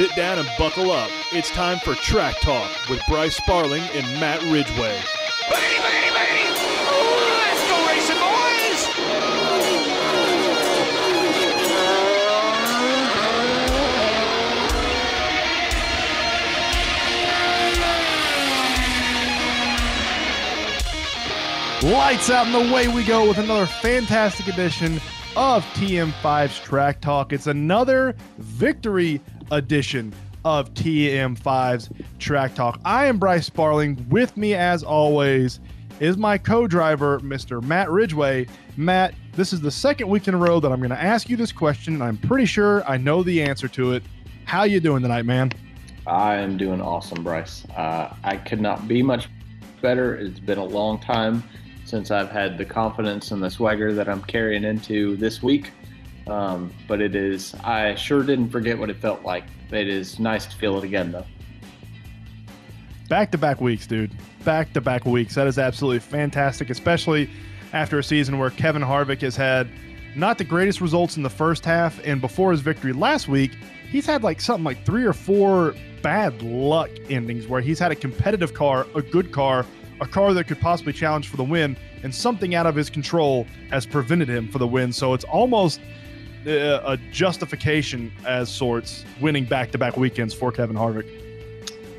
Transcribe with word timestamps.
sit 0.00 0.16
down 0.16 0.38
and 0.38 0.48
buckle 0.56 0.90
up. 0.92 1.10
It's 1.30 1.50
time 1.50 1.78
for 1.78 1.94
Track 1.94 2.40
Talk 2.40 2.88
with 2.88 3.02
Bryce 3.06 3.36
Sparling 3.36 3.82
and 3.92 4.06
Matt 4.18 4.40
Ridgway. 4.44 4.98
Let's 7.36 7.68
go 7.68 7.86
racing, 7.86 8.16
boys! 8.16 8.86
Lights 21.92 22.30
out 22.30 22.46
and 22.46 22.70
away 22.70 22.88
we 22.88 23.04
go 23.04 23.28
with 23.28 23.36
another 23.36 23.66
fantastic 23.66 24.48
edition 24.48 24.98
of 25.36 25.62
TM5's 25.74 26.58
Track 26.60 27.02
Talk. 27.02 27.34
It's 27.34 27.46
another 27.46 28.16
victory 28.38 29.20
edition 29.50 30.12
of 30.44 30.72
TM5's 30.74 31.90
Track 32.18 32.54
Talk. 32.54 32.80
I 32.84 33.06
am 33.06 33.18
Bryce 33.18 33.46
Sparling. 33.46 34.06
With 34.08 34.36
me, 34.36 34.54
as 34.54 34.82
always, 34.82 35.60
is 36.00 36.16
my 36.16 36.38
co-driver, 36.38 37.20
Mr. 37.20 37.62
Matt 37.62 37.90
Ridgway. 37.90 38.46
Matt, 38.76 39.14
this 39.32 39.52
is 39.52 39.60
the 39.60 39.70
second 39.70 40.08
week 40.08 40.28
in 40.28 40.34
a 40.34 40.38
row 40.38 40.60
that 40.60 40.72
I'm 40.72 40.78
going 40.78 40.90
to 40.90 41.02
ask 41.02 41.28
you 41.28 41.36
this 41.36 41.52
question, 41.52 41.94
and 41.94 42.02
I'm 42.02 42.16
pretty 42.16 42.46
sure 42.46 42.82
I 42.88 42.96
know 42.96 43.22
the 43.22 43.42
answer 43.42 43.68
to 43.68 43.92
it. 43.92 44.02
How 44.44 44.64
you 44.64 44.80
doing 44.80 45.02
tonight, 45.02 45.26
man? 45.26 45.52
I 46.06 46.36
am 46.36 46.56
doing 46.56 46.80
awesome, 46.80 47.22
Bryce. 47.22 47.66
Uh, 47.76 48.14
I 48.24 48.36
could 48.36 48.60
not 48.60 48.88
be 48.88 49.02
much 49.02 49.28
better. 49.82 50.16
It's 50.16 50.40
been 50.40 50.58
a 50.58 50.64
long 50.64 50.98
time 50.98 51.44
since 51.84 52.10
I've 52.10 52.30
had 52.30 52.56
the 52.56 52.64
confidence 52.64 53.30
and 53.30 53.42
the 53.42 53.50
swagger 53.50 53.92
that 53.92 54.08
I'm 54.08 54.22
carrying 54.22 54.64
into 54.64 55.16
this 55.16 55.42
week. 55.42 55.72
Um, 56.26 56.72
but 56.86 57.00
it 57.00 57.14
is, 57.14 57.54
I 57.64 57.94
sure 57.94 58.22
didn't 58.22 58.50
forget 58.50 58.78
what 58.78 58.90
it 58.90 58.96
felt 58.98 59.22
like. 59.24 59.44
It 59.72 59.88
is 59.88 60.18
nice 60.18 60.46
to 60.46 60.56
feel 60.56 60.78
it 60.78 60.84
again, 60.84 61.12
though. 61.12 61.26
Back 63.08 63.32
to 63.32 63.38
back 63.38 63.60
weeks, 63.60 63.86
dude. 63.86 64.12
Back 64.44 64.72
to 64.74 64.80
back 64.80 65.04
weeks. 65.04 65.34
That 65.34 65.46
is 65.46 65.58
absolutely 65.58 65.98
fantastic, 65.98 66.70
especially 66.70 67.28
after 67.72 67.98
a 67.98 68.04
season 68.04 68.38
where 68.38 68.50
Kevin 68.50 68.82
Harvick 68.82 69.20
has 69.22 69.34
had 69.34 69.68
not 70.14 70.38
the 70.38 70.44
greatest 70.44 70.80
results 70.80 71.16
in 71.16 71.22
the 71.22 71.30
first 71.30 71.64
half. 71.64 72.00
And 72.04 72.20
before 72.20 72.52
his 72.52 72.60
victory 72.60 72.92
last 72.92 73.28
week, 73.28 73.56
he's 73.90 74.06
had 74.06 74.22
like 74.22 74.40
something 74.40 74.64
like 74.64 74.84
three 74.84 75.04
or 75.04 75.12
four 75.12 75.74
bad 76.02 76.40
luck 76.42 76.90
endings 77.08 77.46
where 77.46 77.60
he's 77.60 77.78
had 77.78 77.92
a 77.92 77.96
competitive 77.96 78.54
car, 78.54 78.86
a 78.94 79.02
good 79.02 79.32
car, 79.32 79.66
a 80.00 80.06
car 80.06 80.32
that 80.32 80.44
could 80.46 80.60
possibly 80.60 80.92
challenge 80.92 81.28
for 81.28 81.36
the 81.36 81.44
win, 81.44 81.76
and 82.02 82.14
something 82.14 82.54
out 82.54 82.66
of 82.66 82.74
his 82.74 82.88
control 82.88 83.46
has 83.70 83.86
prevented 83.86 84.28
him 84.28 84.48
for 84.48 84.58
the 84.58 84.66
win. 84.66 84.92
So 84.92 85.14
it's 85.14 85.24
almost 85.24 85.80
a 86.46 86.98
justification 87.10 88.12
as 88.26 88.48
sorts 88.48 89.04
winning 89.20 89.44
back 89.44 89.70
to 89.72 89.78
back 89.78 89.96
weekends 89.96 90.34
for 90.34 90.50
Kevin 90.52 90.76
Harvick. 90.76 91.08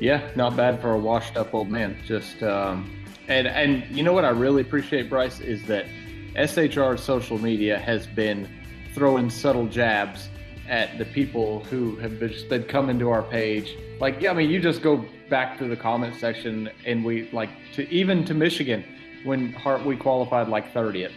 Yeah, 0.00 0.28
not 0.34 0.56
bad 0.56 0.80
for 0.80 0.92
a 0.92 0.98
washed 0.98 1.36
up 1.36 1.54
old 1.54 1.70
man. 1.70 1.96
Just 2.04 2.42
um, 2.42 3.04
and 3.28 3.46
and 3.46 3.84
you 3.96 4.02
know 4.02 4.12
what 4.12 4.24
I 4.24 4.30
really 4.30 4.62
appreciate, 4.62 5.08
Bryce, 5.08 5.40
is 5.40 5.64
that 5.66 5.86
SHR 6.34 6.98
social 6.98 7.38
media 7.38 7.78
has 7.78 8.06
been 8.06 8.48
throwing 8.94 9.30
subtle 9.30 9.66
jabs 9.66 10.28
at 10.68 10.96
the 10.98 11.04
people 11.04 11.60
who 11.64 11.96
have 11.96 12.18
been, 12.18 12.32
just 12.32 12.48
been 12.48 12.64
coming 12.64 12.98
to 12.98 13.10
our 13.10 13.22
page. 13.22 13.76
Like, 14.00 14.20
yeah, 14.20 14.30
I 14.30 14.34
mean, 14.34 14.50
you 14.50 14.60
just 14.60 14.82
go 14.82 15.04
back 15.28 15.58
to 15.58 15.68
the 15.68 15.76
comment 15.76 16.16
section, 16.16 16.70
and 16.84 17.04
we 17.04 17.28
like 17.30 17.50
to 17.74 17.88
even 17.88 18.24
to 18.24 18.34
Michigan 18.34 18.84
when 19.24 19.52
Harvick 19.52 20.00
qualified 20.00 20.48
like 20.48 20.72
30th, 20.74 21.12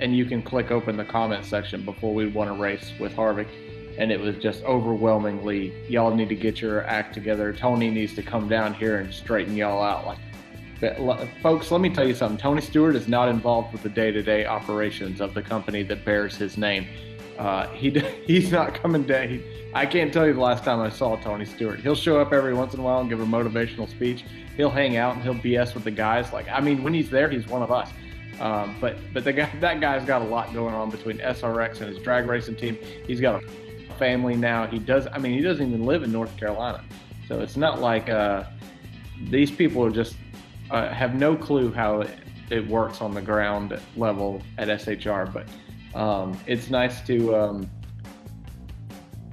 and 0.00 0.16
you 0.16 0.24
can 0.24 0.42
click 0.42 0.70
open 0.70 0.96
the 0.96 1.04
comment 1.04 1.44
section 1.44 1.84
before 1.84 2.14
we 2.14 2.26
won 2.26 2.48
a 2.48 2.54
race 2.54 2.92
with 2.98 3.14
Harvick. 3.14 3.48
And 3.96 4.10
it 4.10 4.18
was 4.18 4.36
just 4.36 4.64
overwhelmingly 4.64 5.72
y'all 5.88 6.14
need 6.14 6.28
to 6.28 6.34
get 6.34 6.60
your 6.60 6.84
act 6.84 7.14
together. 7.14 7.52
Tony 7.52 7.90
needs 7.90 8.14
to 8.14 8.22
come 8.22 8.48
down 8.48 8.74
here 8.74 8.98
and 8.98 9.12
straighten 9.12 9.56
y'all 9.56 9.82
out. 9.82 10.06
Like 10.06 10.18
but, 10.80 11.28
folks 11.40 11.70
let 11.70 11.80
me 11.80 11.90
tell 11.90 12.06
you 12.06 12.14
something. 12.14 12.36
Tony 12.36 12.60
stewart 12.60 12.96
is 12.96 13.06
not 13.06 13.28
involved 13.28 13.72
with 13.72 13.82
the 13.82 13.88
day-to-day 13.88 14.46
operations 14.46 15.20
of 15.20 15.32
the 15.32 15.42
company 15.42 15.82
that 15.84 16.04
bears 16.04 16.36
his 16.36 16.58
name. 16.58 16.86
Uh, 17.38 17.68
he 17.68 17.90
he's 18.26 18.50
not 18.50 18.74
coming 18.74 19.04
down. 19.04 19.28
He, 19.28 19.42
i 19.74 19.84
can't 19.84 20.12
tell 20.12 20.24
you 20.24 20.32
the 20.32 20.40
last 20.40 20.62
time 20.62 20.80
i 20.80 20.88
saw 20.88 21.16
tony 21.16 21.44
stewart. 21.44 21.80
He'll 21.80 21.94
show 21.94 22.20
up 22.20 22.32
every 22.32 22.54
once 22.54 22.74
in 22.74 22.80
a 22.80 22.82
while 22.82 23.00
and 23.00 23.08
give 23.08 23.20
a 23.20 23.26
motivational 23.26 23.88
speech. 23.88 24.24
He'll 24.56 24.70
hang 24.70 24.96
out 24.96 25.14
and 25.14 25.22
he'll 25.22 25.34
bs 25.34 25.74
with 25.74 25.84
the 25.84 25.90
guys. 25.90 26.32
Like 26.32 26.48
i 26.48 26.60
mean 26.60 26.82
when 26.82 26.94
he's 26.94 27.10
there 27.10 27.28
he's 27.28 27.46
one 27.46 27.62
of 27.62 27.70
us 27.70 27.90
um, 28.40 28.76
but 28.80 28.96
but 29.12 29.24
guy 29.24 29.50
that 29.60 29.80
guy's 29.80 30.04
got 30.04 30.22
a 30.22 30.24
lot 30.24 30.52
going 30.52 30.74
on 30.74 30.90
between 30.90 31.18
SRX 31.18 31.80
and 31.80 31.94
his 31.94 31.98
drag 31.98 32.26
racing 32.26 32.56
team. 32.56 32.76
He's 33.06 33.20
got 33.20 33.42
a 33.42 33.94
family 33.94 34.36
now. 34.36 34.66
He 34.66 34.78
does. 34.78 35.06
I 35.12 35.18
mean, 35.18 35.32
he 35.32 35.40
doesn't 35.40 35.66
even 35.66 35.84
live 35.84 36.02
in 36.02 36.12
North 36.12 36.36
Carolina, 36.36 36.82
so 37.28 37.40
it's 37.40 37.56
not 37.56 37.80
like 37.80 38.08
uh, 38.08 38.44
these 39.30 39.50
people 39.50 39.84
are 39.84 39.90
just 39.90 40.16
uh, 40.70 40.88
have 40.88 41.14
no 41.14 41.36
clue 41.36 41.72
how 41.72 42.00
it, 42.00 42.10
it, 42.50 42.66
works 42.66 43.00
on 43.00 43.14
the 43.14 43.22
ground 43.22 43.78
level 43.96 44.42
at 44.58 44.68
SHR. 44.68 45.32
But 45.32 45.46
um, 45.98 46.38
it's 46.46 46.70
nice 46.70 47.00
to 47.06 47.36
um, 47.36 47.70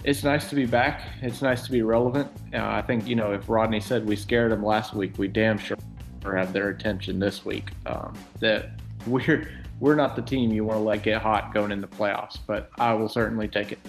it's 0.04 0.24
nice 0.24 0.50
to 0.50 0.56
be 0.56 0.66
back. 0.66 1.02
It's 1.22 1.42
nice 1.42 1.64
to 1.66 1.72
be 1.72 1.82
relevant. 1.82 2.30
Uh, 2.54 2.60
I 2.64 2.82
think 2.82 3.08
you 3.08 3.16
know 3.16 3.32
if 3.34 3.50
Rodney 3.50 3.80
said 3.80 4.06
we 4.06 4.16
scared 4.16 4.52
them 4.52 4.64
last 4.64 4.94
week, 4.94 5.18
we 5.18 5.28
damn 5.28 5.58
sure 5.58 5.78
have 6.24 6.54
their 6.54 6.70
attention 6.70 7.20
this 7.20 7.44
week. 7.46 7.72
Um, 7.86 8.14
that 8.40 8.72
we're 9.08 9.50
we're 9.80 9.96
not 9.96 10.16
the 10.16 10.22
team 10.22 10.52
you 10.52 10.64
want 10.64 10.78
to 10.78 10.84
let 10.84 11.04
get 11.04 11.22
hot 11.22 11.54
going 11.54 11.72
in 11.72 11.82
the 11.82 11.88
playoffs, 11.88 12.38
but 12.46 12.70
I 12.78 12.94
will 12.94 13.10
certainly 13.10 13.48
take 13.48 13.72
it. 13.72 13.80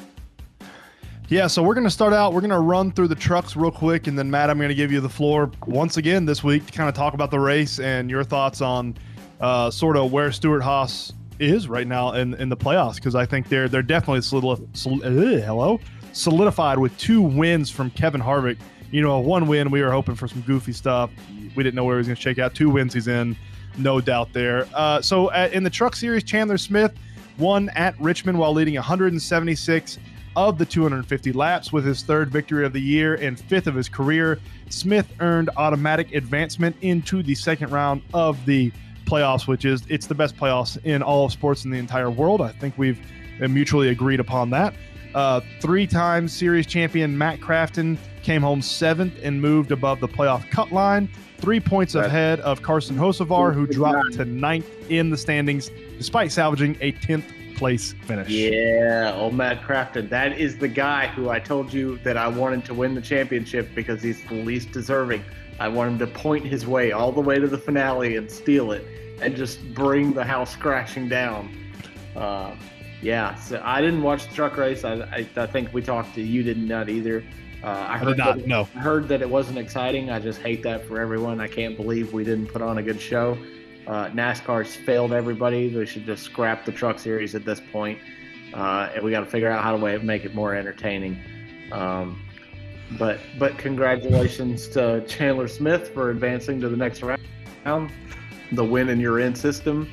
Yeah, 1.29 1.47
so 1.47 1.63
we're 1.63 1.75
going 1.75 1.87
to 1.87 1.91
start 1.91 2.13
out. 2.13 2.33
We're 2.33 2.41
going 2.41 2.51
to 2.51 2.59
run 2.59 2.93
through 2.93 3.09
the 3.09 3.15
trucks 3.15 3.57
real 3.57 3.71
quick, 3.71 4.07
and 4.07 4.19
then 4.19 4.31
Matt, 4.31 4.51
I'm 4.51 4.59
going 4.59 4.69
to 4.69 4.75
give 4.75 4.93
you 4.93 5.01
the 5.01 5.09
floor 5.09 5.51
once 5.67 5.97
again 5.97 6.27
this 6.27 6.43
week 6.43 6.67
to 6.67 6.73
kind 6.73 6.89
of 6.89 6.95
talk 6.95 7.15
about 7.15 7.31
the 7.31 7.41
race 7.41 7.79
and 7.79 8.11
your 8.11 8.25
thoughts 8.25 8.61
on 8.61 8.97
uh, 9.41 9.71
sort 9.71 9.97
of 9.97 10.13
where 10.13 10.33
Stewart 10.33 10.63
Haas 10.63 11.13
is 11.39 11.69
right 11.69 11.87
now 11.87 12.13
in, 12.13 12.35
in 12.35 12.49
the 12.49 12.57
playoffs 12.57 12.97
because 12.97 13.15
I 13.15 13.25
think 13.25 13.49
they're 13.49 13.69
they're 13.69 13.83
definitely 13.83 14.23
solid, 14.23 14.77
solid, 14.77 15.05
uh, 15.05 15.45
hello 15.45 15.81
solidified 16.13 16.79
with 16.79 16.97
two 16.99 17.21
wins 17.21 17.71
from 17.71 17.91
Kevin 17.91 18.21
Harvick. 18.21 18.59
You 18.91 19.03
know, 19.03 19.19
one 19.19 19.47
win 19.47 19.71
we 19.71 19.83
were 19.83 19.91
hoping 19.91 20.15
for 20.15 20.29
some 20.29 20.43
goofy 20.43 20.73
stuff. 20.73 21.11
We 21.55 21.63
didn't 21.63 21.75
know 21.75 21.85
where 21.85 21.97
he 21.97 21.99
was 21.99 22.07
going 22.07 22.17
to 22.17 22.23
shake 22.23 22.39
out. 22.39 22.55
Two 22.55 22.71
wins 22.71 22.95
he's 22.95 23.09
in, 23.09 23.37
no 23.79 24.01
doubt 24.01 24.33
there. 24.33 24.67
Uh, 24.75 25.01
so 25.01 25.29
uh, 25.29 25.49
in 25.53 25.63
the 25.63 25.71
Truck 25.71 25.97
Series, 25.97 26.25
Chandler 26.25 26.59
Smith 26.59 26.93
won 27.39 27.69
at 27.71 27.99
Richmond 28.01 28.39
while 28.39 28.53
leading 28.53 28.75
176 28.75 29.99
of 30.35 30.59
the 30.59 30.65
250 30.65 31.33
laps 31.33 31.73
with 31.73 31.85
his 31.85 32.03
third 32.03 32.31
victory 32.31 32.65
of 32.65 32.73
the 32.73 32.81
year 32.81 33.15
and 33.17 33.39
fifth 33.39 33.67
of 33.67 33.75
his 33.75 33.89
career. 33.89 34.39
Smith 34.71 35.13
earned 35.21 35.51
automatic 35.57 36.15
advancement 36.15 36.75
into 36.81 37.23
the 37.23 37.35
second 37.35 37.71
round 37.71 38.03
of 38.15 38.45
the 38.47 38.73
playoffs, 39.05 39.47
which 39.47 39.65
is 39.65 39.83
it's 39.89 40.07
the 40.07 40.15
best 40.15 40.37
playoffs 40.37 40.83
in 40.85 41.03
all 41.03 41.27
of 41.27 41.33
sports 41.33 41.65
in 41.65 41.71
the 41.71 41.79
entire 41.79 42.11
world. 42.11 42.41
I 42.41 42.53
think 42.53 42.79
we've 42.79 42.99
mutually 43.41 43.89
agreed 43.89 44.21
upon 44.21 44.51
that. 44.51 44.75
Uh, 45.15 45.41
three-time 45.61 46.29
series 46.29 46.67
champion 46.67 47.17
Matt 47.17 47.41
Crafton 47.41 47.99
came 48.23 48.43
home 48.43 48.63
seventh 48.63 49.15
and 49.23 49.41
moved 49.41 49.73
above 49.73 50.01
the 50.01 50.09
playoff 50.09 50.49
cut 50.51 50.73
line, 50.73 51.09
three 51.39 51.61
points 51.61 51.95
ahead 51.95 52.41
of 52.41 52.63
Carson 52.63 52.97
Hocevar, 52.97 53.53
who 53.53 53.67
dropped 53.67 54.15
to 54.15 54.25
ninth 54.25 54.69
in 54.91 55.11
the 55.11 55.17
standings 55.17 55.71
despite 55.99 56.33
salvaging 56.33 56.77
a 56.81 56.93
10th 56.93 57.25
place 57.57 57.93
finish. 58.05 58.29
Yeah, 58.29 59.13
old 59.15 59.35
Matt 59.35 59.63
Crafton. 59.63 60.09
That 60.09 60.39
is 60.39 60.59
the 60.59 60.69
guy 60.69 61.07
who 61.09 61.29
I 61.29 61.39
told 61.39 61.73
you 61.73 61.99
that 61.99 62.17
I 62.17 62.27
wanted 62.27 62.65
to 62.67 62.75
win 62.75 62.95
the 62.95 63.01
championship 63.01 63.69
because 63.75 64.03
he's 64.03 64.23
the 64.25 64.35
least 64.35 64.73
deserving. 64.73 65.25
I 65.61 65.69
want 65.69 65.93
him 65.93 65.99
to 66.01 66.07
point 66.07 66.45
his 66.45 66.67
way 66.67 66.93
all 66.93 67.13
the 67.13 67.21
way 67.21 67.39
to 67.39 67.47
the 67.47 67.59
finale 67.59 68.17
and 68.17 68.31
steal 68.31 68.73
it 68.73 68.85
and 69.21 69.37
just 69.37 69.75
bring 69.75 70.13
the 70.13 70.25
house 70.25 70.57
crashing 70.57 71.09
down. 71.09 71.55
Uh, 72.17 72.55
yeah, 73.03 73.35
so 73.35 73.61
I 73.65 73.81
didn't 73.81 74.03
watch 74.03 74.29
the 74.29 74.35
truck 74.35 74.57
race. 74.57 74.85
I, 74.85 74.95
I, 74.95 75.29
I 75.37 75.47
think 75.47 75.75
we 75.75 75.83
talked 75.83 76.15
to 76.15 76.23
you, 76.23 76.43
didn't 76.43 76.69
not 76.69 76.89
either. 76.89 77.25
Uh, 77.63 77.87
I, 77.91 77.99
heard 77.99 78.17
not, 78.17 78.39
that, 78.39 78.47
no. 78.47 78.69
I 78.75 78.79
heard 78.79 79.09
that 79.09 79.23
it 79.23 79.29
wasn't 79.29 79.59
exciting. 79.59 80.11
I 80.11 80.21
just 80.21 80.41
hate 80.41 80.63
that 80.63 80.87
for 80.87 81.01
everyone. 81.01 81.41
I 81.41 81.49
can't 81.49 81.77
believe 81.77 82.13
we 82.13 82.25
didn't 82.25 82.47
put 82.47 82.63
on 82.63 82.79
a 82.79 82.83
good 82.83 83.01
show. 83.01 83.37
Uh, 83.87 84.07
NASCAR's 84.07 84.77
failed 84.77 85.13
everybody. 85.13 85.69
They 85.69 85.85
should 85.85 86.07
just 86.07 86.23
scrap 86.23 86.65
the 86.65 86.73
truck 86.73 86.99
series 87.01 87.35
at 87.35 87.45
this 87.45 87.61
point. 87.73 87.99
Uh, 88.55 88.91
and 88.95 89.05
we 89.05 89.11
got 89.11 89.21
to 89.21 89.27
figure 89.27 89.51
out 89.51 89.63
how 89.63 89.77
to 89.77 89.99
make 90.01 90.25
it 90.25 90.35
more 90.35 90.55
entertaining. 90.55 91.19
Um, 91.73 92.23
but 92.99 93.19
but 93.39 93.57
congratulations 93.59 94.69
to 94.69 95.05
Chandler 95.07 95.49
Smith 95.49 95.93
for 95.95 96.11
advancing 96.11 96.61
to 96.61 96.69
the 96.69 96.77
next 96.77 97.03
round. 97.03 97.91
The 98.53 98.65
win 98.65 98.91
in 98.91 99.01
your 99.01 99.19
end 99.19 99.37
system 99.37 99.91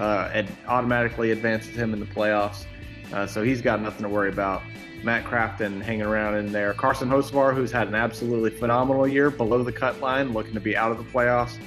uh, 0.00 0.30
and 0.32 0.48
automatically 0.66 1.30
advances 1.30 1.76
him 1.76 1.92
in 1.94 2.00
the 2.00 2.06
playoffs. 2.06 2.64
Uh, 3.12 3.26
so 3.26 3.42
he's 3.42 3.62
got 3.62 3.80
nothing 3.80 4.02
to 4.02 4.08
worry 4.08 4.30
about. 4.30 4.62
Matt 5.02 5.24
Crafton 5.24 5.80
hanging 5.80 6.02
around 6.02 6.34
in 6.34 6.52
there. 6.52 6.74
Carson 6.74 7.08
Hocevar, 7.08 7.54
who's 7.54 7.70
had 7.72 7.88
an 7.88 7.94
absolutely 7.94 8.50
phenomenal 8.50 9.06
year 9.06 9.30
below 9.30 9.62
the 9.62 9.72
cut 9.72 10.00
line, 10.00 10.32
looking 10.32 10.54
to 10.54 10.60
be 10.60 10.76
out 10.76 10.90
of 10.90 10.98
the 10.98 11.04
playoffs. 11.04 11.58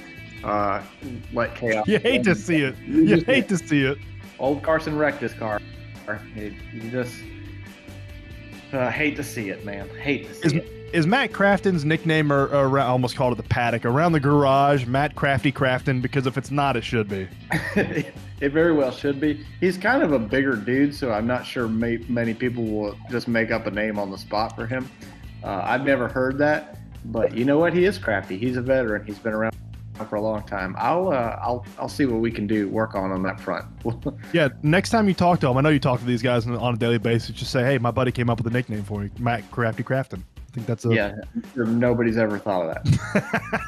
Uh, 0.44 0.82
let 1.32 1.54
chaos. 1.54 1.86
You 1.88 1.98
hate 1.98 2.22
to 2.24 2.34
see 2.34 2.62
it. 2.62 2.76
You 2.86 3.22
hate 3.22 3.48
to 3.48 3.56
see 3.56 3.82
it. 3.82 3.98
Old 4.38 4.62
Carson 4.62 4.96
wrecked 4.96 5.20
his 5.22 5.32
car. 5.32 5.60
He 6.34 6.54
just 6.90 7.16
Uh, 8.72 8.90
hate 8.90 9.14
to 9.16 9.22
see 9.22 9.50
it, 9.50 9.64
man. 9.64 9.88
Hate 10.00 10.26
to 10.26 10.34
see 10.34 10.46
Is, 10.46 10.52
it. 10.54 10.83
Is 10.94 11.08
Matt 11.08 11.32
Crafton's 11.32 11.84
nickname, 11.84 12.32
or, 12.32 12.46
or 12.46 12.78
I 12.78 12.86
almost 12.86 13.16
called 13.16 13.32
it 13.32 13.42
the 13.42 13.48
paddock, 13.48 13.84
around 13.84 14.12
the 14.12 14.20
garage, 14.20 14.86
Matt 14.86 15.16
Crafty 15.16 15.50
Crafton? 15.50 16.00
Because 16.00 16.26
if 16.26 16.38
it's 16.38 16.52
not, 16.52 16.76
it 16.76 16.84
should 16.84 17.08
be. 17.08 17.28
it 18.40 18.52
very 18.52 18.72
well 18.72 18.92
should 18.92 19.20
be. 19.20 19.44
He's 19.60 19.76
kind 19.76 20.04
of 20.04 20.12
a 20.12 20.20
bigger 20.20 20.54
dude, 20.54 20.94
so 20.94 21.10
I'm 21.10 21.26
not 21.26 21.44
sure 21.44 21.66
may, 21.66 21.96
many 22.08 22.32
people 22.32 22.64
will 22.64 22.96
just 23.10 23.26
make 23.26 23.50
up 23.50 23.66
a 23.66 23.72
name 23.72 23.98
on 23.98 24.12
the 24.12 24.16
spot 24.16 24.54
for 24.54 24.66
him. 24.66 24.88
Uh, 25.42 25.62
I've 25.64 25.84
never 25.84 26.06
heard 26.06 26.38
that, 26.38 26.78
but 27.06 27.36
you 27.36 27.44
know 27.44 27.58
what? 27.58 27.74
He 27.74 27.84
is 27.84 27.98
crafty. 27.98 28.38
He's 28.38 28.56
a 28.56 28.62
veteran. 28.62 29.04
He's 29.04 29.18
been 29.18 29.32
around 29.32 29.52
for 30.08 30.14
a 30.14 30.20
long 30.20 30.44
time. 30.44 30.76
I'll 30.78 31.08
uh, 31.08 31.38
I'll 31.40 31.66
I'll 31.78 31.88
see 31.88 32.04
what 32.06 32.20
we 32.20 32.30
can 32.30 32.46
do 32.46 32.68
work 32.68 32.94
on 32.94 33.10
on 33.12 33.22
that 33.24 33.40
front. 33.40 33.66
Yeah, 34.32 34.48
next 34.62 34.90
time 34.90 35.06
you 35.06 35.14
talk 35.14 35.38
to 35.40 35.46
them, 35.46 35.56
I 35.56 35.60
know 35.60 35.68
you 35.68 35.78
talk 35.78 36.00
to 36.00 36.06
these 36.06 36.22
guys 36.22 36.46
on, 36.46 36.56
on 36.56 36.74
a 36.74 36.76
daily 36.76 36.98
basis. 36.98 37.30
Just 37.36 37.52
say, 37.52 37.62
"Hey, 37.62 37.78
my 37.78 37.92
buddy 37.92 38.10
came 38.10 38.30
up 38.30 38.38
with 38.38 38.52
a 38.52 38.56
nickname 38.56 38.82
for 38.82 39.04
you, 39.04 39.10
Matt 39.18 39.48
Crafty 39.50 39.84
Crafton." 39.84 40.24
I 40.54 40.58
think 40.58 40.68
that's 40.68 40.84
a 40.84 40.94
yeah, 40.94 41.16
nobody's 41.56 42.16
ever 42.16 42.38
thought 42.38 42.68
of 42.68 42.84
that. 42.84 43.60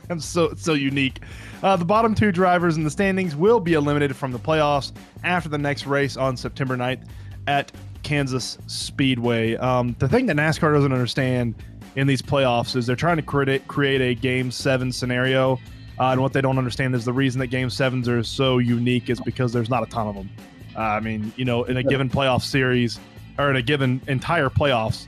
I'm 0.10 0.18
so 0.18 0.52
so 0.56 0.74
unique. 0.74 1.20
Uh, 1.62 1.76
the 1.76 1.84
bottom 1.84 2.12
two 2.12 2.32
drivers 2.32 2.76
in 2.76 2.82
the 2.82 2.90
standings 2.90 3.36
will 3.36 3.60
be 3.60 3.74
eliminated 3.74 4.16
from 4.16 4.32
the 4.32 4.38
playoffs 4.40 4.90
after 5.22 5.48
the 5.48 5.58
next 5.58 5.86
race 5.86 6.16
on 6.16 6.36
September 6.36 6.76
9th 6.76 7.06
at 7.46 7.70
Kansas 8.02 8.58
Speedway. 8.66 9.54
Um, 9.54 9.94
the 10.00 10.08
thing 10.08 10.26
that 10.26 10.34
NASCAR 10.34 10.74
doesn't 10.74 10.92
understand 10.92 11.54
in 11.94 12.08
these 12.08 12.20
playoffs 12.20 12.74
is 12.74 12.84
they're 12.84 12.96
trying 12.96 13.16
to 13.18 13.22
create 13.22 13.68
create 13.68 14.00
a 14.00 14.12
Game 14.16 14.50
Seven 14.50 14.90
scenario, 14.90 15.60
uh, 16.00 16.08
and 16.08 16.20
what 16.20 16.32
they 16.32 16.40
don't 16.40 16.58
understand 16.58 16.96
is 16.96 17.04
the 17.04 17.12
reason 17.12 17.38
that 17.38 17.46
Game 17.46 17.70
Sevens 17.70 18.08
are 18.08 18.24
so 18.24 18.58
unique 18.58 19.08
is 19.08 19.20
because 19.20 19.52
there's 19.52 19.70
not 19.70 19.84
a 19.84 19.86
ton 19.86 20.08
of 20.08 20.16
them. 20.16 20.30
Uh, 20.74 20.80
I 20.80 20.98
mean, 20.98 21.32
you 21.36 21.44
know, 21.44 21.62
in 21.62 21.76
a 21.76 21.82
given 21.84 22.10
playoff 22.10 22.42
series 22.42 22.98
or 23.38 23.50
in 23.50 23.56
a 23.56 23.62
given 23.62 24.02
entire 24.08 24.48
playoffs, 24.48 25.06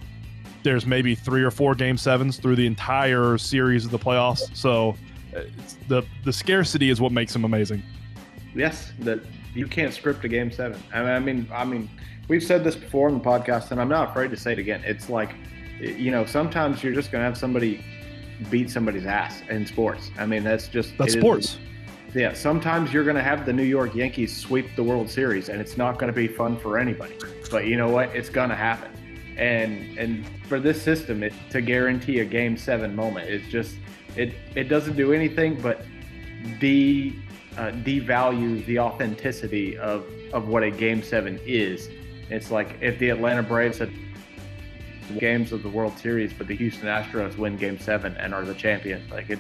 there's 0.67 0.85
maybe 0.85 1.15
three 1.15 1.45
or 1.45 1.53
four 1.53 1.77
game 1.77 1.97
sevens 1.97 2.39
through 2.39 2.57
the 2.57 2.67
entire 2.67 3.39
series 3.39 3.85
of 3.85 3.93
the 3.93 3.99
playoffs. 3.99 4.55
So 4.55 4.97
it's 5.33 5.77
the 5.87 6.03
the 6.25 6.33
scarcity 6.33 6.91
is 6.91 7.01
what 7.01 7.13
makes 7.13 7.33
them 7.33 7.45
amazing. 7.45 7.83
Yes, 8.55 8.93
that 9.01 9.21
you 9.55 9.69
can't 9.69 9.95
script 9.95 10.25
a 10.25 10.29
game 10.29 10.51
seven. 10.51 10.83
I 10.93 10.99
mean, 11.01 11.09
I 11.09 11.19
mean, 11.21 11.49
I 11.55 11.65
mean, 11.65 11.89
we've 12.29 12.43
said 12.43 12.65
this 12.65 12.75
before 12.75 13.09
in 13.09 13.15
the 13.15 13.25
podcast, 13.25 13.71
and 13.71 13.81
I'm 13.81 13.89
not 13.89 14.11
afraid 14.11 14.31
to 14.33 14.37
say 14.37 14.53
it 14.53 14.59
again. 14.59 14.83
It's 14.85 15.09
like, 15.09 15.35
you 15.81 16.11
know, 16.11 16.27
sometimes 16.27 16.83
you're 16.83 16.95
just 16.95 17.13
gonna 17.13 17.25
have 17.25 17.39
somebody 17.39 17.85
beat 18.51 18.69
somebody's 18.69 19.07
ass 19.07 19.43
in 19.49 19.67
sports. 19.67 20.11
I 20.19 20.27
mean, 20.27 20.43
that's 20.43 20.67
just 20.69 20.99
That's 20.99 21.15
it 21.15 21.19
is- 21.19 21.23
sports. 21.23 21.59
yeah, 22.13 22.33
sometimes 22.35 22.93
you're 22.93 23.05
going 23.05 23.17
to 23.17 23.23
have 23.23 23.47
the 23.47 23.53
New 23.53 23.63
York 23.63 23.95
Yankees 23.95 24.37
sweep 24.37 24.67
the 24.77 24.83
World 24.83 25.09
Series, 25.09 25.49
and 25.49 25.59
it's 25.61 25.77
not 25.79 25.99
going 25.99 26.13
to 26.13 26.17
be 26.17 26.27
fun 26.29 26.59
for 26.59 26.77
anybody. 26.77 27.15
But 27.51 27.67
you 27.67 27.77
know 27.79 27.89
what? 27.89 28.15
It's 28.17 28.29
going 28.29 28.51
to 28.51 28.55
happen. 28.57 28.91
And 29.37 29.99
and 29.99 30.25
for 30.49 30.59
this 30.59 30.81
system, 30.81 31.23
it, 31.23 31.33
to 31.51 31.61
guarantee 31.61 32.21
a 32.21 32.25
Game 32.25 32.57
Seven 32.57 32.95
moment, 32.97 33.29
it's 33.29 33.49
just 33.49 33.77
it 34.17 34.35
it 34.55 34.65
doesn't 34.65 34.97
do 34.97 35.13
anything 35.13 35.61
but 35.61 35.85
de 36.59 37.15
uh, 37.57 37.71
devalue 37.71 38.65
the 38.67 38.79
authenticity 38.79 39.77
of 39.77 40.07
of 40.33 40.49
what 40.49 40.63
a 40.63 40.71
Game 40.71 41.03
Seven 41.03 41.39
is. 41.45 41.89
It's 42.31 42.51
like 42.51 42.77
if 42.81 42.99
the 42.99 43.11
Atlanta 43.11 43.43
Braves 43.43 43.79
had 43.79 43.91
games 45.19 45.53
of 45.53 45.63
the 45.63 45.69
World 45.69 45.97
Series, 45.99 46.33
but 46.33 46.47
the 46.47 46.57
Houston 46.57 46.89
Astros 46.89 47.37
win 47.37 47.57
Game 47.57 47.79
Seven 47.79 48.17
and 48.17 48.35
are 48.35 48.45
the 48.45 48.55
champion. 48.55 49.09
Like 49.11 49.31
it, 49.31 49.39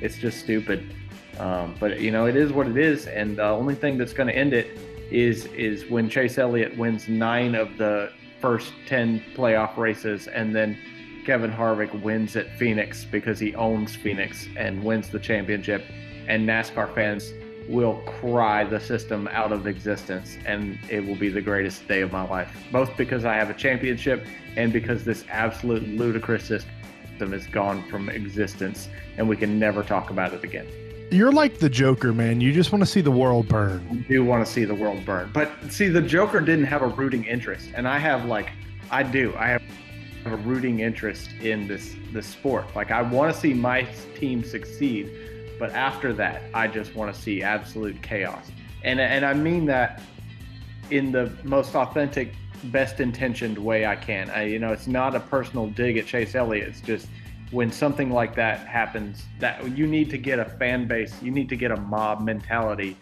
it's 0.00 0.18
just 0.18 0.40
stupid. 0.40 0.94
Um, 1.38 1.74
but 1.78 2.00
you 2.00 2.10
know, 2.10 2.26
it 2.26 2.36
is 2.36 2.52
what 2.52 2.66
it 2.66 2.76
is, 2.76 3.06
and 3.06 3.36
the 3.36 3.44
only 3.44 3.74
thing 3.74 3.98
that's 3.98 4.12
going 4.12 4.28
to 4.28 4.36
end 4.36 4.54
it 4.54 4.78
is 5.10 5.46
is 5.46 5.88
when 5.90 6.08
Chase 6.08 6.38
Elliott 6.38 6.76
wins 6.76 7.08
nine 7.08 7.54
of 7.54 7.76
the 7.78 8.10
first 8.40 8.72
ten 8.86 9.22
playoff 9.34 9.76
races, 9.76 10.28
and 10.28 10.54
then 10.54 10.78
Kevin 11.24 11.50
Harvick 11.50 12.02
wins 12.02 12.36
at 12.36 12.56
Phoenix 12.58 13.04
because 13.04 13.38
he 13.38 13.54
owns 13.54 13.96
Phoenix 13.96 14.46
and 14.56 14.84
wins 14.84 15.08
the 15.08 15.18
championship, 15.18 15.84
and 16.28 16.48
NASCAR 16.48 16.94
fans 16.94 17.32
will 17.68 18.00
cry 18.20 18.62
the 18.62 18.78
system 18.78 19.28
out 19.32 19.50
of 19.50 19.66
existence, 19.66 20.38
and 20.46 20.78
it 20.88 21.04
will 21.04 21.16
be 21.16 21.28
the 21.28 21.40
greatest 21.40 21.88
day 21.88 22.00
of 22.00 22.12
my 22.12 22.22
life. 22.28 22.56
Both 22.70 22.96
because 22.96 23.24
I 23.24 23.34
have 23.34 23.50
a 23.50 23.54
championship, 23.54 24.24
and 24.56 24.72
because 24.72 25.04
this 25.04 25.24
absolute 25.28 25.88
ludicrous 25.88 26.44
system 26.44 27.34
is 27.34 27.46
gone 27.48 27.82
from 27.90 28.08
existence, 28.08 28.88
and 29.16 29.28
we 29.28 29.36
can 29.36 29.58
never 29.58 29.82
talk 29.82 30.10
about 30.10 30.32
it 30.32 30.44
again. 30.44 30.66
You're 31.10 31.32
like 31.32 31.58
the 31.58 31.68
Joker, 31.68 32.12
man. 32.12 32.40
You 32.40 32.52
just 32.52 32.72
want 32.72 32.82
to 32.82 32.86
see 32.86 33.00
the 33.00 33.10
world 33.10 33.48
burn. 33.48 34.04
do 34.08 34.24
want 34.24 34.44
to 34.44 34.50
see 34.50 34.64
the 34.64 34.74
world 34.74 35.04
burn. 35.04 35.30
But 35.32 35.50
see, 35.70 35.88
the 35.88 36.02
Joker 36.02 36.40
didn't 36.40 36.64
have 36.64 36.82
a 36.82 36.88
rooting 36.88 37.24
interest, 37.24 37.70
and 37.74 37.86
I 37.86 37.98
have 37.98 38.24
like, 38.24 38.50
I 38.90 39.02
do. 39.02 39.34
I 39.36 39.48
have 39.48 39.62
a 40.24 40.36
rooting 40.36 40.80
interest 40.80 41.30
in 41.40 41.68
this 41.68 41.94
this 42.12 42.26
sport. 42.26 42.74
Like, 42.74 42.90
I 42.90 43.02
want 43.02 43.32
to 43.32 43.40
see 43.40 43.54
my 43.54 43.86
team 44.16 44.42
succeed, 44.42 45.10
but 45.60 45.70
after 45.70 46.12
that, 46.14 46.42
I 46.54 46.66
just 46.66 46.94
want 46.96 47.14
to 47.14 47.20
see 47.20 47.42
absolute 47.42 48.02
chaos. 48.02 48.50
And 48.82 49.00
and 49.00 49.24
I 49.24 49.32
mean 49.34 49.66
that 49.66 50.02
in 50.90 51.12
the 51.12 51.32
most 51.44 51.74
authentic, 51.76 52.34
best 52.64 52.98
intentioned 52.98 53.58
way 53.58 53.86
I 53.86 53.94
can. 53.94 54.28
I, 54.30 54.44
you 54.44 54.58
know, 54.58 54.72
it's 54.72 54.88
not 54.88 55.14
a 55.14 55.20
personal 55.20 55.68
dig 55.68 55.98
at 55.98 56.06
Chase 56.06 56.34
Elliott. 56.34 56.68
It's 56.68 56.80
just 56.80 57.06
when 57.50 57.70
something 57.70 58.10
like 58.10 58.34
that 58.34 58.66
happens, 58.66 59.24
that 59.38 59.76
you 59.76 59.86
need 59.86 60.10
to 60.10 60.18
get 60.18 60.38
a 60.38 60.44
fan 60.44 60.88
base, 60.88 61.14
you 61.22 61.30
need 61.30 61.48
to 61.48 61.56
get 61.56 61.70
a 61.70 61.76
mob 61.76 62.20
mentality 62.20 62.96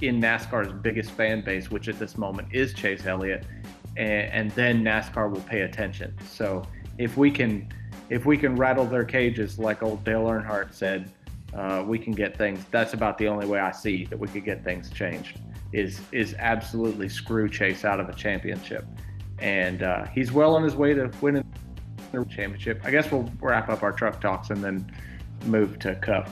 in 0.00 0.20
NASCAR's 0.20 0.72
biggest 0.72 1.10
fan 1.10 1.42
base, 1.44 1.70
which 1.70 1.88
at 1.88 1.98
this 1.98 2.16
moment 2.16 2.48
is 2.52 2.72
Chase 2.72 3.06
Elliott, 3.06 3.44
and, 3.96 4.32
and 4.32 4.50
then 4.52 4.84
NASCAR 4.84 5.30
will 5.30 5.40
pay 5.42 5.62
attention. 5.62 6.14
So 6.28 6.62
if 6.98 7.16
we 7.16 7.30
can, 7.30 7.68
if 8.08 8.24
we 8.24 8.36
can 8.36 8.54
rattle 8.54 8.84
their 8.84 9.04
cages 9.04 9.58
like 9.58 9.82
old 9.82 10.04
Dale 10.04 10.24
Earnhardt 10.24 10.72
said, 10.72 11.10
uh, 11.54 11.82
we 11.86 11.98
can 11.98 12.12
get 12.12 12.36
things. 12.36 12.64
That's 12.70 12.94
about 12.94 13.18
the 13.18 13.26
only 13.26 13.46
way 13.46 13.58
I 13.58 13.72
see 13.72 14.04
that 14.06 14.18
we 14.18 14.28
could 14.28 14.44
get 14.44 14.62
things 14.62 14.90
changed. 14.90 15.40
Is 15.72 16.00
is 16.12 16.34
absolutely 16.38 17.08
screw 17.08 17.48
Chase 17.48 17.84
out 17.84 18.00
of 18.00 18.08
a 18.08 18.14
championship, 18.14 18.86
and 19.38 19.82
uh, 19.82 20.06
he's 20.06 20.32
well 20.32 20.54
on 20.54 20.62
his 20.62 20.76
way 20.76 20.94
to 20.94 21.10
winning 21.20 21.44
the 22.12 22.24
championship. 22.24 22.80
I 22.84 22.90
guess 22.90 23.10
we'll 23.10 23.30
wrap 23.40 23.68
up 23.68 23.82
our 23.82 23.92
truck 23.92 24.20
talks 24.20 24.50
and 24.50 24.62
then 24.62 24.90
move 25.46 25.78
to 25.80 25.94
Cup. 25.96 26.28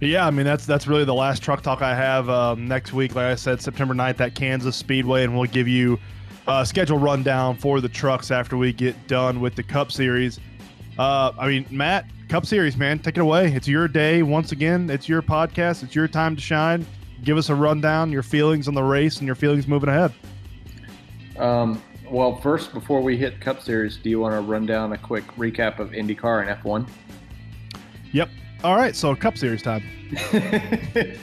Yeah, 0.00 0.26
I 0.26 0.30
mean 0.30 0.44
that's 0.44 0.66
that's 0.66 0.86
really 0.86 1.04
the 1.04 1.14
last 1.14 1.42
truck 1.42 1.62
talk 1.62 1.80
I 1.80 1.94
have 1.94 2.28
um, 2.28 2.68
next 2.68 2.92
week. 2.92 3.14
Like 3.14 3.26
I 3.26 3.34
said, 3.34 3.62
September 3.62 3.94
9th 3.94 4.20
at 4.20 4.34
Kansas 4.34 4.76
Speedway, 4.76 5.24
and 5.24 5.34
we'll 5.34 5.50
give 5.50 5.68
you 5.68 5.98
a 6.46 6.66
schedule 6.66 6.98
rundown 6.98 7.56
for 7.56 7.80
the 7.80 7.88
trucks 7.88 8.30
after 8.30 8.56
we 8.56 8.72
get 8.72 9.08
done 9.08 9.40
with 9.40 9.54
the 9.54 9.62
Cup 9.62 9.90
Series. 9.90 10.38
Uh, 10.98 11.32
I 11.38 11.48
mean, 11.48 11.66
Matt, 11.70 12.06
Cup 12.28 12.44
Series, 12.44 12.76
man, 12.76 12.98
take 12.98 13.16
it 13.16 13.20
away. 13.20 13.52
It's 13.52 13.68
your 13.68 13.88
day 13.88 14.22
once 14.22 14.52
again. 14.52 14.90
It's 14.90 15.08
your 15.08 15.22
podcast. 15.22 15.82
It's 15.82 15.94
your 15.94 16.08
time 16.08 16.36
to 16.36 16.42
shine. 16.42 16.86
Give 17.24 17.38
us 17.38 17.48
a 17.48 17.54
rundown, 17.54 18.12
your 18.12 18.22
feelings 18.22 18.68
on 18.68 18.74
the 18.74 18.82
race, 18.82 19.18
and 19.18 19.26
your 19.26 19.34
feelings 19.34 19.66
moving 19.66 19.88
ahead. 19.88 20.12
Um, 21.38 21.82
well, 22.10 22.36
first, 22.36 22.72
before 22.72 23.00
we 23.00 23.16
hit 23.16 23.40
Cup 23.40 23.62
Series, 23.62 23.96
do 23.96 24.10
you 24.10 24.20
want 24.20 24.34
to 24.34 24.40
run 24.40 24.66
down 24.66 24.92
a 24.92 24.98
quick 24.98 25.24
recap 25.36 25.78
of 25.78 25.90
IndyCar 25.90 26.46
and 26.46 26.62
F1? 26.62 26.88
Yep. 28.12 28.28
All 28.64 28.76
right, 28.76 28.94
so 28.96 29.14
Cup 29.14 29.36
Series 29.36 29.62
time. 29.62 29.82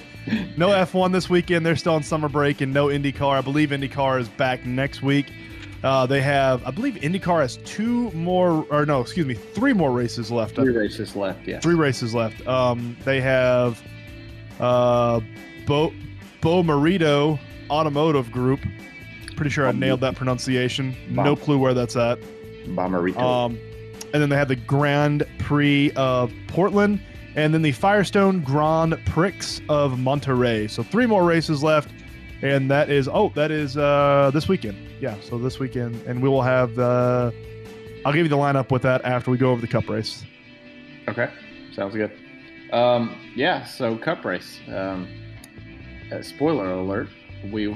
No 0.55 0.69
F1 0.69 1.11
this 1.11 1.29
weekend. 1.29 1.65
They're 1.65 1.75
still 1.75 1.95
on 1.95 2.03
summer 2.03 2.29
break, 2.29 2.61
and 2.61 2.73
no 2.73 2.87
IndyCar. 2.87 3.37
I 3.37 3.41
believe 3.41 3.69
IndyCar 3.69 4.19
is 4.21 4.29
back 4.29 4.65
next 4.65 5.01
week. 5.01 5.31
Uh, 5.83 6.05
they 6.05 6.21
have, 6.21 6.65
I 6.65 6.71
believe, 6.71 6.95
IndyCar 6.95 7.41
has 7.41 7.57
two 7.65 8.09
more, 8.11 8.65
or 8.69 8.85
no, 8.85 9.01
excuse 9.01 9.25
me, 9.25 9.33
three 9.33 9.73
more 9.73 9.91
races 9.91 10.31
left. 10.31 10.55
Three 10.55 10.73
races 10.73 11.15
left, 11.15 11.45
yeah. 11.45 11.59
Three 11.59 11.75
races 11.75 12.13
left. 12.13 12.45
Um, 12.47 12.95
they 13.03 13.19
have 13.19 13.81
uh, 14.61 15.19
Bo 15.65 15.93
Bo 16.39 16.63
Marito 16.63 17.37
Automotive 17.69 18.31
Group. 18.31 18.61
Pretty 19.35 19.49
sure 19.51 19.67
I 19.67 19.71
nailed 19.71 20.01
that 20.01 20.15
pronunciation. 20.15 20.95
No 21.09 21.35
clue 21.35 21.57
where 21.57 21.73
that's 21.73 21.95
at. 21.95 22.19
Bomberito. 22.67 23.19
Um, 23.19 23.57
and 24.13 24.21
then 24.21 24.29
they 24.29 24.35
have 24.35 24.47
the 24.47 24.55
Grand 24.55 25.25
Prix 25.39 25.91
of 25.91 26.31
Portland, 26.47 27.01
and 27.35 27.53
then 27.53 27.63
the 27.63 27.71
Firestone 27.71 28.41
Grand 28.41 29.03
Prix 29.05 29.59
of 29.69 29.99
Monterey. 29.99 30.67
So 30.67 30.83
three 30.83 31.07
more 31.07 31.23
races 31.23 31.63
left, 31.63 31.89
and 32.41 32.69
that 32.69 32.89
is 32.89 33.09
oh 33.11 33.31
that 33.35 33.51
is 33.51 33.75
uh, 33.77 34.29
this 34.33 34.47
weekend. 34.47 34.77
Yeah, 35.01 35.15
so 35.21 35.37
this 35.37 35.59
weekend, 35.59 35.95
and 36.07 36.21
we 36.21 36.29
will 36.29 36.43
have 36.43 36.75
the. 36.75 37.33
I'll 38.05 38.13
give 38.13 38.25
you 38.25 38.29
the 38.29 38.37
lineup 38.37 38.69
with 38.71 38.81
that 38.83 39.03
after 39.03 39.31
we 39.31 39.37
go 39.37 39.49
over 39.49 39.61
the 39.61 39.67
Cup 39.67 39.89
race. 39.89 40.23
Okay, 41.07 41.31
sounds 41.73 41.95
good. 41.95 42.11
Um, 42.71 43.15
yeah, 43.35 43.65
so 43.65 43.97
Cup 43.97 44.23
race. 44.25 44.59
Um, 44.67 45.07
uh, 46.11 46.21
spoiler 46.21 46.71
alert: 46.71 47.09
we, 47.51 47.67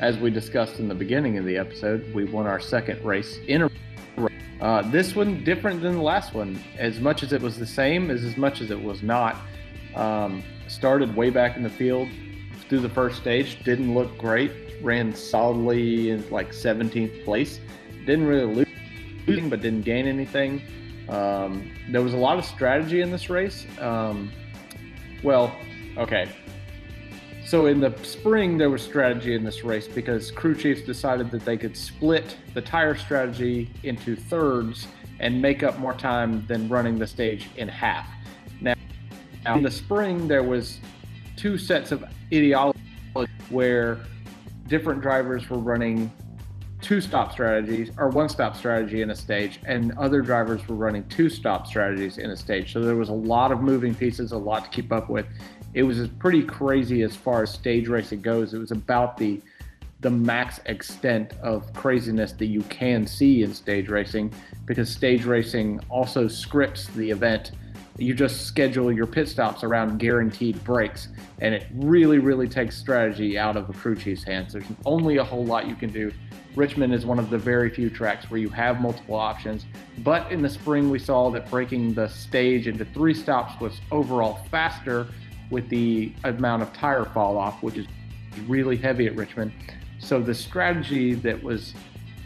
as 0.00 0.18
we 0.18 0.30
discussed 0.30 0.78
in 0.78 0.88
the 0.88 0.94
beginning 0.94 1.38
of 1.38 1.44
the 1.44 1.56
episode, 1.56 2.12
we 2.14 2.24
won 2.24 2.46
our 2.46 2.60
second 2.60 3.04
race 3.04 3.38
in 3.46 3.62
a. 3.62 3.70
Uh, 4.60 4.82
this 4.90 5.14
one 5.14 5.44
different 5.44 5.80
than 5.82 5.94
the 5.94 6.02
last 6.02 6.34
one. 6.34 6.60
As 6.76 6.98
much 6.98 7.22
as 7.22 7.32
it 7.32 7.40
was 7.40 7.58
the 7.58 7.66
same, 7.66 8.10
as 8.10 8.24
as 8.24 8.36
much 8.36 8.60
as 8.60 8.70
it 8.70 8.82
was 8.82 9.02
not. 9.02 9.36
Um, 9.94 10.42
started 10.66 11.14
way 11.14 11.30
back 11.30 11.56
in 11.56 11.62
the 11.62 11.70
field 11.70 12.08
through 12.68 12.80
the 12.80 12.88
first 12.88 13.16
stage. 13.16 13.62
Didn't 13.64 13.94
look 13.94 14.16
great. 14.18 14.52
Ran 14.82 15.14
solidly 15.14 16.10
in 16.10 16.28
like 16.30 16.50
17th 16.50 17.24
place. 17.24 17.60
Didn't 18.04 18.26
really 18.26 18.54
lose 18.54 18.68
but 19.48 19.60
didn't 19.60 19.82
gain 19.82 20.06
anything. 20.06 20.62
Um, 21.08 21.70
there 21.90 22.02
was 22.02 22.14
a 22.14 22.16
lot 22.16 22.38
of 22.38 22.44
strategy 22.44 23.02
in 23.02 23.10
this 23.10 23.28
race. 23.28 23.66
Um, 23.78 24.32
well, 25.22 25.54
okay. 25.96 26.28
So 27.48 27.64
in 27.64 27.80
the 27.80 27.94
spring, 28.02 28.58
there 28.58 28.68
was 28.68 28.82
strategy 28.82 29.34
in 29.34 29.42
this 29.42 29.64
race 29.64 29.88
because 29.88 30.30
crew 30.30 30.54
chiefs 30.54 30.82
decided 30.82 31.30
that 31.30 31.46
they 31.46 31.56
could 31.56 31.74
split 31.74 32.36
the 32.52 32.60
tire 32.60 32.94
strategy 32.94 33.70
into 33.84 34.16
thirds 34.16 34.86
and 35.18 35.40
make 35.40 35.62
up 35.62 35.78
more 35.78 35.94
time 35.94 36.44
than 36.46 36.68
running 36.68 36.98
the 36.98 37.06
stage 37.06 37.48
in 37.56 37.66
half. 37.66 38.06
Now, 38.60 38.74
in 39.46 39.62
the 39.62 39.70
spring, 39.70 40.28
there 40.28 40.42
was 40.42 40.78
two 41.36 41.56
sets 41.56 41.90
of 41.90 42.04
ideology 42.30 42.78
where 43.48 44.00
different 44.66 45.00
drivers 45.00 45.48
were 45.48 45.56
running 45.56 46.12
two 46.82 47.00
stop 47.00 47.32
strategies 47.32 47.90
or 47.96 48.10
one 48.10 48.28
stop 48.28 48.56
strategy 48.56 49.00
in 49.00 49.08
a 49.08 49.16
stage, 49.16 49.58
and 49.64 49.96
other 49.96 50.20
drivers 50.20 50.68
were 50.68 50.76
running 50.76 51.08
two 51.08 51.30
stop 51.30 51.66
strategies 51.66 52.18
in 52.18 52.28
a 52.28 52.36
stage. 52.36 52.74
So 52.74 52.80
there 52.80 52.96
was 52.96 53.08
a 53.08 53.14
lot 53.14 53.52
of 53.52 53.62
moving 53.62 53.94
pieces, 53.94 54.32
a 54.32 54.36
lot 54.36 54.64
to 54.64 54.70
keep 54.70 54.92
up 54.92 55.08
with. 55.08 55.24
It 55.74 55.82
was 55.82 56.08
pretty 56.18 56.42
crazy 56.42 57.02
as 57.02 57.14
far 57.14 57.42
as 57.42 57.50
stage 57.52 57.88
racing 57.88 58.22
goes. 58.22 58.54
It 58.54 58.58
was 58.58 58.70
about 58.70 59.16
the 59.16 59.40
the 60.00 60.10
max 60.10 60.60
extent 60.66 61.32
of 61.42 61.72
craziness 61.72 62.30
that 62.30 62.46
you 62.46 62.62
can 62.62 63.04
see 63.04 63.42
in 63.42 63.52
stage 63.52 63.88
racing 63.88 64.32
because 64.64 64.88
stage 64.88 65.24
racing 65.24 65.80
also 65.88 66.28
scripts 66.28 66.86
the 66.88 67.10
event. 67.10 67.50
You 67.98 68.14
just 68.14 68.46
schedule 68.46 68.92
your 68.92 69.08
pit 69.08 69.28
stops 69.28 69.64
around 69.64 69.98
guaranteed 69.98 70.62
breaks, 70.62 71.08
and 71.40 71.52
it 71.52 71.66
really, 71.74 72.20
really 72.20 72.46
takes 72.46 72.76
strategy 72.78 73.36
out 73.36 73.56
of 73.56 73.68
a 73.68 73.72
crew 73.72 73.96
chief's 73.96 74.22
hands. 74.22 74.52
There's 74.52 74.64
only 74.86 75.16
a 75.16 75.24
whole 75.24 75.44
lot 75.44 75.66
you 75.66 75.74
can 75.74 75.90
do 75.90 76.12
Richmond 76.58 76.92
is 76.92 77.06
one 77.06 77.20
of 77.20 77.30
the 77.30 77.38
very 77.38 77.70
few 77.70 77.88
tracks 77.88 78.30
where 78.30 78.40
you 78.40 78.48
have 78.48 78.80
multiple 78.80 79.14
options. 79.14 79.64
But 79.98 80.30
in 80.32 80.42
the 80.42 80.48
spring, 80.48 80.90
we 80.90 80.98
saw 80.98 81.30
that 81.30 81.48
breaking 81.50 81.94
the 81.94 82.08
stage 82.08 82.66
into 82.66 82.84
three 82.84 83.14
stops 83.14 83.60
was 83.60 83.80
overall 83.92 84.40
faster 84.50 85.06
with 85.50 85.68
the 85.68 86.12
amount 86.24 86.62
of 86.62 86.72
tire 86.72 87.04
fall 87.04 87.38
off, 87.38 87.62
which 87.62 87.76
is 87.76 87.86
really 88.46 88.76
heavy 88.76 89.06
at 89.06 89.16
Richmond. 89.16 89.52
So 89.98 90.20
the 90.20 90.34
strategy 90.34 91.14
that 91.14 91.42
was 91.42 91.74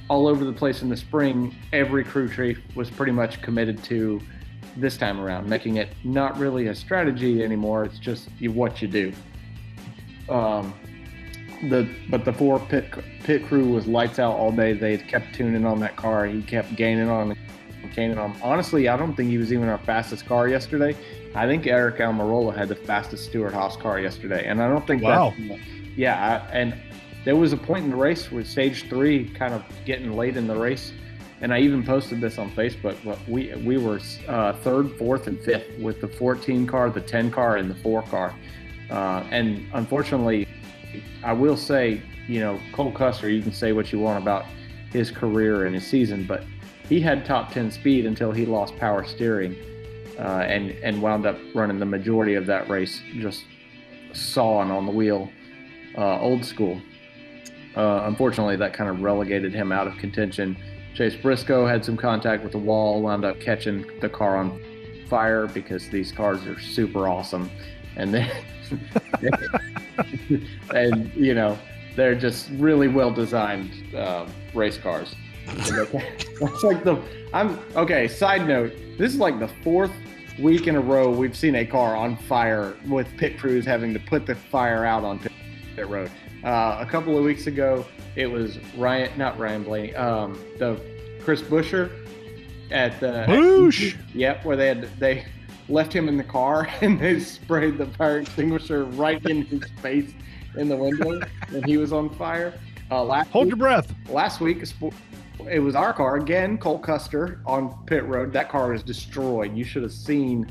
all 0.09 0.26
over 0.26 0.45
the 0.45 0.52
place 0.52 0.83
in 0.83 0.88
the 0.88 0.97
spring, 0.97 1.55
every 1.73 2.05
crew 2.05 2.29
chief 2.29 2.59
was 2.75 2.91
pretty 2.91 3.12
much 3.12 3.41
committed 3.41 3.83
to 3.85 4.21
this 4.76 4.97
time 4.97 5.21
around, 5.21 5.49
making 5.49 5.76
it 5.76 5.88
not 6.05 6.38
really 6.38 6.69
a 6.69 6.75
strategy 6.75 7.43
anymore. 7.43 7.85
It's 7.85 7.99
just 7.99 8.29
what 8.41 8.83
you 8.83 8.88
do. 8.88 9.12
Um, 10.29 10.75
the 11.69 11.88
but 12.11 12.25
the 12.25 12.33
four 12.33 12.59
pit 12.59 12.93
pit 13.23 13.47
crew 13.47 13.67
was 13.73 13.87
lights 13.87 14.19
out 14.19 14.35
all 14.35 14.50
day. 14.50 14.73
They 14.73 14.99
kept 14.99 15.35
tuning 15.35 15.64
on 15.64 15.79
that 15.81 15.97
car. 15.97 16.26
He 16.26 16.43
kept 16.43 16.75
gaining 16.75 17.09
on, 17.09 17.37
gaining 17.95 18.19
on. 18.19 18.37
Honestly, 18.43 18.88
I 18.88 18.97
don't 18.97 19.14
think 19.14 19.31
he 19.31 19.38
was 19.38 19.52
even 19.52 19.69
our 19.69 19.79
fastest 19.79 20.26
car 20.26 20.49
yesterday. 20.49 20.97
I 21.35 21.47
think 21.47 21.67
Eric 21.67 21.97
Almirola 21.97 22.55
had 22.55 22.69
the 22.69 22.77
fastest 22.77 23.25
Stewart-Haas 23.27 23.77
car 23.77 23.99
yesterday, 23.99 24.47
and 24.47 24.62
I 24.62 24.69
don't 24.69 24.87
think 24.87 25.03
wow. 25.03 25.33
that. 25.39 25.59
Yeah, 25.97 26.47
and 26.53 26.75
there 27.25 27.37
was 27.37 27.53
a 27.53 27.57
point 27.57 27.85
in 27.85 27.91
the 27.91 27.97
race 27.97 28.31
with 28.31 28.47
stage 28.47 28.89
three 28.89 29.29
kind 29.31 29.55
of 29.55 29.65
getting 29.85 30.12
late 30.12 30.37
in 30.37 30.47
the 30.47 30.57
race, 30.57 30.93
and 31.41 31.53
I 31.53 31.61
even 31.61 31.85
posted 31.85 32.21
this 32.21 32.39
on 32.39 32.51
Facebook. 32.53 32.97
But 33.05 33.19
we 33.29 33.55
we 33.65 33.79
were 33.79 34.01
uh, 34.29 34.53
third, 34.55 34.93
fourth, 34.99 35.27
and 35.27 35.41
fifth 35.41 35.79
with 35.79 36.01
the 36.01 36.09
14 36.09 36.67
car, 36.67 36.91
the 36.91 37.01
10 37.01 37.31
car, 37.31 37.57
and 37.57 37.71
the 37.71 37.77
four 37.77 38.03
car, 38.03 38.35
uh, 38.91 39.25
and 39.31 39.67
unfortunately 39.73 40.47
I 41.25 41.33
will 41.33 41.57
say, 41.57 42.03
you 42.27 42.41
know, 42.41 42.61
Cole 42.73 42.93
Custer, 42.93 43.29
you 43.29 43.43
can 43.43 43.53
say 43.53 43.73
what 43.73 43.93
you 43.93 43.99
want 43.99 44.23
about 44.23 44.45
his 44.91 45.11
career 45.11 45.67
and 45.67 45.75
his 45.75 45.87
season, 45.87 46.27
but 46.27 46.45
he 46.89 47.01
had 47.01 47.25
top 47.25 47.53
10 47.53 47.71
speed 47.71 48.05
until 48.05 48.33
he 48.33 48.45
lost 48.45 48.77
power 48.77 49.05
steering 49.05 49.57
uh, 50.19 50.23
and, 50.23 50.71
and 50.83 51.00
wound 51.00 51.26
up 51.26 51.38
running 51.54 51.78
the 51.78 51.87
majority 51.87 52.35
of 52.35 52.47
that 52.47 52.69
race 52.69 53.00
just 53.19 53.45
sawing 54.12 54.71
on 54.71 54.87
the 54.87 54.92
wheel, 54.92 55.31
uh, 55.97 56.21
old 56.21 56.45
school. 56.45 56.81
Uh, 57.76 58.02
unfortunately, 58.04 58.57
that 58.57 58.75
kind 58.75 58.90
of 58.90 59.00
relegated 59.00 59.52
him 59.54 59.73
out 59.73 59.87
of 59.87 59.97
contention. 59.97 60.57
Chase 60.95 61.16
Briscoe 61.16 61.66
had 61.66 61.85
some 61.85 61.97
contact 61.97 62.42
with 62.42 62.52
the 62.52 62.59
wall, 62.59 63.00
wound 63.00 63.25
up 63.25 63.40
catching 63.40 63.87
the 64.00 64.09
car 64.09 64.37
on 64.37 64.61
fire 65.09 65.47
because 65.47 65.88
these 65.88 66.12
cars 66.12 66.47
are 66.47 66.61
super 66.61 67.09
awesome. 67.09 67.50
And 67.97 68.14
then 68.14 68.31
and 70.75 71.12
you 71.14 71.35
know 71.35 71.59
they're 71.97 72.14
just 72.14 72.49
really 72.52 72.88
well 72.88 73.11
designed 73.11 73.95
uh, 73.95 74.26
race 74.54 74.78
cars. 74.78 75.14
That's 76.41 76.63
like 76.63 76.85
the 76.85 77.03
I'm 77.33 77.59
okay. 77.77 78.09
Side 78.09 78.47
note: 78.47 78.73
This 78.99 79.13
is 79.13 79.19
like 79.19 79.39
the 79.39 79.49
fourth 79.49 79.93
week 80.39 80.67
in 80.67 80.77
a 80.77 80.81
row 80.81 81.11
we've 81.11 81.37
seen 81.37 81.55
a 81.57 81.67
car 81.67 81.97
on 81.97 82.17
fire 82.17 82.75
with 82.87 83.07
pit 83.17 83.39
crews 83.39 83.65
having 83.65 83.93
to 83.93 84.01
put 84.01 84.27
the 84.27 84.35
fire 84.35 84.85
out 84.85 85.05
on 85.05 85.19
pit, 85.19 85.33
pit 85.77 85.89
road. 85.89 86.11
Uh, 86.45 86.79
a 86.81 86.87
couple 86.87 87.17
of 87.17 87.25
weeks 87.25 87.47
ago, 87.47 87.87
it 88.17 88.27
was 88.27 88.59
Ryan, 88.77 89.17
not 89.17 89.39
Ryan 89.39 89.63
Blaney, 89.63 89.95
um, 89.95 90.33
the 90.59 90.81
Chris 91.23 91.41
Buescher 91.43 91.91
at 92.71 92.99
the 93.01 93.25
Bush. 93.27 93.95
yep, 94.15 94.45
where 94.45 94.57
they 94.57 94.69
had 94.69 94.89
they 94.99 95.25
left 95.69 95.93
him 95.93 96.09
in 96.09 96.17
the 96.17 96.25
car 96.25 96.69
and 96.81 96.99
they 96.99 97.21
sprayed 97.21 97.79
the 97.79 97.87
fire 97.87 98.19
extinguisher 98.19 98.85
right 98.85 99.25
in 99.27 99.43
his 99.43 99.63
face 99.81 100.13
in 100.57 100.69
the 100.69 100.77
window 100.77 101.21
and 101.49 101.65
he 101.65 101.77
was 101.77 101.93
on 101.93 102.11
fire. 102.11 102.59
Uh, 102.91 103.03
last 103.03 103.31
Hold 103.31 103.47
week, 103.47 103.51
your 103.53 103.57
breath. 103.57 103.95
Last 104.11 104.41
week, 104.41 104.63
it 105.51 105.59
was 105.59 105.75
our 105.75 105.93
car 105.93 106.17
again, 106.17 106.59
Cole 106.59 106.79
Custer 106.79 107.41
on 107.47 107.85
pit 107.87 108.05
road. 108.05 108.33
That 108.33 108.49
car 108.49 108.75
is 108.75 108.83
destroyed. 108.83 109.57
You 109.57 109.65
should 109.65 109.83
have 109.83 109.93
seen 109.93 110.51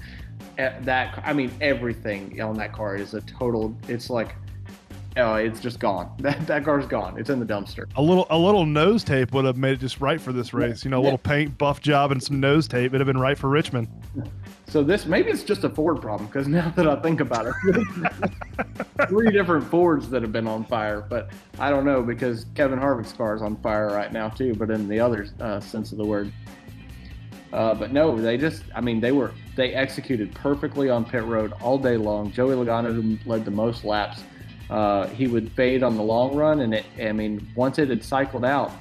eh, 0.58 0.80
that. 0.82 1.22
I 1.26 1.34
mean, 1.34 1.52
everything 1.62 2.40
on 2.42 2.58
that 2.58 2.74
car 2.74 2.96
is 2.96 3.14
a 3.14 3.22
total. 3.22 3.76
It's 3.88 4.10
like 4.10 4.36
Oh, 5.18 5.36
it's 5.36 5.60
just 5.60 5.80
gone. 5.80 6.10
That 6.22 6.46
that 6.48 6.64
car's 6.64 6.86
gone. 6.86 7.20
It's 7.20 7.30
in 7.30 7.40
the 7.40 7.46
dumpster. 7.46 7.90
A 7.96 8.02
little 8.02 8.28
a 8.30 8.38
little 8.38 8.66
nose 8.66 9.04
tape 9.04 9.34
would 9.34 9.46
have 9.46 9.58
made 9.58 9.74
it 9.74 9.80
just 9.80 10.00
right 10.00 10.22
for 10.22 10.32
this 10.32 10.54
race. 10.54 10.86
You 10.86 10.92
know, 10.92 11.00
a 11.00 11.04
little 11.04 11.18
paint 11.18 11.58
buff 11.58 11.82
job 11.82 12.12
and 12.12 12.22
some 12.22 12.40
nose 12.40 12.68
tape. 12.68 12.94
It'd 12.94 13.02
have 13.02 13.08
been 13.08 13.20
right 13.20 13.38
for 13.38 13.50
Richmond. 13.50 13.88
So 14.72 14.82
this 14.82 15.06
maybe 15.06 15.30
it's 15.30 15.44
just 15.44 15.66
a 15.66 15.70
Ford 15.70 16.02
problem 16.02 16.28
because 16.28 16.48
now 16.48 16.70
that 16.78 16.88
I 16.88 16.96
think 17.02 17.20
about 17.20 17.46
it, 17.46 19.08
three 19.10 19.30
different 19.30 19.66
Fords 19.66 20.10
that 20.10 20.22
have 20.22 20.32
been 20.32 20.48
on 20.48 20.64
fire. 20.64 21.02
But 21.02 21.32
I 21.60 21.70
don't 21.70 21.84
know 21.84 22.02
because 22.02 22.46
Kevin 22.56 22.80
Harvick's 22.80 23.12
car 23.12 23.36
is 23.36 23.42
on 23.42 23.58
fire 23.58 23.88
right 23.88 24.14
now 24.14 24.30
too, 24.30 24.56
but 24.56 24.72
in 24.72 24.88
the 24.88 24.98
other 24.98 25.28
uh, 25.42 25.60
sense 25.60 25.92
of 25.92 25.98
the 25.98 26.06
word. 26.06 26.32
Uh, 27.52 27.74
but 27.74 27.92
no, 27.92 28.18
they 28.18 28.38
just 28.38 28.64
I 28.74 28.80
mean 28.80 29.02
they 29.02 29.12
were 29.12 29.34
they 29.58 29.74
executed 29.74 30.34
perfectly 30.34 30.90
on 30.90 31.04
pit 31.04 31.26
road 31.26 31.52
all 31.62 31.78
day 31.78 31.98
long. 31.98 32.32
Joey 32.32 32.56
Logano 32.56 32.96
who 32.96 33.30
led 33.30 33.44
the 33.44 33.52
most 33.52 33.84
laps 33.84 34.24
uh, 34.72 35.08
he 35.08 35.28
would 35.28 35.52
fade 35.52 35.84
on 35.84 35.98
the 35.98 36.04
long 36.04 36.34
run. 36.34 36.62
And 36.62 36.74
it, 36.74 36.86
I 36.98 37.12
mean, 37.12 37.46
once 37.56 37.78
it 37.78 37.90
had 37.90 38.04
cycled 38.04 38.46
out, 38.46 38.72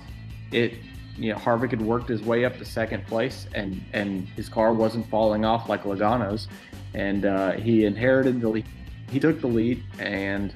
it, 0.53 0.75
you 1.21 1.33
know, 1.33 1.39
Harvick 1.39 1.71
had 1.71 1.83
worked 1.83 2.09
his 2.09 2.23
way 2.23 2.47
up 2.47 2.57
to 2.59 2.65
second 2.65 3.07
place, 3.07 3.47
and 3.55 3.81
and 3.93 4.27
his 4.29 4.49
car 4.49 4.73
wasn't 4.73 5.09
falling 5.11 5.45
off 5.45 5.69
like 5.69 5.85
Logano's, 5.85 6.49
and 6.95 7.27
uh, 7.27 7.53
he 7.53 7.85
inherited 7.85 8.41
the 8.41 8.49
lead. 8.49 8.67
He 9.11 9.21
took 9.21 9.41
the 9.41 9.47
lead, 9.47 9.83
and 9.99 10.55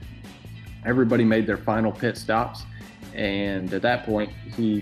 everybody 0.87 1.23
made 1.25 1.47
their 1.47 1.59
final 1.59 1.93
pit 1.93 2.17
stops. 2.17 2.63
And 3.15 3.73
at 3.75 3.83
that 3.83 4.07
point, 4.07 4.31
he 4.57 4.81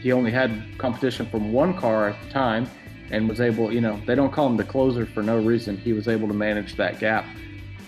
he 0.00 0.12
only 0.12 0.30
had 0.30 0.62
competition 0.78 1.26
from 1.26 1.52
one 1.52 1.76
car 1.76 2.10
at 2.10 2.22
the 2.22 2.30
time, 2.30 2.70
and 3.10 3.28
was 3.28 3.40
able, 3.40 3.72
you 3.72 3.80
know, 3.80 4.00
they 4.06 4.14
don't 4.14 4.32
call 4.32 4.46
him 4.46 4.56
the 4.56 4.64
closer 4.64 5.04
for 5.04 5.22
no 5.22 5.38
reason. 5.38 5.76
He 5.76 5.92
was 5.92 6.06
able 6.06 6.28
to 6.28 6.34
manage 6.34 6.76
that 6.76 7.00
gap 7.00 7.24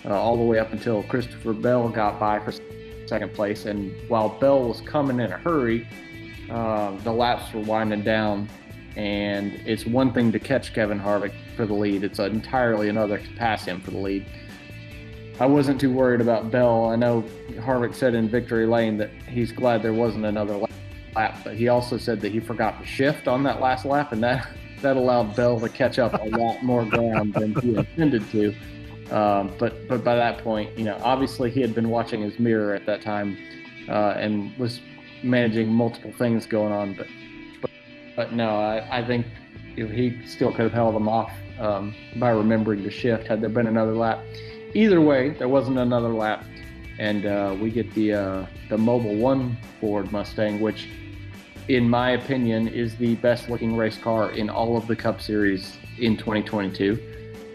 uh, 0.04 0.20
all 0.20 0.36
the 0.36 0.42
way 0.42 0.58
up 0.58 0.72
until 0.72 1.04
Christopher 1.04 1.52
Bell 1.52 1.88
got 1.88 2.18
by 2.18 2.40
for 2.40 2.52
second 3.06 3.34
place. 3.34 3.66
And 3.66 3.94
while 4.08 4.30
Bell 4.40 4.64
was 4.64 4.80
coming 4.80 5.20
in 5.20 5.30
a 5.30 5.38
hurry, 5.38 5.86
uh, 6.50 6.96
the 6.98 7.12
laps 7.12 7.52
were 7.52 7.60
winding 7.60 8.02
down. 8.02 8.48
And 8.96 9.52
it's 9.66 9.84
one 9.84 10.12
thing 10.12 10.32
to 10.32 10.38
catch 10.38 10.72
Kevin 10.72 10.98
Harvick 10.98 11.34
for 11.54 11.66
the 11.66 11.74
lead, 11.74 12.02
it's 12.02 12.18
entirely 12.18 12.88
another 12.88 13.18
to 13.18 13.28
pass 13.36 13.64
him 13.64 13.80
for 13.80 13.90
the 13.90 13.98
lead. 13.98 14.24
I 15.38 15.44
wasn't 15.44 15.78
too 15.78 15.92
worried 15.92 16.22
about 16.22 16.50
Bell. 16.50 16.86
I 16.86 16.96
know 16.96 17.22
Harvick 17.56 17.94
said 17.94 18.14
in 18.14 18.28
Victory 18.28 18.66
Lane 18.66 18.96
that 18.96 19.10
he's 19.28 19.52
glad 19.52 19.82
there 19.82 19.92
wasn't 19.92 20.24
another 20.24 20.66
lap, 21.14 21.36
but 21.44 21.54
he 21.54 21.68
also 21.68 21.98
said 21.98 22.22
that 22.22 22.32
he 22.32 22.40
forgot 22.40 22.80
to 22.80 22.86
shift 22.86 23.28
on 23.28 23.42
that 23.42 23.60
last 23.60 23.84
lap, 23.84 24.12
and 24.12 24.22
that 24.22 24.48
that 24.80 24.96
allowed 24.96 25.36
Bell 25.36 25.60
to 25.60 25.68
catch 25.68 25.98
up 25.98 26.14
a 26.14 26.24
lot 26.36 26.62
more 26.62 26.84
ground 26.86 27.34
than 27.34 27.54
he 27.56 27.76
intended 27.76 28.30
to. 28.30 28.54
Um, 29.10 29.52
but 29.58 29.86
but 29.88 30.02
by 30.02 30.16
that 30.16 30.38
point, 30.38 30.76
you 30.78 30.84
know, 30.84 30.98
obviously 31.02 31.50
he 31.50 31.60
had 31.60 31.74
been 31.74 31.90
watching 31.90 32.22
his 32.22 32.38
mirror 32.38 32.74
at 32.74 32.86
that 32.86 33.02
time 33.02 33.36
uh, 33.88 34.14
and 34.16 34.56
was 34.58 34.80
managing 35.22 35.68
multiple 35.68 36.12
things 36.12 36.46
going 36.46 36.72
on. 36.72 36.94
But 36.94 37.06
but, 37.60 37.70
but 38.14 38.32
no, 38.32 38.56
I, 38.56 38.98
I 38.98 39.06
think 39.06 39.26
you 39.76 39.86
know, 39.86 39.94
he 39.94 40.24
still 40.26 40.50
could 40.50 40.62
have 40.62 40.72
held 40.72 40.94
them 40.94 41.08
off 41.08 41.32
um, 41.58 41.94
by 42.16 42.30
remembering 42.30 42.82
the 42.82 42.90
shift 42.90 43.26
had 43.26 43.40
there 43.40 43.50
been 43.50 43.66
another 43.66 43.94
lap. 43.94 44.20
Either 44.74 45.00
way, 45.00 45.30
there 45.30 45.48
wasn't 45.48 45.78
another 45.78 46.08
lap, 46.08 46.44
and 46.98 47.26
uh, 47.26 47.56
we 47.60 47.70
get 47.70 47.92
the 47.94 48.12
uh, 48.12 48.46
the 48.68 48.76
Mobil 48.76 49.18
One 49.18 49.56
Ford 49.80 50.12
Mustang, 50.12 50.60
which 50.60 50.88
in 51.68 51.88
my 51.88 52.10
opinion, 52.10 52.68
is 52.68 52.96
the 52.96 53.16
best 53.16 53.48
looking 53.48 53.76
race 53.76 53.98
car 53.98 54.30
in 54.30 54.48
all 54.48 54.76
of 54.76 54.86
the 54.86 54.94
Cup 54.94 55.20
Series 55.20 55.76
in 55.98 56.16
2022. 56.16 56.98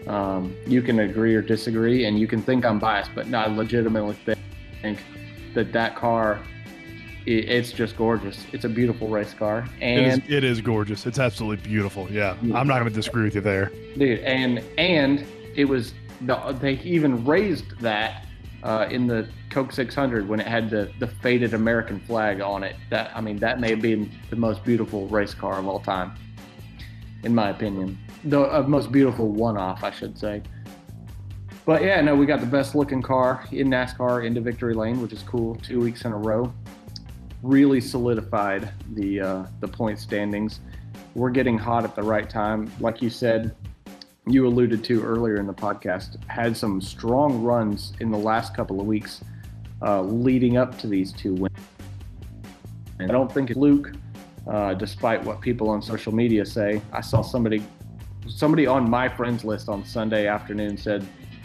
Um, 0.06 0.54
you 0.66 0.82
can 0.82 0.98
agree 1.00 1.34
or 1.34 1.42
disagree, 1.42 2.04
and 2.04 2.18
you 2.18 2.26
can 2.26 2.42
think 2.42 2.64
I'm 2.64 2.78
biased, 2.78 3.14
but 3.14 3.28
no, 3.28 3.38
I 3.38 3.46
legitimately 3.46 4.16
think 4.82 5.02
that 5.54 5.72
that 5.72 5.96
car, 5.96 6.40
it's 7.26 7.72
just 7.72 7.96
gorgeous. 7.96 8.44
It's 8.52 8.64
a 8.64 8.68
beautiful 8.68 9.08
race 9.08 9.34
car, 9.34 9.68
It 9.80 9.98
is, 9.98 10.14
and 10.14 10.30
it 10.30 10.44
is 10.44 10.60
gorgeous. 10.60 11.06
It's 11.06 11.18
absolutely 11.18 11.64
beautiful. 11.68 12.10
Yeah, 12.10 12.36
I'm 12.54 12.66
not 12.66 12.78
going 12.80 12.84
to 12.84 12.90
disagree 12.90 13.24
with 13.24 13.34
you 13.34 13.40
there. 13.40 13.70
dude, 13.96 14.20
and 14.20 14.62
and 14.78 15.24
it 15.54 15.64
was 15.66 15.94
the, 16.22 16.56
they 16.60 16.74
even 16.80 17.24
raised 17.24 17.78
that 17.80 18.26
uh, 18.62 18.86
in 18.90 19.06
the 19.06 19.28
Coke 19.50 19.72
600 19.72 20.28
when 20.28 20.40
it 20.40 20.46
had 20.46 20.70
the 20.70 20.90
the 20.98 21.06
faded 21.06 21.54
American 21.54 22.00
flag 22.00 22.40
on 22.40 22.62
it. 22.62 22.76
That 22.90 23.10
I 23.16 23.20
mean, 23.20 23.36
that 23.38 23.60
may 23.60 23.70
have 23.70 23.82
been 23.82 24.10
the 24.30 24.36
most 24.36 24.64
beautiful 24.64 25.06
race 25.08 25.34
car 25.34 25.58
of 25.58 25.66
all 25.66 25.80
time, 25.80 26.14
in 27.22 27.34
my 27.34 27.50
opinion. 27.50 27.98
The 28.24 28.40
uh, 28.40 28.62
most 28.62 28.92
beautiful 28.92 29.28
one-off, 29.28 29.82
I 29.82 29.90
should 29.90 30.16
say. 30.16 30.42
But 31.64 31.82
yeah, 31.82 32.00
no, 32.00 32.16
we 32.16 32.26
got 32.26 32.40
the 32.40 32.46
best 32.46 32.74
looking 32.74 33.02
car 33.02 33.44
in 33.52 33.68
NASCAR 33.68 34.26
into 34.26 34.40
victory 34.40 34.74
lane, 34.74 35.00
which 35.00 35.12
is 35.12 35.22
cool. 35.22 35.54
Two 35.56 35.80
weeks 35.80 36.04
in 36.04 36.12
a 36.12 36.16
row, 36.16 36.52
really 37.42 37.80
solidified 37.80 38.72
the 38.94 39.20
uh, 39.20 39.46
the 39.60 39.68
point 39.68 39.98
standings. 39.98 40.60
We're 41.14 41.30
getting 41.30 41.58
hot 41.58 41.84
at 41.84 41.94
the 41.94 42.02
right 42.02 42.28
time, 42.28 42.70
like 42.80 43.02
you 43.02 43.10
said 43.10 43.54
you 44.26 44.46
alluded 44.46 44.84
to 44.84 45.02
earlier 45.02 45.36
in 45.36 45.46
the 45.46 45.54
podcast, 45.54 46.22
had 46.28 46.56
some 46.56 46.80
strong 46.80 47.42
runs 47.42 47.92
in 48.00 48.10
the 48.10 48.18
last 48.18 48.54
couple 48.54 48.80
of 48.80 48.86
weeks 48.86 49.22
uh, 49.82 50.00
leading 50.02 50.56
up 50.56 50.78
to 50.78 50.86
these 50.86 51.12
two 51.12 51.34
wins. 51.34 51.58
And 53.00 53.10
I 53.10 53.12
don't 53.12 53.32
think 53.32 53.50
it's 53.50 53.58
Luke, 53.58 53.92
uh, 54.46 54.74
despite 54.74 55.24
what 55.24 55.40
people 55.40 55.68
on 55.68 55.82
social 55.82 56.14
media 56.14 56.46
say. 56.46 56.80
I 56.92 57.00
saw 57.00 57.20
somebody, 57.20 57.64
somebody 58.28 58.66
on 58.66 58.88
my 58.88 59.08
friends 59.08 59.44
list 59.44 59.68
on 59.68 59.84
Sunday 59.84 60.28
afternoon 60.28 60.76
said 60.76 61.04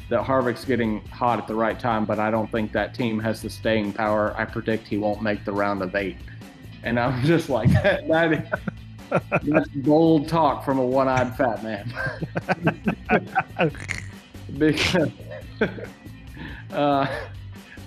that 0.09 0.23
Harvick's 0.23 0.63
getting 0.65 1.01
hot 1.07 1.39
at 1.39 1.47
the 1.47 1.55
right 1.55 1.79
time, 1.79 2.05
but 2.05 2.19
I 2.19 2.31
don't 2.31 2.49
think 2.51 2.71
that 2.71 2.93
team 2.93 3.19
has 3.19 3.41
the 3.41 3.49
staying 3.49 3.93
power. 3.93 4.33
I 4.37 4.45
predict 4.45 4.87
he 4.87 4.97
won't 4.97 5.21
make 5.21 5.43
the 5.45 5.51
round 5.51 5.81
of 5.81 5.95
eight. 5.95 6.17
And 6.83 6.99
I'm 6.99 7.23
just 7.25 7.49
like, 7.49 7.69
that, 7.73 8.07
that 8.07 8.33
is, 8.33 8.43
that's 9.43 9.69
bold 9.69 10.27
talk 10.29 10.63
from 10.63 10.79
a 10.79 10.85
one-eyed 10.85 11.35
fat 11.35 11.63
man. 11.63 11.93
because 14.57 15.11
uh, 16.71 17.07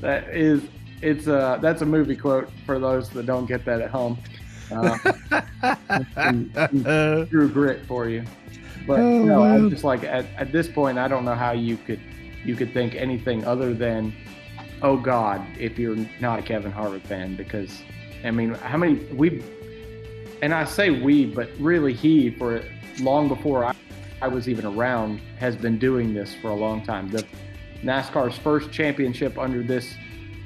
that 0.01 0.29
is 0.29 0.63
it's 1.03 1.29
uh 1.29 1.59
that's 1.63 1.81
a 1.81 1.87
movie 1.87 2.17
quote 2.17 2.51
for 2.67 2.79
those 2.79 3.09
that 3.11 3.25
don't 3.25 3.47
get 3.47 3.65
that 3.65 3.81
at 3.81 3.91
home. 3.91 4.19
Uh, 4.71 4.99
Uh, 5.63 7.25
True 7.27 7.49
grit 7.49 7.85
for 7.87 8.09
you. 8.09 8.25
But 8.87 9.01
Oh, 9.01 9.25
no, 9.25 9.43
I'm 9.43 9.71
just 9.71 9.85
like 9.85 10.05
at, 10.05 10.27
at 10.37 10.53
this 10.53 10.69
point, 10.69 10.99
I 10.99 11.09
don't 11.09 11.25
know 11.25 11.35
how 11.35 11.53
you 11.53 11.77
could 11.77 12.01
you 12.45 12.57
could 12.57 12.73
think 12.73 12.95
anything 12.95 13.45
other 13.45 13.75
than, 13.75 14.15
oh 14.83 14.97
God, 14.97 15.45
if 15.59 15.79
you're 15.79 15.97
not 16.21 16.39
a 16.39 16.43
Kevin 16.43 16.73
Harvick 16.73 17.03
fan, 17.03 17.37
because 17.37 17.83
I 18.25 18.31
mean, 18.31 18.55
how 18.55 18.79
many 18.79 18.95
we, 19.15 19.43
and 20.43 20.55
I 20.55 20.65
say 20.65 20.91
we, 20.91 21.27
but 21.27 21.51
really 21.59 21.93
he 21.93 22.31
for 22.31 22.63
long 23.01 23.29
before 23.29 23.65
I, 23.65 23.75
I 24.23 24.29
was 24.29 24.49
even 24.49 24.67
around 24.67 25.21
has 25.39 25.57
been 25.57 25.79
doing 25.79 26.15
this 26.15 26.35
for 26.35 26.49
a 26.49 26.55
long 26.55 26.83
time. 26.83 27.11
The 27.11 27.27
NASCAR's 27.83 28.37
first 28.37 28.71
championship 28.71 29.39
under 29.39 29.63
this 29.63 29.95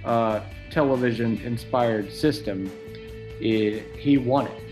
uh, 0.05 0.41
television 0.71 1.39
inspired 1.39 2.13
system, 2.13 2.71
i 3.41 3.83
he 3.97 4.19
won 4.19 4.47
it 4.47 4.64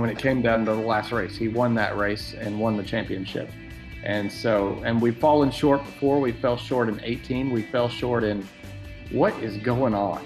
when 0.00 0.10
it 0.10 0.18
came 0.18 0.42
down 0.42 0.64
to 0.66 0.72
the 0.72 0.80
last 0.80 1.12
race, 1.12 1.36
he 1.36 1.48
won 1.48 1.74
that 1.74 1.96
race 1.96 2.34
and 2.34 2.58
won 2.58 2.76
the 2.76 2.82
championship. 2.82 3.50
And 4.02 4.30
so, 4.30 4.80
and 4.84 5.00
we've 5.00 5.16
fallen 5.16 5.50
short 5.50 5.84
before. 5.84 6.20
We 6.20 6.32
fell 6.32 6.56
short 6.56 6.88
in 6.88 7.00
18. 7.02 7.50
We 7.50 7.62
fell 7.62 7.88
short 7.88 8.24
in 8.24 8.46
what 9.10 9.34
is 9.42 9.56
going 9.58 9.94
on? 9.94 10.24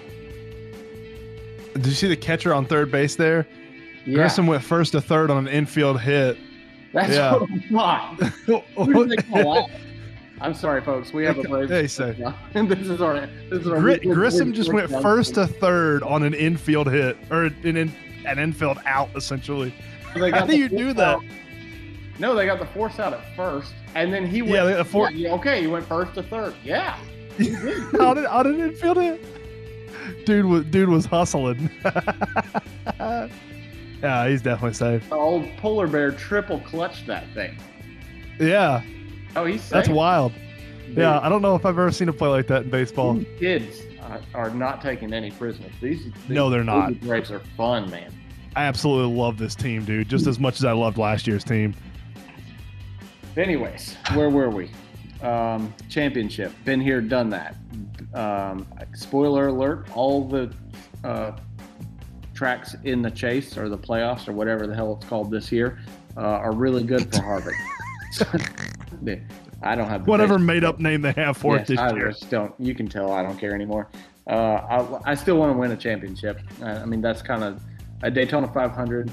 did 1.74 1.86
you 1.86 1.92
see 1.92 2.08
the 2.08 2.16
catcher 2.16 2.52
on 2.52 2.66
third 2.66 2.90
base 2.90 3.16
there? 3.16 3.46
Yeah, 4.04 4.16
Grissom 4.16 4.46
went 4.46 4.62
first 4.62 4.92
to 4.92 5.00
third 5.00 5.30
on 5.30 5.46
an 5.46 5.48
infield 5.48 6.00
hit. 6.00 6.38
that's 6.92 7.10
yeah. 7.10 7.36
what 7.36 7.50
I 7.50 7.58
thought. 8.16 8.64
Who 8.76 9.06
did 9.06 9.18
they 9.18 9.22
call 9.22 9.58
out? 9.58 9.70
I'm 10.40 10.54
sorry, 10.54 10.80
folks. 10.80 11.12
We 11.12 11.24
have 11.24 11.38
a 11.38 11.42
Braves. 11.42 11.68
They 11.68 11.86
say. 11.86 12.12
this 12.54 12.88
is 12.88 13.02
our. 13.02 13.26
This 13.50 13.60
is 13.60 13.68
our 13.68 13.78
Gri- 13.78 13.98
Grissom 13.98 14.52
just 14.54 14.72
went 14.72 14.90
first 14.90 15.34
to 15.34 15.46
third 15.46 16.02
on 16.02 16.22
an 16.22 16.32
infield 16.32 16.90
hit 16.90 17.18
or 17.30 17.44
an, 17.44 17.76
in, 17.76 17.92
an 18.26 18.38
infield 18.38 18.78
out 18.86 19.08
essentially. 19.14 19.74
They 20.14 20.30
How 20.32 20.46
do 20.46 20.56
you 20.56 20.68
do 20.68 20.92
that? 20.94 21.16
out. 21.16 21.24
No, 22.18 22.34
they 22.34 22.44
got 22.46 22.58
the 22.58 22.66
force 22.66 22.98
out 22.98 23.12
at 23.14 23.34
first, 23.34 23.72
and 23.94 24.12
then 24.12 24.26
he 24.26 24.42
went. 24.42 24.54
Yeah, 24.54 24.64
the 24.76 24.84
for- 24.84 25.10
yeah, 25.10 25.32
okay, 25.34 25.60
he 25.62 25.66
went 25.66 25.86
first 25.86 26.14
to 26.14 26.22
third. 26.22 26.54
Yeah. 26.64 26.98
How 27.98 28.12
did 28.12 28.26
how 28.26 28.42
did 28.42 28.58
it 28.58 28.72
infield 28.72 28.98
hit? 28.98 29.24
Dude 30.26 30.44
was 30.44 30.64
dude 30.66 30.88
was 30.90 31.06
hustling. 31.06 31.70
yeah, 33.00 34.28
he's 34.28 34.42
definitely 34.42 34.74
safe. 34.74 35.08
The 35.08 35.14
old 35.14 35.46
polar 35.58 35.86
bear 35.86 36.10
triple 36.12 36.60
clutched 36.60 37.06
that 37.06 37.24
thing. 37.34 37.56
Yeah, 38.38 38.82
Oh, 39.36 39.44
he's 39.44 39.68
that's 39.68 39.88
wild. 39.88 40.32
Dude, 40.86 40.98
Yeah, 40.98 41.20
I 41.20 41.28
don't 41.28 41.42
know 41.42 41.54
if 41.54 41.64
I've 41.64 41.78
ever 41.78 41.92
seen 41.92 42.08
a 42.08 42.12
play 42.12 42.28
like 42.28 42.46
that 42.48 42.64
in 42.64 42.70
baseball. 42.70 43.22
kids 43.38 43.82
are, 44.34 44.50
not 44.50 44.80
taking 44.80 45.12
any 45.12 45.30
prisoners. 45.30 45.72
These, 45.80 46.04
these 46.04 46.12
No, 46.28 46.50
they're 46.50 46.64
not. 46.64 46.98
Braves 47.00 47.30
are 47.30 47.40
fun, 47.56 47.90
man. 47.90 48.12
I 48.56 48.64
absolutely 48.64 49.16
love 49.16 49.38
this 49.38 49.54
team, 49.54 49.84
dude, 49.84 50.08
just 50.08 50.26
as 50.26 50.38
much 50.38 50.56
as 50.56 50.64
I 50.64 50.72
loved 50.72 50.98
last 50.98 51.26
year's 51.26 51.44
team. 51.44 51.74
Anyways, 53.36 53.96
where 54.14 54.28
were 54.28 54.50
we? 54.50 54.70
Um, 55.22 55.72
championship. 55.88 56.52
Been 56.64 56.80
here, 56.80 57.00
done 57.00 57.30
that. 57.30 57.54
Um, 58.14 58.66
spoiler 58.94 59.48
alert: 59.48 59.86
all 59.94 60.26
the 60.26 60.52
uh, 61.04 61.36
tracks 62.34 62.74
in 62.84 63.02
the 63.02 63.10
chase 63.10 63.56
or 63.56 63.68
the 63.68 63.78
playoffs 63.78 64.26
or 64.26 64.32
whatever 64.32 64.66
the 64.66 64.74
hell 64.74 64.96
it's 64.98 65.06
called 65.06 65.30
this 65.30 65.52
year 65.52 65.78
uh, 66.16 66.20
are 66.20 66.52
really 66.52 66.82
good 66.82 67.02
for 67.14 67.20
Harvick. 67.20 67.54
I 69.62 69.74
don't 69.74 69.88
have 69.88 70.06
Whatever 70.06 70.38
made 70.38 70.64
up 70.64 70.80
name 70.80 71.02
they 71.02 71.12
have 71.12 71.36
for 71.36 71.56
Yes, 71.56 71.64
it 71.64 71.72
this 71.74 71.78
I 71.78 71.92
year. 71.94 72.10
just 72.10 72.30
don't. 72.30 72.54
You 72.58 72.74
can 72.74 72.88
tell 72.88 73.12
I 73.12 73.22
don't 73.22 73.38
care 73.38 73.54
anymore. 73.54 73.88
Uh, 74.26 74.32
I, 75.04 75.12
I 75.12 75.14
still 75.14 75.36
want 75.36 75.52
to 75.52 75.58
win 75.58 75.70
a 75.72 75.76
championship. 75.76 76.40
Uh, 76.62 76.66
I 76.66 76.84
mean, 76.86 77.00
that's 77.00 77.20
kind 77.22 77.42
of 77.44 77.60
a 78.02 78.10
Daytona 78.10 78.48
500 78.48 79.10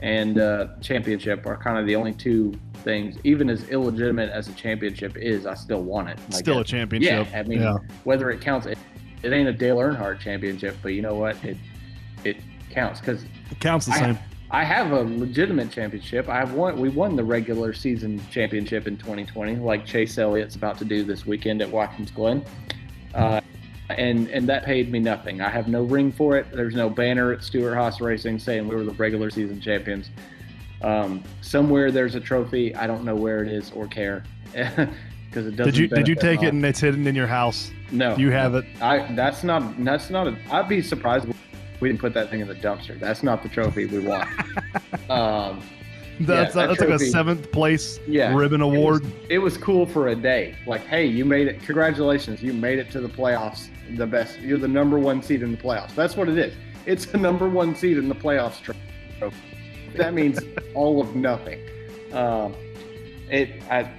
and 0.00 0.38
uh, 0.38 0.68
championship 0.80 1.46
are 1.46 1.56
kind 1.56 1.78
of 1.78 1.86
the 1.86 1.96
only 1.96 2.12
two 2.12 2.52
things. 2.82 3.16
Even 3.24 3.48
as 3.50 3.68
illegitimate 3.68 4.30
as 4.30 4.48
a 4.48 4.52
championship 4.52 5.16
is, 5.16 5.46
I 5.46 5.54
still 5.54 5.82
want 5.82 6.08
it. 6.10 6.18
Like, 6.30 6.40
Still 6.40 6.58
a 6.60 6.64
championship. 6.64 7.26
Yeah, 7.30 7.38
I 7.38 7.42
mean, 7.44 7.60
Yeah. 7.62 7.76
whether 8.04 8.30
it 8.30 8.40
counts, 8.40 8.66
it, 8.66 8.78
it 9.22 9.32
ain't 9.32 9.48
a 9.48 9.52
Dale 9.52 9.76
Earnhardt 9.78 10.20
championship, 10.20 10.76
but 10.82 10.90
you 10.90 11.02
know 11.02 11.14
what? 11.14 11.42
It 11.44 11.56
it 12.24 12.36
counts 12.70 13.00
because 13.00 13.22
It 13.50 13.60
counts 13.60 13.86
the 13.86 13.92
I- 13.92 13.98
same. 13.98 14.18
I 14.54 14.62
have 14.62 14.92
a 14.92 15.00
legitimate 15.00 15.72
championship. 15.72 16.28
I 16.28 16.36
have 16.36 16.52
won. 16.52 16.78
We 16.78 16.88
won 16.88 17.16
the 17.16 17.24
regular 17.24 17.72
season 17.72 18.22
championship 18.30 18.86
in 18.86 18.96
2020, 18.96 19.56
like 19.56 19.84
Chase 19.84 20.16
Elliott's 20.16 20.54
about 20.54 20.78
to 20.78 20.84
do 20.84 21.02
this 21.02 21.26
weekend 21.26 21.60
at 21.60 21.68
Watkins 21.68 22.12
Glen, 22.12 22.44
uh, 23.16 23.40
and 23.88 24.28
and 24.28 24.48
that 24.48 24.64
paid 24.64 24.92
me 24.92 25.00
nothing. 25.00 25.40
I 25.40 25.50
have 25.50 25.66
no 25.66 25.82
ring 25.82 26.12
for 26.12 26.36
it. 26.36 26.52
There's 26.52 26.76
no 26.76 26.88
banner 26.88 27.32
at 27.32 27.42
Stewart 27.42 27.74
Haas 27.74 28.00
Racing 28.00 28.38
saying 28.38 28.68
we 28.68 28.76
were 28.76 28.84
the 28.84 28.92
regular 28.92 29.28
season 29.28 29.60
champions. 29.60 30.10
Um, 30.82 31.24
somewhere 31.40 31.90
there's 31.90 32.14
a 32.14 32.20
trophy. 32.20 32.76
I 32.76 32.86
don't 32.86 33.02
know 33.02 33.16
where 33.16 33.42
it 33.42 33.50
is 33.50 33.72
or 33.72 33.88
care 33.88 34.22
because 34.52 35.48
it 35.48 35.56
doesn't. 35.56 35.64
Did 35.64 35.76
you 35.76 35.88
did 35.88 36.06
you 36.06 36.14
take 36.14 36.44
it 36.44 36.54
and 36.54 36.64
it's 36.64 36.78
hidden 36.78 37.08
in 37.08 37.16
your 37.16 37.26
house? 37.26 37.72
No, 37.90 38.16
You 38.16 38.30
have 38.30 38.54
it. 38.54 38.66
I 38.80 39.12
that's 39.16 39.42
not 39.42 39.84
that's 39.84 40.10
not 40.10 40.28
a. 40.28 40.38
I'd 40.52 40.68
be 40.68 40.80
surprised 40.80 41.28
if 41.28 41.43
we 41.84 41.90
didn't 41.90 42.00
put 42.00 42.14
that 42.14 42.30
thing 42.30 42.40
in 42.40 42.48
the 42.48 42.54
dumpster. 42.54 42.98
That's 42.98 43.22
not 43.22 43.42
the 43.42 43.48
trophy 43.50 43.84
we 43.84 43.98
want. 43.98 44.26
um, 45.10 45.62
That's 46.20 46.54
that 46.54 46.68
that's 46.68 46.80
like 46.80 46.88
a 46.88 46.98
seventh 46.98 47.52
place 47.52 48.00
Yeah. 48.06 48.34
ribbon 48.34 48.62
it 48.62 48.64
was, 48.64 48.74
award. 48.74 49.04
it 49.28 49.38
was 49.38 49.58
cool 49.58 49.84
for 49.84 50.08
a 50.08 50.14
day. 50.16 50.56
Like, 50.66 50.80
hey, 50.86 51.04
you 51.04 51.26
made 51.26 51.46
it. 51.46 51.60
Congratulations, 51.60 52.42
you 52.42 52.54
made 52.54 52.78
it 52.78 52.90
to 52.92 53.02
the 53.02 53.08
playoffs. 53.08 53.68
The 53.98 54.06
best. 54.06 54.40
You're 54.40 54.56
the 54.56 54.66
number 54.66 54.98
one 54.98 55.22
seed 55.22 55.42
in 55.42 55.50
the 55.52 55.58
playoffs. 55.58 55.94
That's 55.94 56.16
what 56.16 56.30
it 56.30 56.38
is. 56.38 56.54
It's 56.86 57.04
the 57.04 57.18
number 57.18 57.50
one 57.50 57.74
seed 57.74 57.98
in 57.98 58.08
the 58.08 58.14
playoffs. 58.14 58.62
trophy. 58.62 59.36
That 59.96 60.14
means 60.14 60.40
all 60.74 61.02
of 61.02 61.14
nothing. 61.14 61.60
Um, 62.14 62.54
it. 63.30 63.62
I. 63.70 63.90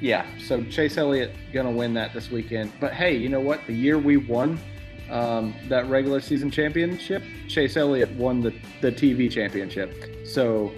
Yeah. 0.00 0.24
So 0.38 0.64
Chase 0.64 0.96
Elliott 0.96 1.32
gonna 1.52 1.70
win 1.70 1.92
that 1.92 2.14
this 2.14 2.30
weekend. 2.30 2.72
But 2.80 2.94
hey, 2.94 3.14
you 3.14 3.28
know 3.28 3.40
what? 3.40 3.60
The 3.66 3.74
year 3.74 3.98
we 3.98 4.16
won 4.16 4.58
um, 5.10 5.54
that 5.68 5.86
regular 5.88 6.20
season 6.20 6.50
championship, 6.50 7.22
Chase 7.48 7.76
Elliott 7.76 8.10
won 8.12 8.40
the 8.40 8.52
the 8.80 8.90
TV 8.92 9.30
championship. 9.30 9.92
So 10.26 10.72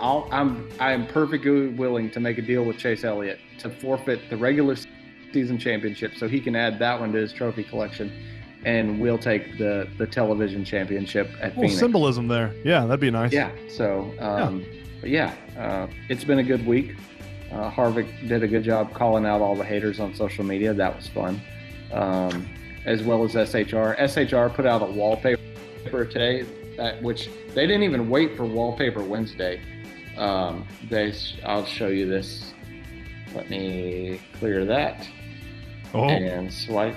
I'll, 0.00 0.28
I'm 0.32 0.68
I 0.80 0.92
am 0.92 1.06
perfectly 1.06 1.68
willing 1.68 2.10
to 2.10 2.20
make 2.20 2.38
a 2.38 2.42
deal 2.42 2.64
with 2.64 2.78
Chase 2.78 3.04
Elliott 3.04 3.38
to 3.58 3.70
forfeit 3.70 4.30
the 4.30 4.36
regular 4.36 4.76
season 5.32 5.58
championship 5.58 6.14
so 6.16 6.26
he 6.28 6.40
can 6.40 6.56
add 6.56 6.78
that 6.78 6.98
one 6.98 7.12
to 7.12 7.18
his 7.18 7.32
trophy 7.32 7.62
collection 7.62 8.10
and 8.64 8.98
we'll 8.98 9.18
take 9.18 9.58
the 9.58 9.86
the 9.98 10.06
television 10.06 10.64
championship 10.64 11.28
at 11.40 11.54
Well, 11.54 11.62
Phoenix. 11.66 11.78
symbolism 11.78 12.28
there. 12.28 12.52
Yeah, 12.64 12.86
that'd 12.86 12.98
be 13.00 13.10
nice. 13.10 13.32
Yeah. 13.32 13.50
So, 13.68 14.12
um, 14.18 14.64
but 15.00 15.10
yeah, 15.10 15.34
uh, 15.56 15.86
it's 16.08 16.24
been 16.24 16.38
a 16.40 16.42
good 16.44 16.66
week. 16.66 16.96
Uh, 17.52 17.70
Harvick 17.70 18.08
did 18.28 18.42
a 18.42 18.48
good 18.48 18.64
job 18.64 18.92
calling 18.94 19.24
out 19.24 19.40
all 19.40 19.54
the 19.54 19.64
haters 19.64 20.00
on 20.00 20.14
social 20.14 20.44
media. 20.44 20.74
That 20.74 20.96
was 20.96 21.08
fun. 21.08 21.40
Um, 21.92 22.48
as 22.88 23.02
well 23.02 23.22
as 23.22 23.34
SHR. 23.34 23.96
SHR 23.98 24.54
put 24.54 24.64
out 24.64 24.80
a 24.80 24.86
wallpaper 24.86 25.38
today, 26.06 26.42
that, 26.78 27.02
which 27.02 27.28
they 27.54 27.66
didn't 27.66 27.82
even 27.82 28.08
wait 28.08 28.34
for 28.36 28.46
Wallpaper 28.46 29.02
Wednesday. 29.02 29.60
Um, 30.16 30.66
they, 30.88 31.12
I'll 31.44 31.66
show 31.66 31.88
you 31.88 32.08
this. 32.08 32.54
Let 33.34 33.50
me 33.50 34.20
clear 34.38 34.64
that 34.64 35.06
Oh, 35.92 36.08
and 36.08 36.52
swipe. 36.52 36.96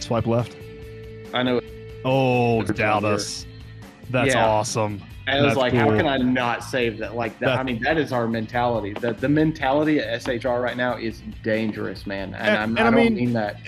swipe 0.00 0.26
left. 0.26 0.56
I 1.34 1.42
know. 1.42 1.60
Oh, 2.04 2.62
It's 2.62 2.70
Dallas. 2.72 3.46
That's 4.08 4.34
Yeah. 4.34 4.46
awesome. 4.46 5.02
I 5.28 5.42
was 5.42 5.54
like, 5.56 5.72
how 5.74 5.94
can 5.96 6.06
I 6.08 6.16
not 6.16 6.64
save 6.64 6.98
that? 6.98 7.14
Like, 7.14 7.38
that, 7.38 7.56
I 7.58 7.62
mean, 7.62 7.80
that 7.82 7.98
is 7.98 8.12
our 8.12 8.26
mentality. 8.26 8.94
The, 8.94 9.12
the 9.12 9.28
mentality 9.28 10.00
at 10.00 10.22
SHR 10.22 10.60
right 10.60 10.76
now 10.76 10.96
is 10.96 11.22
dangerous, 11.44 12.06
man. 12.06 12.34
And, 12.34 12.48
And- 12.48 12.56
I'm, 12.58 12.70
and 12.70 12.78
I, 12.80 12.82
I 12.82 12.90
don't 12.90 12.94
mean- 13.04 13.14
mean 13.14 13.32
that. 13.34 13.58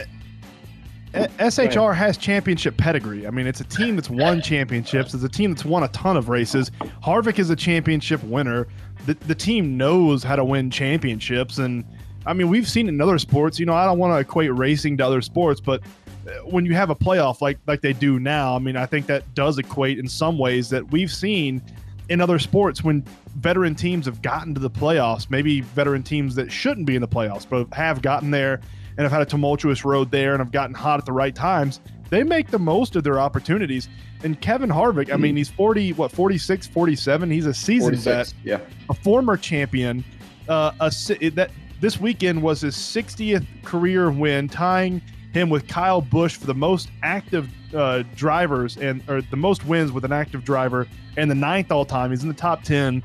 SHR 1.13 1.95
has 1.95 2.17
championship 2.17 2.77
pedigree. 2.77 3.27
I 3.27 3.31
mean, 3.31 3.47
it's 3.47 3.61
a 3.61 3.65
team 3.65 3.97
that's 3.97 4.09
won 4.09 4.41
championships. 4.41 5.13
It's 5.13 5.25
a 5.25 5.29
team 5.29 5.53
that's 5.53 5.65
won 5.65 5.83
a 5.83 5.89
ton 5.89 6.17
of 6.17 6.29
races. 6.29 6.71
Harvick 7.05 7.39
is 7.39 7.51
a 7.51 7.57
championship 7.57 8.23
winner. 8.25 8.67
The, 9.07 9.15
the 9.15 9.35
team 9.35 9.77
knows 9.77 10.23
how 10.23 10.37
to 10.37 10.45
win 10.45 10.71
championships. 10.71 11.59
And 11.59 11.85
I 12.25 12.33
mean, 12.33 12.49
we've 12.49 12.69
seen 12.69 12.89
in 12.89 13.01
other 13.01 13.19
sports. 13.19 13.59
You 13.59 13.67
know, 13.67 13.75
I 13.75 13.85
don't 13.85 13.99
want 13.99 14.15
to 14.15 14.19
equate 14.19 14.55
racing 14.55 14.97
to 14.99 15.07
other 15.07 15.21
sports, 15.21 15.61
but 15.61 15.83
uh, 16.27 16.31
when 16.47 16.65
you 16.65 16.75
have 16.75 16.89
a 16.91 16.95
playoff 16.95 17.41
like 17.41 17.59
like 17.67 17.83
they 17.83 17.93
do 17.93 18.19
now, 18.19 18.57
I 18.57 18.59
mean, 18.59 18.77
I 18.77 18.87
think 18.87 19.07
that 19.07 19.35
does 19.35 19.59
equate 19.59 19.99
in 19.99 20.09
some 20.09 20.39
ways 20.39 20.71
that 20.71 20.91
we've 20.93 21.13
seen 21.13 21.61
in 22.09 22.21
other 22.21 22.39
sports 22.39 22.83
when 22.83 23.05
veteran 23.37 23.75
teams 23.75 24.07
have 24.07 24.23
gotten 24.23 24.55
to 24.55 24.61
the 24.61 24.71
playoffs, 24.71 25.31
maybe 25.31 25.61
veteran 25.61 26.03
teams 26.03 26.35
that 26.37 26.51
shouldn't 26.51 26.87
be 26.87 26.95
in 26.95 27.01
the 27.01 27.09
playoffs, 27.09 27.47
but 27.49 27.73
have 27.75 28.03
gotten 28.03 28.31
there 28.31 28.61
and 28.97 29.05
have 29.05 29.13
had 29.13 29.23
a 29.23 29.27
tumultuous 29.27 29.85
road 29.85 30.11
there 30.11 30.33
and 30.33 30.41
have 30.41 30.53
gotten 30.53 30.75
hot 30.75 30.99
at 30.99 31.07
the 31.07 31.13
right 31.13 31.35
times, 31.35 31.81
they 32.11 32.23
make 32.23 32.51
the 32.51 32.59
most 32.59 32.95
of 32.97 33.05
their 33.05 33.19
opportunities. 33.19 33.89
And 34.23 34.41
Kevin 34.41 34.71
Harvick, 34.71 35.13
I 35.13 35.17
mean, 35.17 35.37
he's 35.37 35.49
40, 35.49 35.95
what, 35.95 36.13
46, 36.13 36.67
47. 36.69 37.31
He's 37.31 37.47
a 37.47 37.55
seasoned 37.55 37.97
vet, 37.99 38.33
Yeah. 38.45 38.61
a 38.89 38.95
former 38.95 39.37
champion. 39.37 40.05
Uh, 40.49 40.73
a, 40.81 40.91
that 41.31 41.51
this 41.81 41.99
weekend 42.01 42.43
was 42.43 42.61
his 42.61 42.77
60th 42.77 43.47
career 43.65 44.11
win, 44.11 44.49
tying 44.49 45.01
him 45.33 45.49
with 45.49 45.67
Kyle 45.67 46.01
Busch 46.01 46.37
for 46.37 46.47
the 46.47 46.55
most 46.55 46.91
active 47.03 47.49
uh, 47.75 48.03
drivers 48.15 48.77
and 48.77 49.03
or 49.09 49.23
the 49.23 49.37
most 49.37 49.65
wins 49.67 49.91
with 49.93 50.05
an 50.05 50.13
active 50.13 50.45
driver 50.45 50.87
and 51.17 51.31
the 51.31 51.35
ninth 51.35 51.73
all 51.73 51.85
time. 51.87 52.11
He's 52.11 52.23
in 52.23 52.29
the 52.29 52.35
top 52.35 52.63
10. 52.63 53.03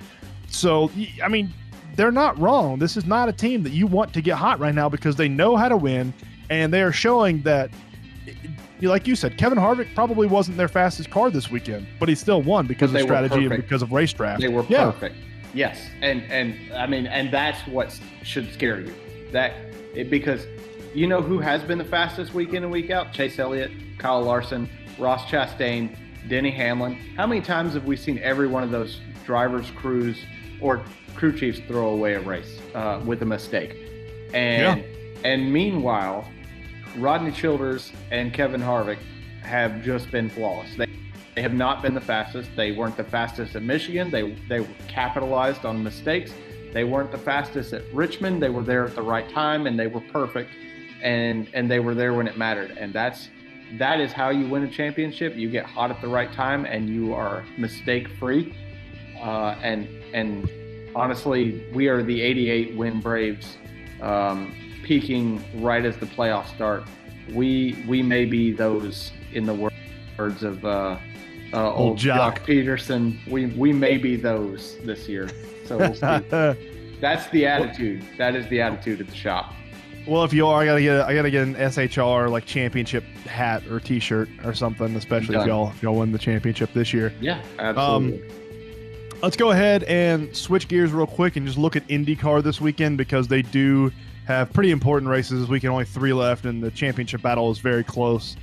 So, 0.50 0.92
I 1.24 1.28
mean, 1.30 1.54
they're 1.98 2.12
not 2.12 2.40
wrong. 2.40 2.80
This 2.80 2.96
is 2.96 3.06
not 3.06 3.28
a 3.28 3.34
team 3.34 3.64
that 3.64 3.72
you 3.72 3.88
want 3.88 4.14
to 4.14 4.22
get 4.22 4.38
hot 4.38 4.60
right 4.60 4.74
now 4.74 4.88
because 4.88 5.16
they 5.18 5.28
know 5.28 5.58
how 5.58 5.68
to 5.68 5.76
win 5.76 6.14
and 6.50 6.72
they 6.72 6.82
are 6.82 6.94
showing 6.94 7.42
that 7.42 7.72
like 8.82 9.08
you 9.08 9.16
said, 9.16 9.40
Kevin 9.40 9.58
Harvick 9.58 9.94
probably 9.96 10.28
wasn't 10.28 10.56
their 10.56 10.68
fastest 10.68 11.10
car 11.10 11.32
this 11.32 11.50
weekend, 11.50 11.88
but 12.00 12.08
he 12.08 12.14
still 12.14 12.44
won 12.44 12.68
because 12.68 12.94
of 12.94 13.02
strategy 13.02 13.46
and 13.46 13.56
because 13.56 13.82
of 13.82 13.92
race 13.92 14.14
draft. 14.14 14.40
They 14.40 14.50
were 14.50 14.64
yeah. 14.70 14.92
perfect. 14.92 15.16
Yes. 15.54 15.90
And, 16.02 16.22
and 16.24 16.56
I 16.74 16.86
mean, 16.86 17.08
and 17.08 17.34
that's 17.34 17.60
what 17.68 18.00
should 18.22 18.54
scare 18.54 18.80
you. 18.80 18.94
That 19.32 19.54
it, 19.96 20.12
because 20.12 20.46
you 20.94 21.08
know 21.08 21.22
who 21.22 21.40
has 21.40 21.64
been 21.64 21.80
the 21.80 21.86
fastest 21.86 22.36
week 22.36 22.54
in 22.54 22.64
and 22.64 22.72
week 22.72 22.92
out? 22.92 23.14
Chase 23.14 23.40
Elliott, 23.40 23.72
Kyle 23.98 24.22
Larson, 24.22 24.70
Ross 25.00 25.26
Chastain, 25.26 25.98
Denny 26.30 26.52
Hamlin. 26.52 26.94
How 27.16 27.26
many 27.26 27.42
times 27.42 27.74
have 27.74 27.86
we 27.86 27.96
seen 27.96 28.20
every 28.20 28.48
one 28.48 28.62
of 28.62 28.70
those 28.70 29.00
drivers, 29.26 29.72
crews, 29.72 30.20
or 30.62 30.84
crew 31.18 31.38
chiefs 31.38 31.60
throw 31.68 31.90
away 31.90 32.14
a 32.14 32.22
race 32.22 32.60
uh, 32.74 33.02
with 33.06 33.22
a 33.22 33.26
mistake? 33.26 33.76
And 34.34 34.84
and 35.24 35.52
meanwhile, 35.52 36.30
Rodney 36.98 37.32
Childers 37.32 37.92
and 38.12 38.34
Kevin 38.34 38.62
Harvick 38.62 39.00
have 39.42 39.82
just 39.82 40.12
been 40.12 40.30
flawless. 40.30 40.76
They, 40.76 40.88
they 41.36 41.42
have 41.42 41.54
not 41.54 41.82
been 41.82 41.94
the 41.94 42.02
fastest. 42.02 42.50
They 42.56 42.72
weren't 42.72 42.98
the 42.98 43.04
fastest 43.04 43.56
at 43.56 43.64
Michigan. 43.64 44.12
They 44.12 44.32
they 44.50 44.66
capitalized 44.88 45.66
on 45.66 45.84
mistakes. 45.84 46.34
They 46.74 46.84
weren't 46.84 47.12
the 47.12 47.18
fastest 47.18 47.74
at 47.74 47.84
Richmond. 47.94 48.42
They 48.42 48.50
were 48.50 48.64
there 48.64 48.86
at 48.86 48.96
the 48.96 49.02
right 49.02 49.30
time 49.30 49.68
and 49.68 49.80
they 49.80 49.88
were 49.88 50.02
perfect. 50.02 50.52
And 51.02 51.48
and 51.54 51.70
they 51.70 51.80
were 51.80 51.96
there 51.96 52.14
when 52.14 52.28
it 52.28 52.38
mattered. 52.38 52.72
And 52.72 52.94
that's 52.94 53.30
that 53.78 54.00
is 54.00 54.12
how 54.12 54.30
you 54.30 54.48
win 54.48 54.64
a 54.64 54.70
championship. 54.70 55.36
You 55.36 55.50
get 55.50 55.66
hot 55.66 55.92
at 55.92 56.02
the 56.02 56.08
right 56.08 56.32
time 56.34 56.66
and 56.66 56.90
you 56.90 57.14
are 57.14 57.44
mistake 57.58 58.08
free. 58.20 58.56
Uh, 59.22 59.56
and 59.62 59.88
and 60.14 60.50
honestly, 60.98 61.64
we 61.74 61.88
are 61.88 62.02
the 62.02 62.22
88 62.22 62.76
win 62.76 63.00
Braves, 63.00 63.58
um, 64.02 64.54
peaking 64.84 65.44
right 65.62 65.86
as 65.86 65.96
the 65.98 66.08
playoffs 66.08 66.54
start. 66.56 66.84
We 67.34 67.84
we 67.88 68.02
may 68.02 68.26
be 68.26 68.52
those 68.52 69.12
in 69.32 69.46
the 69.46 69.54
words 70.18 70.44
of 70.44 70.66
uh, 70.66 70.98
uh, 71.54 71.74
old 71.74 72.00
Joc. 72.00 72.40
Joc 72.40 72.46
Pederson. 72.46 73.30
We 73.30 73.48
we 73.48 73.72
may 73.72 73.98
be 73.98 74.16
those 74.16 74.78
this 74.84 75.08
year. 75.08 75.30
So 75.66 75.78
we'll 75.78 75.94
see. 75.94 76.74
That's 77.00 77.28
the 77.30 77.46
attitude. 77.46 78.04
That 78.18 78.36
is 78.36 78.48
the 78.50 78.60
attitude 78.62 79.02
at 79.02 79.08
the 79.08 79.16
shop. 79.16 79.54
well, 80.08 80.24
if 80.24 80.34
you 80.34 80.48
are, 80.48 80.62
I 80.62 80.66
gotta 80.66 80.82
get 80.82 81.02
I 81.02 81.14
gotta 81.14 81.30
get 81.30 81.44
an 81.44 81.54
SHR 81.56 82.32
like 82.32 82.46
championship 82.46 83.04
hat 83.26 83.68
or 83.68 83.80
T-shirt 83.80 84.30
or 84.44 84.54
something, 84.56 84.96
especially 84.96 85.36
if 85.36 85.46
y'all 85.46 85.70
if 85.70 85.84
y'all 85.84 86.00
win 86.00 86.12
the 86.12 86.18
championship 86.18 86.74
this 86.74 86.92
year. 86.92 87.14
Yeah, 87.22 87.44
absolutely. 87.60 88.47
Let's 89.20 89.36
go 89.36 89.50
ahead 89.50 89.82
and 89.86 90.36
switch 90.36 90.68
gears 90.68 90.92
real 90.92 91.08
quick 91.08 91.38
and 91.38 91.48
just 91.48 91.58
look 91.58 91.76
at 91.76 91.88
IndyCar 91.88 92.44
this 92.44 92.62
weekend 92.62 93.00
because 93.00 93.28
they 93.28 93.42
do 93.42 93.92
have 94.28 94.54
pretty 94.54 94.70
important 94.70 95.10
races 95.10 95.42
this 95.42 95.50
weekend. 95.50 95.74
Only 95.74 95.86
three 95.86 96.14
left, 96.14 96.46
and 96.46 96.62
the 96.62 96.70
championship 96.70 97.24
battle 97.24 97.50
is 97.50 97.58
very 97.58 97.84
close. 97.84 98.38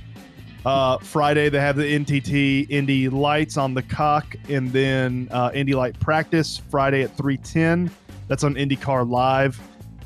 Uh, 0.65 0.97
Friday 0.97 1.47
they 1.47 1.61
have 1.61 1.77
the 1.77 1.83
NTT 1.83 2.69
Indy 2.69 3.07
Lights 3.07 3.55
on 3.55 3.73
Peacock, 3.73 4.35
and 4.49 4.69
then 4.73 5.29
uh, 5.31 5.49
Indy 5.53 5.75
Light 5.75 5.97
practice 6.01 6.57
Friday 6.57 7.03
at 7.03 7.15
three 7.15 7.37
ten. 7.37 7.89
That's 8.27 8.43
on 8.43 8.55
IndyCar 8.55 9.09
Live. 9.09 9.57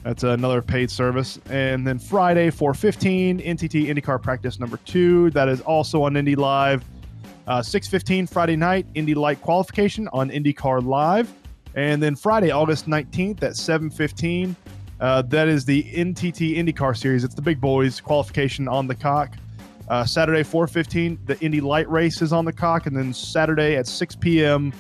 That's 0.04 0.24
another 0.24 0.62
paid 0.62 0.92
service. 0.92 1.40
And 1.50 1.86
then 1.86 1.98
Friday 1.98 2.52
four 2.52 2.76
fifteen 2.76 3.40
NTT 3.40 3.88
IndyCar 3.88 4.22
practice 4.22 4.60
number 4.60 4.78
two. 4.86 5.32
That 5.32 5.50
is 5.50 5.62
also 5.62 6.04
on 6.04 6.16
Indy 6.16 6.36
Live. 6.36 6.86
Uh, 7.50 7.62
6.15 7.62 8.30
Friday 8.30 8.56
night, 8.56 8.86
Indy 8.94 9.16
Light 9.16 9.42
qualification 9.42 10.08
on 10.14 10.30
IndyCar 10.30 10.86
Live. 10.86 11.34
And 11.74 12.02
then 12.02 12.16
Friday, 12.16 12.52
August 12.52 12.88
19th 12.88 13.42
at 13.42 13.54
7.15, 13.54 14.56
uh, 15.00 15.24
that 15.24 15.48
is 15.48 15.66
the 15.66 15.82
NTT 15.86 16.58
IndyCar 16.58 16.96
Series. 16.96 17.24
It's 17.24 17.34
the 17.34 17.42
big 17.42 17.60
boys 17.60 18.00
qualification 18.00 18.68
on 18.68 18.88
Peacock. 18.88 19.36
Uh, 19.88 20.06
Saturday, 20.06 20.44
4.15, 20.44 21.26
the 21.26 21.40
Indy 21.40 21.60
Light 21.60 21.90
race 21.90 22.22
is 22.22 22.32
on 22.32 22.46
Peacock. 22.46 22.86
And 22.86 22.96
then 22.96 23.12
Saturday 23.16 23.78
at 23.78 23.88
6 23.88 24.16
p.m., 24.18 24.72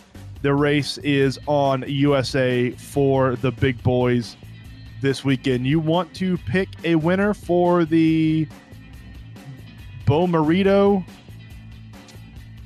the 0.43 0.53
race 0.53 0.99
is 0.99 1.39
on 1.47 1.83
USA 1.87 2.69
for 2.69 3.35
the 3.37 3.51
big 3.51 3.81
boys 3.81 4.37
this 5.01 5.25
weekend. 5.25 5.65
You 5.65 5.79
want 5.79 6.13
to 6.17 6.37
pick 6.37 6.69
a 6.83 6.93
winner 6.93 7.33
for 7.33 7.83
the 7.83 8.47
Bo 10.05 10.27
Marito 10.27 11.03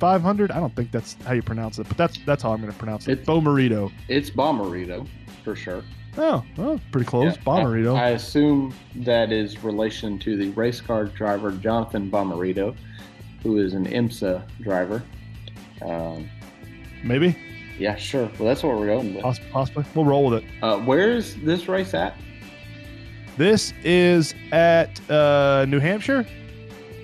500. 0.03 0.51
I 0.51 0.59
don't 0.59 0.75
think 0.75 0.91
that's 0.91 1.15
how 1.25 1.31
you 1.31 1.41
pronounce 1.41 1.79
it, 1.79 1.87
but 1.87 1.95
that's 1.95 2.19
that's 2.25 2.43
how 2.43 2.51
I'm 2.51 2.59
going 2.59 2.73
to 2.73 2.77
pronounce 2.77 3.07
it. 3.07 3.13
It's- 3.13 3.25
Bo 3.25 3.39
Marito. 3.39 3.89
it's 4.09 4.29
Bomarito 4.29 5.07
for 5.45 5.55
sure. 5.55 5.81
Oh, 6.17 6.43
well, 6.57 6.79
pretty 6.91 7.07
close. 7.07 7.35
Yeah, 7.37 7.41
Bomberito. 7.43 7.95
I, 7.97 8.07
I 8.07 8.09
assume 8.09 8.71
that 8.97 9.31
is 9.31 9.63
relation 9.63 10.19
to 10.19 10.37
the 10.37 10.49
race 10.51 10.79
car 10.81 11.05
driver 11.05 11.51
Jonathan 11.53 12.11
Bomarito, 12.11 12.75
who 13.41 13.57
is 13.57 13.73
an 13.73 13.87
IMSA 13.87 14.43
driver. 14.61 15.01
Um, 15.81 16.29
Maybe, 17.03 17.35
yeah, 17.79 17.95
sure. 17.95 18.29
Well, 18.37 18.47
that's 18.49 18.61
what 18.61 18.77
we're 18.77 18.85
going 18.87 19.13
with. 19.15 19.23
Poss- 19.23 19.39
possibly. 19.51 19.85
We'll 19.95 20.05
roll 20.05 20.25
with 20.29 20.43
it. 20.43 20.49
Uh, 20.61 20.79
where's 20.79 21.35
this 21.37 21.67
race 21.69 21.93
at? 21.93 22.15
This 23.37 23.73
is 23.85 24.35
at 24.51 24.99
uh, 25.09 25.65
New 25.67 25.79
Hampshire. 25.79 26.27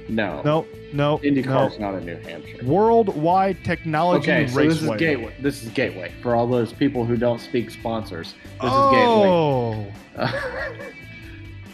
No, 0.09 0.41
No, 0.43 0.65
no, 0.91 1.17
IndyCar's 1.19 1.79
no. 1.79 1.91
not 1.91 1.99
in 1.99 2.05
New 2.05 2.17
Hampshire. 2.17 2.65
Worldwide 2.65 3.63
Technology 3.63 4.31
Okay, 4.31 4.47
so 4.47 4.63
this 4.67 4.81
is 4.81 4.89
Gateway. 4.97 5.33
This 5.39 5.63
is 5.63 5.69
Gateway 5.69 6.11
for 6.21 6.35
all 6.35 6.47
those 6.47 6.73
people 6.73 7.05
who 7.05 7.15
don't 7.15 7.39
speak 7.39 7.69
sponsors. 7.69 8.33
This 8.61 8.71
is 8.71 8.89
Gateway. 8.91 9.29
oh, 9.29 9.87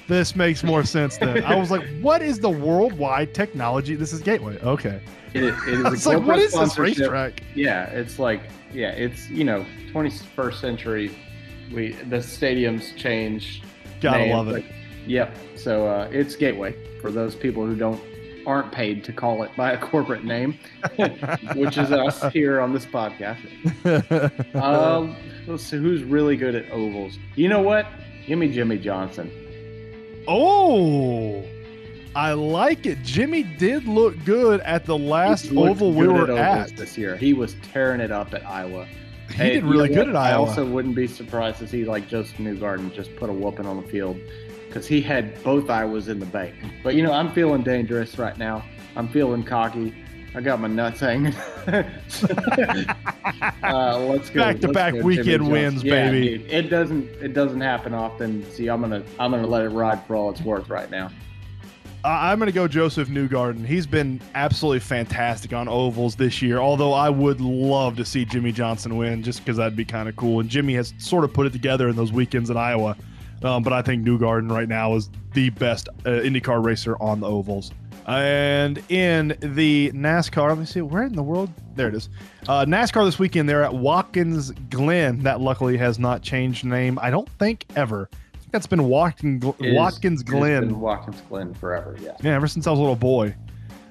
this 0.07 0.35
makes 0.35 0.63
more 0.63 0.83
sense 0.83 1.17
then. 1.17 1.43
I 1.43 1.55
was 1.55 1.71
like, 1.71 1.83
what 2.01 2.21
is 2.21 2.39
the 2.39 2.49
Worldwide 2.49 3.33
Technology? 3.33 3.95
This 3.95 4.13
is 4.13 4.21
Gateway. 4.21 4.59
Okay. 4.61 4.99
it, 5.33 5.43
it 5.45 5.93
is 5.93 6.05
I 6.07 6.13
a 6.13 6.17
like, 6.17 6.27
what 6.27 6.39
is 6.39 6.53
this 6.53 6.77
racetrack? 6.77 7.41
Yeah, 7.55 7.85
it's 7.85 8.19
like 8.19 8.41
yeah, 8.73 8.89
it's 8.91 9.29
you 9.29 9.43
know, 9.45 9.65
21st 9.93 10.59
century. 10.59 11.15
We 11.73 11.93
the 11.93 12.17
stadiums 12.17 12.95
change. 12.95 13.63
Gotta 14.01 14.19
names, 14.19 14.33
love 14.35 14.47
it. 14.49 14.53
like- 14.53 14.65
yep. 15.07 15.35
So 15.55 15.87
uh, 15.87 16.09
it's 16.11 16.35
Gateway 16.35 16.75
for 17.01 17.09
those 17.11 17.33
people 17.35 17.65
who 17.65 17.75
don't 17.75 18.01
aren't 18.47 18.71
paid 18.71 19.03
to 19.05 19.13
call 19.13 19.43
it 19.43 19.51
by 19.55 19.71
a 19.71 19.77
corporate 19.77 20.23
name, 20.23 20.57
which 21.55 21.77
is 21.77 21.91
us 21.91 22.23
here 22.33 22.59
on 22.61 22.73
this 22.73 22.85
podcast. 22.85 23.39
Um, 24.55 25.15
let's 25.47 25.63
see 25.63 25.77
who's 25.77 26.03
really 26.03 26.37
good 26.37 26.55
at 26.55 26.69
ovals. 26.71 27.17
You 27.35 27.49
know 27.49 27.61
what? 27.61 27.85
Give 28.25 28.39
me 28.39 28.51
Jimmie 28.51 28.79
Johnson. 28.79 29.31
oh, 30.27 31.43
I 32.15 32.31
like 32.33 32.85
it. 32.85 33.01
Jimmy 33.03 33.43
did 33.43 33.85
look 33.87 34.15
good 34.23 34.61
at 34.61 34.85
the 34.85 34.97
last 34.97 35.51
oval 35.51 35.91
we 35.91 36.07
were 36.07 36.21
ovals 36.21 36.39
at. 36.39 36.77
this 36.77 36.97
year. 36.97 37.17
He 37.17 37.33
was 37.33 37.55
tearing 37.73 37.99
it 37.99 38.11
up 38.11 38.33
at 38.33 38.45
Iowa. 38.47 38.85
He 39.27 39.33
Hey, 39.33 39.53
did 39.55 39.63
you 39.63 39.69
really 39.69 39.89
know 39.89 39.95
good 39.95 40.07
what? 40.13 40.15
at 40.15 40.21
I 40.21 40.29
Iowa. 40.31 40.47
also 40.47 40.65
wouldn't 40.65 40.95
be 40.95 41.07
surprised 41.07 41.59
to 41.59 41.67
see 41.67 41.83
like 41.83 42.07
Josef 42.07 42.37
Newgarden 42.37 42.93
just 42.93 43.13
put 43.17 43.29
a 43.29 43.33
whooping 43.33 43.65
on 43.65 43.81
the 43.81 43.87
field 43.89 44.17
because 44.75 44.87
he 44.89 45.01
had 45.01 45.41
both 45.41 45.67
Iowas 45.67 46.09
in 46.09 46.19
the 46.19 46.25
bank. 46.25 46.53
But 46.83 46.95
you 46.95 47.03
know, 47.03 47.13
I'm 47.13 47.31
feeling 47.31 47.63
dangerous 47.63 48.19
right 48.19 48.37
now. 48.37 48.61
I'm 48.97 49.07
feeling 49.07 49.41
cocky. 49.41 49.95
I 50.35 50.41
got 50.41 50.59
my 50.59 50.67
nuts 50.67 50.99
hanging. 50.99 51.33
uh, 53.63 53.97
let's 53.99 54.29
go. 54.29 54.41
Back-to-back 54.41 54.95
weekend 54.95 55.49
wins, 55.49 55.81
Yeah, 55.81 56.11
baby. 56.11 56.39
dude, 56.39 56.51
it 56.51 56.63
doesn't. 56.63 57.07
It 57.21 57.33
doesn't 57.33 57.61
happen 57.61 57.93
often. 57.93 58.43
See, 58.51 58.67
I'm 58.67 58.81
gonna. 58.81 59.01
I'm 59.17 59.31
gonna 59.31 59.47
let 59.47 59.63
it 59.63 59.69
ride 59.69 60.05
for 60.05 60.17
all 60.17 60.29
it's 60.29 60.41
worth 60.41 60.67
right 60.67 60.91
now. 60.91 61.09
I'm 62.03 62.37
going 62.37 62.45
to 62.45 62.53
go 62.53 62.67
Josef 62.67 63.07
Newgarden. 63.07 63.65
He's 63.65 63.87
been 63.87 64.21
absolutely 64.35 64.81
fantastic 64.81 65.53
on 65.53 65.67
ovals 65.67 66.15
this 66.15 66.39
year. 66.39 66.59
Although 66.59 66.93
I 66.93 67.09
would 67.09 67.41
love 67.41 67.95
to 67.95 68.05
see 68.05 68.25
Jimmie 68.25 68.51
Johnson 68.51 68.95
win, 68.95 69.23
just 69.23 69.39
because 69.39 69.57
that'd 69.57 69.75
be 69.75 69.85
kind 69.85 70.07
of 70.07 70.15
cool. 70.15 70.39
And 70.39 70.47
Jimmy 70.47 70.75
has 70.75 70.93
sort 70.99 71.23
of 71.23 71.33
put 71.33 71.47
it 71.47 71.53
together 71.53 71.89
in 71.89 71.95
those 71.95 72.11
weekends 72.11 72.51
in 72.51 72.57
Iowa. 72.57 72.95
Um, 73.45 73.61
but 73.63 73.73
I 73.73 73.81
think 73.81 74.03
Newgarden 74.05 74.49
right 74.51 74.67
now 74.67 74.95
is 74.95 75.09
the 75.33 75.51
best 75.51 75.87
uh, 76.05 76.09
IndyCar 76.09 76.65
racer 76.65 76.97
on 77.01 77.19
the 77.19 77.27
ovals. 77.27 77.71
And 78.07 78.79
in 78.89 79.35
the 79.39 79.91
NASCAR, 79.93 80.49
let 80.49 80.57
me 80.57 80.65
see, 80.65 80.81
where 80.81 81.03
in 81.03 81.13
the 81.13 81.23
world? 81.23 81.51
There 81.75 81.87
it 81.87 81.95
is. 81.95 82.09
Uh, 82.47 82.65
NASCAR 82.65 83.05
this 83.05 83.17
weekend, 83.19 83.47
they're 83.47 83.63
at 83.63 83.73
Watkins 83.73 84.51
Glen. 84.69 85.19
That 85.23 85.41
luckily 85.41 85.77
has 85.77 85.97
not 85.99 86.21
changed 86.21 86.65
name, 86.65 86.99
I 87.01 87.09
don't 87.09 87.29
think 87.39 87.65
ever. 87.75 88.09
I 88.11 88.37
think 88.37 88.51
that's 88.51 88.67
been 88.67 88.87
Watkins, 88.87 89.43
is- 89.59 89.75
Watkins 89.75 90.21
it's 90.21 90.29
Glen. 90.29 90.67
been 90.67 90.79
Watkins 90.79 91.21
Glen 91.29 91.53
forever. 91.53 91.97
Yeah. 91.99 92.11
Yeah, 92.21 92.35
ever 92.35 92.47
since 92.47 92.67
I 92.67 92.71
was 92.71 92.79
a 92.79 92.81
little 92.81 92.95
boy. 92.95 93.35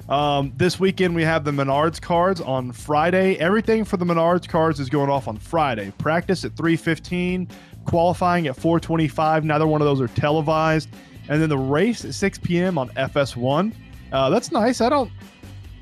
Um, 0.08 0.52
this 0.56 0.78
weekend 0.78 1.14
we 1.14 1.22
have 1.22 1.44
the 1.44 1.50
Menards 1.50 2.00
cards 2.00 2.40
on 2.40 2.72
Friday. 2.72 3.36
Everything 3.36 3.84
for 3.86 3.96
the 3.96 4.04
Menards 4.04 4.46
cards 4.46 4.78
is 4.78 4.90
going 4.90 5.08
off 5.08 5.28
on 5.28 5.38
Friday. 5.38 5.92
Practice 5.96 6.44
at 6.44 6.52
3:15, 6.56 7.48
qualifying 7.85 8.47
at 8.47 8.57
4:25. 8.57 9.44
Neither 9.44 9.66
one 9.66 9.81
of 9.81 9.87
those 9.87 10.01
are 10.01 10.09
televised, 10.09 10.88
and 11.29 11.40
then 11.40 11.49
the 11.49 11.59
race 11.59 12.05
at 12.05 12.14
6 12.14 12.38
p.m. 12.38 12.79
on 12.79 12.88
FS1. 12.90 13.73
Uh, 14.12 14.31
that's 14.31 14.53
nice. 14.53 14.81
I 14.81 14.88
don't. 14.88 15.11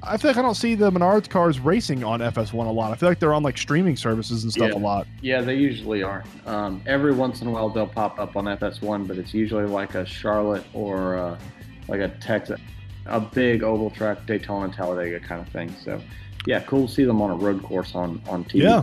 I 0.05 0.17
feel 0.17 0.31
like 0.31 0.39
I 0.39 0.43
don't 0.43 0.57
see 0.57 0.75
the 0.75 0.91
Menards 0.91 1.29
cars 1.31 1.61
racing 1.61 2.03
on 2.03 2.19
FS1 2.19 2.67
a 2.67 2.71
lot. 2.73 2.91
I 2.91 2.97
feel 2.97 3.09
like 3.09 3.21
they're 3.21 3.35
on 3.35 3.45
like 3.45 3.57
streaming 3.57 3.97
services 3.97 4.43
and 4.43 4.53
stuff 4.53 4.71
Yeah. 4.73 4.77
a 4.77 4.81
lot. 4.81 5.07
Yeah, 5.21 5.41
they 5.43 5.55
usually 5.55 6.03
are. 6.03 6.25
Um, 6.45 6.83
every 6.87 7.13
once 7.15 7.41
in 7.41 7.47
a 7.47 7.51
while 7.53 7.69
they'll 7.69 7.87
pop 7.87 8.19
up 8.19 8.35
on 8.37 8.47
FS1, 8.47 9.07
but 9.07 9.17
it's 9.17 9.33
usually 9.33 9.65
like 9.67 9.95
a 9.95 10.05
Charlotte 10.05 10.65
or 10.75 11.17
uh, 11.19 11.39
like 11.87 12.01
a 12.01 12.09
Texas, 12.21 12.59
a 13.07 13.21
big 13.21 13.63
oval 13.63 13.91
track 13.91 14.27
Daytona 14.27 14.73
Talladega 14.73 15.21
kind 15.21 15.41
of 15.41 15.49
thing. 15.53 15.73
So, 15.85 16.01
yeah, 16.49 16.59
cool 16.61 16.89
to 16.89 16.93
see 16.93 17.05
them 17.05 17.23
on 17.23 17.31
a 17.31 17.37
road 17.37 17.63
course 17.63 17.95
on 17.95 18.21
on 18.29 18.43
TV. 18.45 18.63
Yeah, 18.65 18.83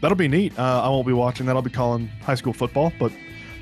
that'll 0.00 0.16
be 0.16 0.28
neat. 0.28 0.58
Uh, 0.58 0.82
I 0.84 0.88
won't 0.88 1.06
be 1.06 1.12
watching 1.12 1.46
that. 1.46 1.56
I'll 1.56 1.62
be 1.62 1.70
calling 1.70 2.08
high 2.22 2.34
school 2.34 2.52
football, 2.52 2.92
but 2.98 3.12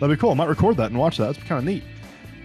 that'll 0.01 0.15
be 0.15 0.21
cool. 0.21 0.31
I 0.31 0.35
might 0.35 0.49
record 0.49 0.77
that 0.79 0.91
and 0.91 0.99
watch 0.99 1.17
that. 1.19 1.27
That's 1.35 1.39
kind 1.47 1.59
of 1.59 1.65
neat. 1.65 1.85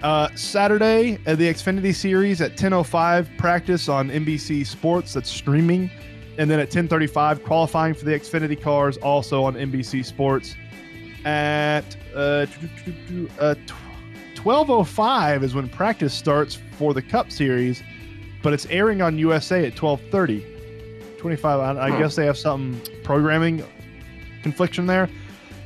Uh, 0.02 0.30
Saturday, 0.36 1.20
uh, 1.28 1.36
the 1.36 1.50
Xfinity 1.50 1.94
Series 1.94 2.40
at 2.42 2.56
10:05 2.56 3.30
practice 3.38 3.90
on 3.90 4.10
NBC 4.10 4.64
Sports. 4.66 5.14
That's 5.14 5.30
streaming, 5.30 5.90
and 6.38 6.50
then 6.50 6.60
at 6.60 6.70
10:35 6.72 7.44
qualifying 7.44 7.94
for 7.94 8.06
the 8.06 8.12
Xfinity 8.12 8.60
cars, 8.62 8.96
also 8.98 9.44
on 9.44 9.56
NBC 9.56 10.04
Sports. 10.06 10.56
At 11.26 11.98
uh, 12.16 12.46
uh, 13.42 13.56
12:05 14.36 15.44
is 15.44 15.54
when 15.54 15.68
practice 15.68 16.14
starts 16.14 16.58
for 16.78 16.94
the 16.94 17.02
Cup 17.02 17.30
Series, 17.30 17.84
but 18.42 18.54
it's 18.54 18.66
airing 18.68 19.02
on 19.02 19.18
USA 19.18 19.66
at 19.66 19.76
12:30. 19.76 20.46
25. 21.18 21.60
I, 21.60 21.88
I 21.88 21.90
Huh. 21.90 21.98
guess 22.00 22.16
they 22.16 22.26
have 22.26 22.38
some 22.38 22.80
programming 23.04 23.62
confliction 24.42 24.86
there. 24.86 25.10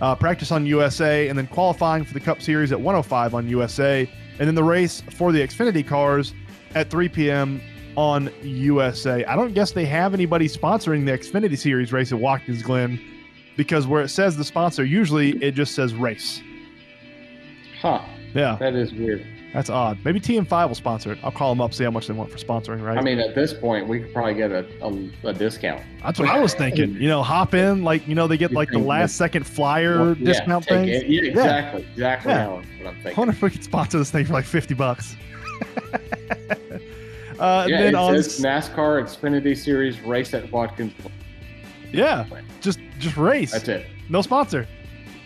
Uh, 0.01 0.15
practice 0.15 0.51
on 0.51 0.65
USA, 0.65 1.29
and 1.29 1.38
then 1.38 1.47
qualifying 1.47 2.03
for 2.03 2.13
the 2.13 2.19
Cup 2.19 2.41
Series 2.41 2.71
at 2.71 2.79
105 2.79 3.33
on 3.33 3.47
USA, 3.47 4.09
and 4.39 4.47
then 4.47 4.55
the 4.55 4.63
race 4.63 5.01
for 5.12 5.31
the 5.31 5.39
Xfinity 5.39 5.86
cars 5.88 6.33
at 6.75 6.89
3 6.89 7.07
p.m. 7.09 7.62
on 7.95 8.29
USA. 8.41 9.23
I 9.25 9.36
don't 9.36 9.53
guess 9.53 9.71
they 9.71 9.86
have 9.86 10.13
anybody 10.13 10.47
sponsoring 10.49 11.05
the 11.05 11.12
Xfinity 11.12 11.57
Series 11.57 11.93
race 11.93 12.12
at 12.12 12.19
Watkins 12.19 12.63
Glen 12.63 12.99
because 13.55 13.88
where 13.88 14.01
it 14.01 14.09
says 14.09 14.36
the 14.36 14.43
sponsor, 14.43 14.83
usually 14.83 15.41
it 15.43 15.51
just 15.51 15.75
says 15.75 15.93
race. 15.93 16.41
Huh. 17.81 18.01
Yeah, 18.33 18.55
That 18.59 18.73
is 18.73 18.91
weird. 18.93 19.25
That's 19.53 19.69
odd. 19.69 19.99
Maybe 20.03 20.19
TM5 20.19 20.67
will 20.67 20.75
sponsor 20.75 21.11
it. 21.11 21.19
I'll 21.23 21.31
call 21.31 21.49
them 21.53 21.61
up, 21.61 21.73
see 21.73 21.83
how 21.83 21.91
much 21.91 22.07
they 22.07 22.13
want 22.13 22.31
for 22.31 22.37
sponsoring, 22.37 22.81
right? 22.83 22.97
I 22.97 23.01
mean, 23.01 23.19
at 23.19 23.35
this 23.35 23.53
point, 23.53 23.87
we 23.87 23.99
could 23.99 24.11
probably 24.13 24.33
get 24.33 24.51
a, 24.51 24.65
a, 24.81 25.27
a 25.29 25.33
discount. 25.33 25.81
That's 26.01 26.19
what 26.19 26.29
I 26.29 26.39
was 26.39 26.53
thinking. 26.55 26.93
You 26.95 27.07
know, 27.07 27.21
hop 27.21 27.53
in, 27.53 27.83
like, 27.83 28.07
you 28.07 28.15
know, 28.15 28.27
they 28.27 28.37
get 28.37 28.51
like 28.51 28.69
the 28.71 28.79
last 28.79 29.15
second 29.15 29.45
flyer 29.45 30.15
Yeah, 30.15 30.25
discount 30.25 30.65
thing. 30.65 30.87
Yeah, 30.87 31.21
exactly. 31.21 31.85
Exactly 31.93 32.31
Yeah. 32.33 32.47
what 32.47 32.63
I'm 32.63 32.87
I 32.87 32.93
thinking. 33.03 33.13
wonder 33.15 33.33
if 33.33 33.41
we 33.41 33.51
could 33.51 33.63
sponsor 33.63 33.99
this 33.99 34.09
thing 34.11 34.25
for 34.25 34.33
like 34.33 34.45
50 34.45 34.73
bucks. 34.73 35.15
uh, 37.39 37.65
Yeah, 37.69 37.77
then 37.81 37.87
it 37.89 37.95
on, 37.95 38.13
says 38.23 38.39
NASCAR 38.39 39.03
Xfinity 39.03 39.55
Series 39.57 39.99
race 40.01 40.33
at 40.33 40.51
Watkins. 40.51 40.93
Yeah, 41.91 42.25
just 42.61 42.79
just 42.97 43.17
race. 43.17 43.51
That's 43.51 43.67
it. 43.67 43.85
No 44.09 44.21
sponsor. 44.23 44.67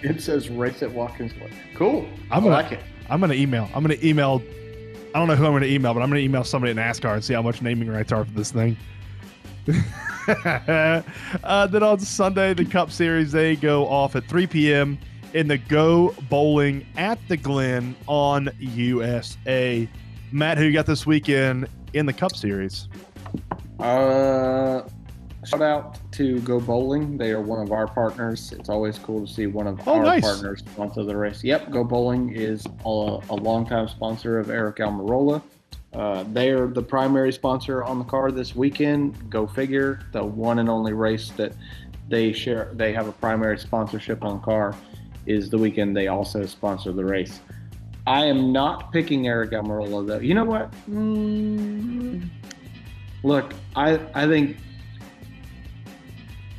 It 0.01 0.21
says 0.21 0.49
race 0.49 0.83
at 0.83 0.91
Watkins. 0.91 1.31
Cool. 1.75 2.05
I'm 2.29 2.39
I 2.39 2.43
gonna- 2.43 2.49
like 2.49 2.71
it. 2.73 2.81
I'm 3.09 3.19
gonna 3.19 3.33
email. 3.33 3.69
I'm 3.73 3.83
gonna 3.83 3.97
email. 4.03 4.41
I 5.13 5.19
don't 5.19 5.27
know 5.27 5.35
who 5.35 5.45
I'm 5.45 5.53
gonna 5.53 5.65
email, 5.65 5.93
but 5.93 6.01
I'm 6.01 6.09
gonna 6.09 6.21
email 6.21 6.43
somebody 6.43 6.71
at 6.71 6.77
NASCAR 6.77 7.13
and 7.13 7.23
see 7.23 7.33
how 7.33 7.41
much 7.41 7.61
naming 7.61 7.89
rights 7.89 8.11
are 8.11 8.25
for 8.25 8.31
this 8.31 8.51
thing. 8.51 8.77
uh, 10.27 11.67
then 11.67 11.83
on 11.83 11.99
Sunday, 11.99 12.53
the 12.53 12.65
Cup 12.65 12.91
Series 12.91 13.31
they 13.31 13.55
go 13.55 13.87
off 13.87 14.15
at 14.15 14.25
3 14.27 14.47
p.m. 14.47 14.97
in 15.33 15.47
the 15.47 15.57
Go 15.57 16.15
Bowling 16.29 16.85
at 16.97 17.19
the 17.27 17.37
Glen 17.37 17.95
on 18.07 18.49
USA. 18.59 19.87
Matt, 20.31 20.57
who 20.57 20.65
you 20.65 20.73
got 20.73 20.85
this 20.85 21.05
weekend 21.05 21.67
in 21.93 22.05
the 22.05 22.13
Cup 22.13 22.35
Series? 22.35 22.87
Uh, 23.79 24.81
shout 25.47 25.61
out 25.61 25.97
to 26.13 26.39
Go 26.41 26.59
Bowling. 26.59 27.17
They 27.17 27.31
are 27.31 27.41
one 27.41 27.61
of 27.61 27.71
our 27.71 27.87
partners. 27.87 28.51
It's 28.51 28.69
always 28.69 28.99
cool 28.99 29.25
to 29.25 29.31
see 29.31 29.47
one 29.47 29.67
of 29.67 29.79
Oh, 29.87 29.95
our 29.95 30.03
nice. 30.03 30.21
partners 30.23 30.59
sponsor 30.59 31.03
the 31.03 31.15
race. 31.15 31.43
Yep, 31.43 31.71
Go 31.71 31.83
Bowling 31.83 32.33
is 32.33 32.65
a, 32.85 32.89
a 33.29 33.35
longtime 33.35 33.87
sponsor 33.87 34.39
of 34.39 34.49
Eric 34.49 34.77
Almirola. 34.77 35.41
Uh, 35.93 36.23
they 36.33 36.49
are 36.49 36.67
the 36.67 36.81
primary 36.81 37.31
sponsor 37.31 37.83
on 37.83 37.97
the 37.97 38.05
car 38.05 38.31
this 38.31 38.55
weekend. 38.55 39.29
Go 39.29 39.47
figure, 39.47 40.01
the 40.11 40.23
one 40.23 40.59
and 40.59 40.69
only 40.69 40.93
race 40.93 41.29
that 41.37 41.53
they 42.09 42.33
share. 42.33 42.69
They 42.73 42.93
have 42.93 43.07
a 43.07 43.13
primary 43.13 43.57
sponsorship 43.57 44.23
on 44.23 44.41
car. 44.41 44.75
Is 45.25 45.49
the 45.49 45.57
weekend 45.57 45.95
they 45.95 46.07
also 46.07 46.45
sponsor 46.45 46.93
the 46.93 47.03
race. 47.03 47.41
I 48.05 48.23
am 48.25 48.53
not 48.53 48.93
picking 48.93 49.27
Eric 49.27 49.51
Almirola 49.51 50.07
though. 50.07 50.19
You 50.19 50.33
know 50.35 50.45
what? 50.45 50.71
Mm, 50.89 52.29
look, 53.23 53.53
I 53.75 53.99
I 54.13 54.25
think 54.25 54.55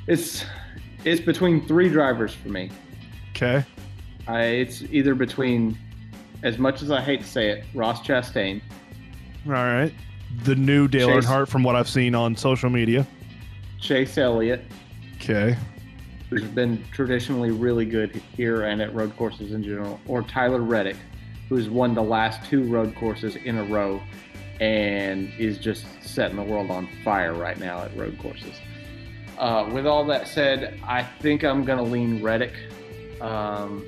it's 0.09 0.44
it's 1.05 1.21
between 1.21 1.64
three 1.66 1.88
drivers 1.88 2.35
for 2.35 2.49
me. 2.49 2.71
Okay. 3.31 3.64
I, 4.27 4.42
it's 4.42 4.83
either 4.90 5.14
between, 5.14 5.79
as 6.42 6.59
much 6.59 6.83
as 6.83 6.90
I 6.90 7.01
hate 7.01 7.21
to 7.21 7.27
say 7.27 7.51
it, 7.51 7.64
Ross 7.73 8.01
Chastain, 8.07 8.61
All 9.47 9.53
right. 9.53 9.92
The 10.44 10.55
new 10.57 10.87
Dale 10.88 11.09
Chase- 11.09 11.25
Earnhardt 11.27 11.49
from 11.49 11.62
what 11.62 11.77
I've 11.77 11.88
seen 11.88 12.14
on 12.14 12.37
social 12.37 12.68
media. 12.68 13.07
Chase 13.81 14.18
Elliott, 14.18 14.64
Okay. 15.16 15.57
who's 16.29 16.42
been 16.44 16.85
traditionally 16.92 17.51
really 17.53 17.87
good 17.87 18.21
here 18.37 18.64
and 18.64 18.83
at 18.83 18.92
road 18.94 19.16
courses 19.16 19.53
in 19.53 19.62
general, 19.62 19.99
or 20.07 20.23
Tyler 20.23 20.61
Reddick, 20.61 20.97
who's 21.49 21.71
won 21.71 21.94
the 21.94 22.03
last 22.03 22.44
two 22.51 22.64
road 22.64 22.94
courses 22.97 23.37
in 23.37 23.57
a 23.57 23.64
row 23.64 24.01
and 24.61 25.33
is 25.38 25.57
just 25.59 25.87
setting 26.03 26.37
the 26.37 26.42
world 26.42 26.71
on 26.71 26.88
fire 27.05 27.33
right 27.35 27.59
now 27.59 27.79
at 27.81 27.97
road 27.97 28.18
courses. 28.21 28.57
Uh, 29.38 29.70
with 29.72 29.87
all 29.87 30.05
that 30.07 30.27
said, 30.27 30.81
I 30.85 31.03
think 31.03 31.44
I'm 31.44 31.64
going 31.64 31.79
to 31.79 31.85
lean 31.85 32.22
Reddick. 32.22 32.55
Um, 33.20 33.87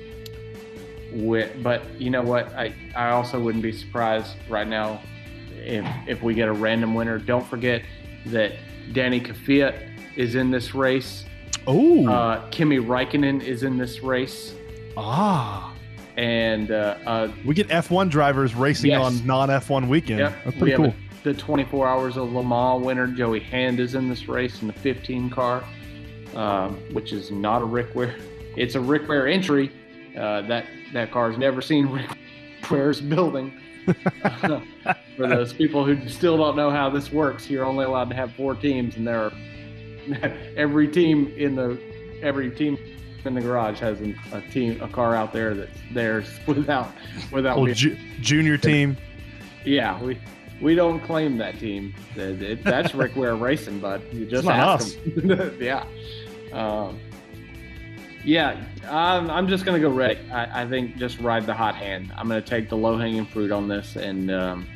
with, 1.11 1.61
but 1.61 1.83
you 1.99 2.09
know 2.09 2.21
what? 2.21 2.53
I, 2.53 2.73
I 2.95 3.09
also 3.09 3.39
wouldn't 3.39 3.61
be 3.61 3.73
surprised 3.73 4.37
right 4.49 4.67
now 4.67 5.01
if, 5.57 5.85
if 6.07 6.21
we 6.21 6.33
get 6.33 6.47
a 6.47 6.53
random 6.53 6.93
winner. 6.95 7.19
Don't 7.19 7.45
forget 7.45 7.83
that 8.27 8.53
Danny 8.93 9.19
Kvyat 9.19 9.89
is 10.15 10.35
in 10.35 10.51
this 10.51 10.73
race. 10.73 11.25
Oh. 11.67 12.07
Uh, 12.07 12.47
Kimi 12.49 12.77
Räikkönen 12.77 13.43
is 13.43 13.63
in 13.63 13.77
this 13.77 14.01
race, 14.01 14.55
ah. 14.97 15.73
and 16.17 16.71
uh, 16.71 16.97
uh, 17.05 17.31
We 17.45 17.53
get 17.53 17.67
F1 17.67 18.09
drivers 18.09 18.55
racing 18.55 18.91
Yes. 18.91 19.01
on 19.01 19.27
non 19.27 19.49
F1 19.49 19.87
weekend. 19.87 20.19
Yep, 20.19 20.43
That's 20.45 20.57
pretty 20.57 20.75
cool. 20.75 20.95
The 21.23 21.33
24 21.33 21.87
Hours 21.87 22.17
of 22.17 22.31
Le 22.33 22.43
Mans 22.43 22.83
winner 22.83 23.07
Joey 23.07 23.39
Hand 23.39 23.79
is 23.79 23.93
in 23.93 24.09
this 24.09 24.27
race 24.27 24.61
in 24.61 24.67
the 24.67 24.73
15 24.73 25.29
car, 25.29 25.63
um, 26.35 26.75
which 26.93 27.13
is 27.13 27.29
not 27.29 27.61
a 27.61 27.65
Rick 27.65 27.93
Ware. 27.93 28.15
It's 28.57 28.75
a 28.75 28.79
Rick 28.79 29.07
Ware 29.07 29.27
entry. 29.27 29.71
Uh, 30.17 30.41
that 30.41 30.65
that 30.93 31.09
car's 31.11 31.37
never 31.37 31.61
seen 31.61 31.87
Rick 31.87 32.09
Ware's 32.69 32.99
building. 32.99 33.53
For 35.15 35.27
those 35.27 35.53
people 35.53 35.85
who 35.85 36.07
still 36.09 36.37
don't 36.37 36.55
know 36.55 36.69
how 36.69 36.89
this 36.89 37.11
works, 37.11 37.49
you're 37.49 37.65
only 37.65 37.85
allowed 37.85 38.09
to 38.09 38.15
have 38.15 38.33
four 38.33 38.55
teams, 38.55 38.95
and 38.97 39.07
there 39.07 39.23
are 39.25 39.31
every 40.57 40.87
team 40.87 41.33
in 41.37 41.55
the 41.55 41.79
every 42.21 42.51
team 42.51 42.77
in 43.23 43.35
the 43.35 43.41
garage 43.41 43.79
has 43.79 44.01
an, 44.01 44.17
a 44.33 44.41
team 44.49 44.81
a 44.81 44.87
car 44.87 45.15
out 45.15 45.31
there 45.31 45.53
that's 45.53 45.77
theirs 45.93 46.27
without 46.47 46.91
without 47.31 47.67
ju- 47.69 47.97
junior 48.19 48.57
team. 48.57 48.97
yeah 49.63 50.01
we 50.01 50.19
we 50.61 50.75
don't 50.75 50.99
claim 51.01 51.37
that 51.37 51.59
team. 51.59 51.93
That- 52.15 52.41
it- 52.41 52.63
that's 52.63 52.93
Rick 52.93 53.15
Ware 53.15 53.35
Racing 53.35 53.79
bud. 53.79 54.01
You 54.11 54.25
just 54.25 54.45
not 54.45 54.81
ask 54.81 54.97
him. 54.97 55.57
Yeah. 55.59 55.85
Um, 56.53 56.99
yeah 58.23 58.61
I'm, 58.89 59.29
I'm 59.29 59.47
just 59.47 59.65
gonna 59.65 59.79
go 59.79 59.89
Rick. 59.89 60.19
I, 60.31 60.63
I 60.63 60.67
think 60.67 60.97
just 60.97 61.19
ride 61.19 61.45
the 61.45 61.53
hot 61.53 61.75
hand. 61.75 62.11
I'm 62.17 62.27
gonna 62.27 62.41
take 62.41 62.69
the 62.69 62.77
low 62.77 62.97
hanging 62.97 63.25
fruit 63.25 63.51
on 63.51 63.67
this 63.67 63.95
and 63.95 64.29
um, 64.31 64.67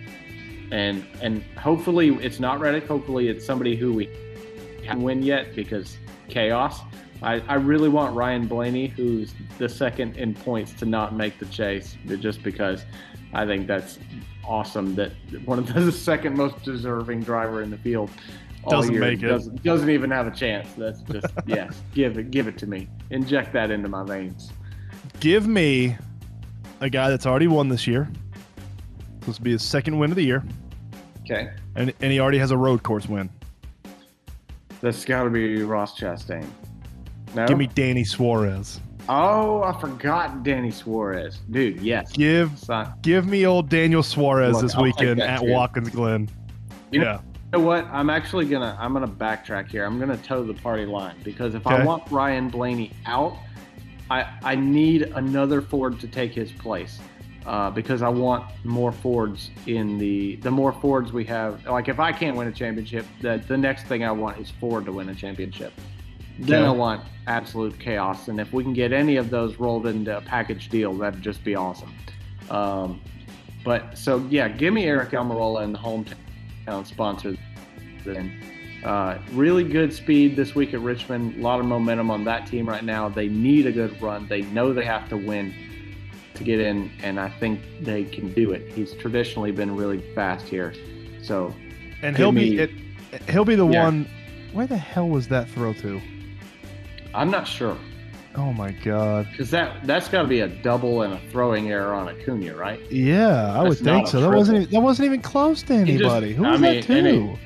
and 0.71 1.05
and 1.21 1.43
hopefully 1.57 2.09
it's 2.21 2.39
not 2.39 2.59
Reddick. 2.59 2.87
Hopefully 2.87 3.27
it's 3.27 3.45
somebody 3.45 3.75
who 3.75 3.93
we 3.93 4.09
haven't 4.85 5.03
win 5.03 5.21
yet 5.23 5.55
because 5.55 5.97
chaos. 6.27 6.79
I, 7.21 7.35
I 7.47 7.55
really 7.55 7.87
want 7.89 8.13
Ryan 8.15 8.45
Blaney, 8.45 8.87
who's 8.87 9.33
the 9.57 9.69
second 9.69 10.17
in 10.17 10.33
points, 10.33 10.73
to 10.73 10.85
not 10.85 11.15
make 11.15 11.39
the 11.39 11.45
chase, 11.45 11.97
just 12.19 12.43
because 12.43 12.83
I 13.33 13.45
think 13.45 13.67
that's 13.67 13.99
awesome 14.47 14.95
that 14.95 15.11
one 15.45 15.59
of 15.59 15.73
the, 15.73 15.91
second 15.91 16.35
most 16.35 16.61
deserving 16.63 17.21
driver 17.21 17.61
in 17.61 17.69
the 17.69 17.77
field 17.77 18.09
all 18.63 18.71
Doesn't 18.71 18.93
year 18.93 19.01
make 19.01 19.21
it. 19.21 19.27
Doesn't, 19.27 19.63
doesn't 19.63 19.89
even 19.89 20.09
have 20.11 20.27
a 20.27 20.31
chance. 20.31 20.67
That's 20.77 21.01
just 21.01 21.27
yes, 21.45 21.81
give 21.93 22.17
it, 22.17 22.31
give 22.31 22.47
it 22.47 22.57
to 22.59 22.67
me. 22.67 22.87
Inject 23.11 23.53
that 23.53 23.71
into 23.71 23.87
my 23.89 24.03
veins. 24.03 24.51
Give 25.19 25.47
me 25.47 25.95
a 26.81 26.89
guy 26.89 27.09
that's 27.09 27.25
already 27.25 27.47
won 27.47 27.69
this 27.69 27.85
year. 27.87 28.09
This 29.21 29.37
will 29.39 29.43
be 29.43 29.51
his 29.51 29.63
second 29.63 29.97
win 29.97 30.11
of 30.11 30.15
the 30.15 30.23
year, 30.23 30.43
Okay, 31.21 31.51
and, 31.75 31.93
and 32.01 32.11
he 32.11 32.19
already 32.19 32.37
has 32.37 32.51
a 32.51 32.57
road 32.57 32.83
course 32.83 33.07
win. 33.07 33.29
that's 34.81 35.03
got 35.05 35.23
to 35.23 35.29
be 35.29 35.63
Ross 35.63 35.99
Chastain. 35.99 36.47
No, 37.33 37.47
Give 37.47 37.57
me 37.57 37.67
Danny 37.67 38.03
Suarez. 38.03 38.79
Oh, 39.07 39.61
I 39.63 39.79
forgot 39.79 40.43
Danny 40.43 40.71
Suarez, 40.71 41.39
dude. 41.51 41.79
Yes, 41.81 42.11
Give 42.11 42.57
son. 42.57 42.93
give 43.01 43.27
me 43.27 43.45
old 43.45 43.69
Daniel 43.69 44.01
Suarez 44.03 44.53
Look, 44.53 44.61
this 44.63 44.75
I'll 44.75 44.83
weekend 44.83 45.21
at 45.21 45.41
too. 45.41 45.51
Watkins 45.51 45.89
Glen. 45.89 46.29
You 46.91 46.99
know- 47.01 47.05
yeah. 47.05 47.19
You 47.53 47.59
know 47.61 47.65
what? 47.67 47.85
I'm 47.85 48.09
actually 48.09 48.45
gonna 48.45 48.75
I'm 48.79 48.91
gonna 48.91 49.07
backtrack 49.07 49.69
here. 49.69 49.85
I'm 49.85 49.99
gonna 49.99 50.17
toe 50.17 50.43
the 50.43 50.55
party 50.55 50.85
line 50.85 51.15
because 51.23 51.53
if 51.55 51.65
I 51.67 51.85
want 51.85 52.03
Ryan 52.11 52.49
Blaney 52.49 52.91
out, 53.05 53.37
I 54.09 54.25
I 54.43 54.55
need 54.55 55.03
another 55.03 55.61
Ford 55.61 55.99
to 56.01 56.07
take 56.07 56.33
his 56.33 56.51
place. 56.51 56.99
Uh, 57.45 57.69
because 57.69 58.01
I 58.01 58.09
want 58.09 58.43
more 58.65 58.91
Fords 58.91 59.51
in 59.67 59.99
the 59.99 60.37
the 60.37 60.49
more 60.49 60.73
Fords 60.73 61.13
we 61.13 61.23
have. 61.25 61.63
Like 61.67 61.87
if 61.87 61.99
I 61.99 62.11
can't 62.11 62.35
win 62.35 62.47
a 62.47 62.51
championship, 62.51 63.05
that 63.21 63.47
the 63.47 63.55
next 63.57 63.83
thing 63.85 64.03
I 64.03 64.11
want 64.11 64.39
is 64.39 64.49
Ford 64.49 64.83
to 64.85 64.91
win 64.91 65.07
a 65.09 65.15
championship. 65.15 65.71
Then 66.39 66.61
Okay. 66.63 66.67
I 66.67 66.71
want 66.71 67.01
absolute 67.27 67.79
chaos, 67.79 68.27
and 68.27 68.39
if 68.39 68.51
we 68.53 68.63
can 68.63 68.73
get 68.73 68.91
any 68.93 69.15
of 69.15 69.29
those 69.29 69.55
rolled 69.57 69.87
into 69.87 70.15
a 70.17 70.21
package 70.21 70.69
deal, 70.69 70.93
that'd 70.95 71.21
just 71.21 71.43
be 71.43 71.55
awesome. 71.55 71.93
Um, 72.49 73.01
but 73.63 73.97
so 73.97 74.17
yeah, 74.29 74.47
give 74.49 74.73
me 74.73 74.83
Aric 74.85 75.11
Almirola 75.11 75.63
and 75.63 75.73
the 75.73 75.79
hometown 75.79 76.85
sponsor. 76.85 77.35
Then 78.03 78.31
uh, 78.83 79.17
really 79.31 79.63
good 79.63 79.91
speed 79.93 80.35
this 80.35 80.53
week 80.53 80.73
at 80.75 80.81
Richmond. 80.81 81.37
A 81.37 81.41
lot 81.41 81.59
of 81.59 81.65
momentum 81.65 82.11
on 82.11 82.23
that 82.25 82.45
team 82.45 82.67
right 82.69 82.83
now. 82.83 83.09
They 83.09 83.27
need 83.29 83.65
a 83.65 83.71
good 83.71 83.99
run. 84.01 84.27
They 84.27 84.41
know 84.43 84.73
they 84.73 84.85
have 84.85 85.09
to 85.09 85.17
win 85.17 85.53
to 86.35 86.43
get 86.43 86.59
in, 86.59 86.91
and 87.01 87.19
I 87.19 87.29
think 87.29 87.61
they 87.81 88.03
can 88.03 88.31
do 88.33 88.51
it. 88.51 88.71
He's 88.73 88.93
traditionally 88.93 89.51
been 89.51 89.75
really 89.75 90.01
fast 90.13 90.45
here, 90.47 90.73
so 91.23 91.55
And 92.03 92.15
he'll 92.15 92.31
be 92.33 92.51
me- 92.51 92.59
it, 92.59 92.71
he'll 93.29 93.45
be 93.45 93.55
the 93.55 93.65
Yeah. 93.67 93.85
one. 93.85 94.05
Where 94.53 94.67
the 94.67 94.77
hell 94.77 95.07
was 95.09 95.27
that 95.29 95.49
throw 95.49 95.73
to? 95.73 95.99
I'm 97.15 97.31
not 97.31 97.47
sure 97.47 97.77
Oh 98.37 98.51
my 98.51 98.71
god. 98.71 99.27
because 99.31 99.49
that 99.51 99.87
that's 99.87 100.09
got 100.09 100.23
to 100.23 100.27
be 100.27 100.41
a 100.41 100.47
double 100.49 101.03
and 101.03 101.13
a 101.13 101.19
throwing 101.31 101.71
error 101.71 101.93
on 101.93 102.09
Acuna, 102.09 102.53
right? 102.55 102.79
Yeah, 102.91 103.53
I 103.57 103.61
would 103.63 103.77
That's 103.77 103.81
think 103.81 104.07
so. 104.07 104.19
That 104.19 104.35
wasn't 104.35 104.57
even, 104.63 104.71
that 104.73 104.81
wasn't 104.81 105.05
even 105.05 105.21
close 105.21 105.61
to 105.63 105.67
just- 105.85 105.89
anybody. 105.89 106.33
Who 106.33 106.43
I 106.45 106.51
was 106.51 106.61
mean, 106.61 106.75
that 106.81 106.83
to? 106.87 106.95
it- 106.97 107.37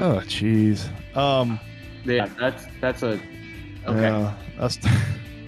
oh 0.00 0.20
jeez. 0.26 0.88
Um. 1.16 1.58
Yeah, 2.04 2.28
that's 2.38 2.66
that's 2.80 3.02
a 3.02 3.18
okay. 3.86 4.00
Yeah, 4.02 4.34
that's. 4.58 4.78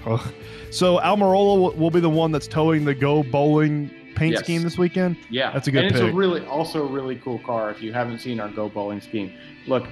Ugh. 0.07 0.21
so 0.71 0.99
Almirola 0.99 1.59
will, 1.61 1.71
will 1.73 1.91
be 1.91 2.01
the 2.01 2.11
one 2.11 2.33
that's 2.33 2.49
towing 2.49 2.85
the 2.85 2.95
Go 2.95 3.23
Bowling 3.23 3.91
paint 4.15 4.33
Yes. 4.35 4.43
scheme 4.45 4.63
this 4.63 4.79
weekend. 4.79 5.17
Yeah, 5.31 5.53
That's 5.53 5.69
a 5.69 5.71
good 5.71 5.85
And 5.85 5.95
it's 5.95 6.01
a 6.03 6.11
really, 6.13 6.45
also 6.47 6.83
a 6.83 6.91
really 6.91 7.17
cool 7.17 7.39
car. 7.41 7.71
If 7.71 7.81
you 7.83 7.93
haven't 7.93 8.19
seen 8.21 8.41
our 8.41 8.49
Go 8.49 8.69
Bowling 8.69 9.01
scheme, 9.01 9.33
look. 9.67 9.87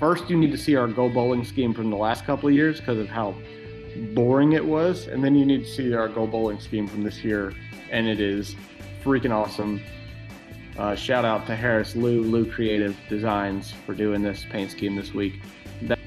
First, 0.00 0.30
you 0.30 0.36
need 0.38 0.50
to 0.50 0.56
see 0.56 0.76
our 0.76 0.88
Go 0.88 1.10
Bowling 1.10 1.44
scheme 1.44 1.74
from 1.74 1.90
the 1.90 1.96
last 1.96 2.24
couple 2.24 2.48
of 2.48 2.54
years 2.54 2.80
because 2.80 2.98
of 2.98 3.06
how 3.06 3.34
boring 4.14 4.54
it 4.54 4.64
was, 4.64 5.08
and 5.08 5.22
then 5.22 5.34
you 5.34 5.44
need 5.44 5.64
to 5.64 5.70
see 5.70 5.92
our 5.92 6.08
Go 6.08 6.26
Bowling 6.26 6.58
scheme 6.58 6.88
from 6.88 7.04
this 7.04 7.22
year, 7.22 7.52
and 7.90 8.08
it 8.08 8.18
is 8.18 8.56
freaking 9.04 9.30
awesome. 9.30 9.78
Uh, 10.78 10.94
shout 10.94 11.26
out 11.26 11.46
to 11.46 11.54
Harris 11.54 11.94
Lou 11.94 12.22
Lou 12.22 12.50
Creative 12.50 12.96
Designs 13.10 13.74
for 13.84 13.94
doing 13.94 14.22
this 14.22 14.46
paint 14.50 14.70
scheme 14.70 14.96
this 14.96 15.12
week. 15.12 15.34
That 15.82 15.98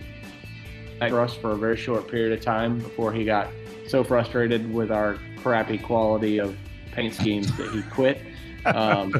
for 0.98 1.22
us 1.22 1.36
for 1.36 1.52
a 1.52 1.56
very 1.56 1.78
short 1.78 2.08
period 2.08 2.36
of 2.36 2.44
time 2.44 2.80
before 2.80 3.14
he 3.14 3.24
got 3.24 3.50
so 3.88 4.04
frustrated 4.04 4.74
with 4.74 4.92
our 4.92 5.20
crappy 5.38 5.78
quality 5.78 6.40
of 6.40 6.58
paint 6.94 7.14
schemes 7.14 7.56
that 7.58 7.70
he 7.70 7.84
quit. 7.84 8.20
Um, 8.66 9.14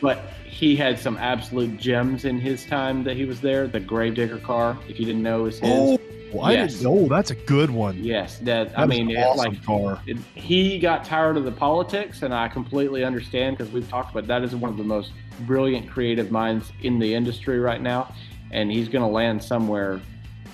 but 0.00 0.18
he 0.44 0.76
had 0.76 0.98
some 0.98 1.16
absolute 1.18 1.76
gems 1.76 2.24
in 2.24 2.38
his 2.38 2.64
time 2.64 3.04
that 3.04 3.16
he 3.16 3.24
was 3.24 3.40
there. 3.40 3.66
The 3.66 3.80
Gravedigger 3.80 4.38
car, 4.38 4.78
if 4.88 4.98
you 4.98 5.06
didn't 5.06 5.22
know, 5.22 5.46
is 5.46 5.58
his. 5.58 5.70
Oh, 5.70 5.98
I 6.40 6.52
Yes. 6.52 6.84
Oh, 6.84 7.08
that's 7.08 7.30
a 7.30 7.34
good 7.34 7.70
one. 7.70 8.02
Yes, 8.02 8.38
that 8.38 8.70
That 8.70 8.78
I 8.78 8.86
mean, 8.86 9.10
an 9.10 9.16
it, 9.16 9.20
awesome 9.22 9.52
like 9.52 9.64
car. 9.64 10.00
it, 10.06 10.16
he 10.34 10.78
got 10.78 11.04
tired 11.04 11.36
of 11.36 11.44
the 11.44 11.52
politics, 11.52 12.22
and 12.22 12.34
I 12.34 12.48
completely 12.48 13.04
understand 13.04 13.56
because 13.56 13.72
we've 13.72 13.88
talked 13.88 14.10
about 14.12 14.26
that 14.26 14.42
is 14.42 14.54
one 14.54 14.70
of 14.70 14.76
the 14.76 14.84
most 14.84 15.12
brilliant 15.40 15.88
creative 15.88 16.30
minds 16.30 16.72
in 16.82 16.98
the 16.98 17.14
industry 17.14 17.58
right 17.60 17.80
now, 17.80 18.14
and 18.50 18.70
he's 18.70 18.88
going 18.88 19.04
to 19.04 19.10
land 19.10 19.42
somewhere. 19.42 20.00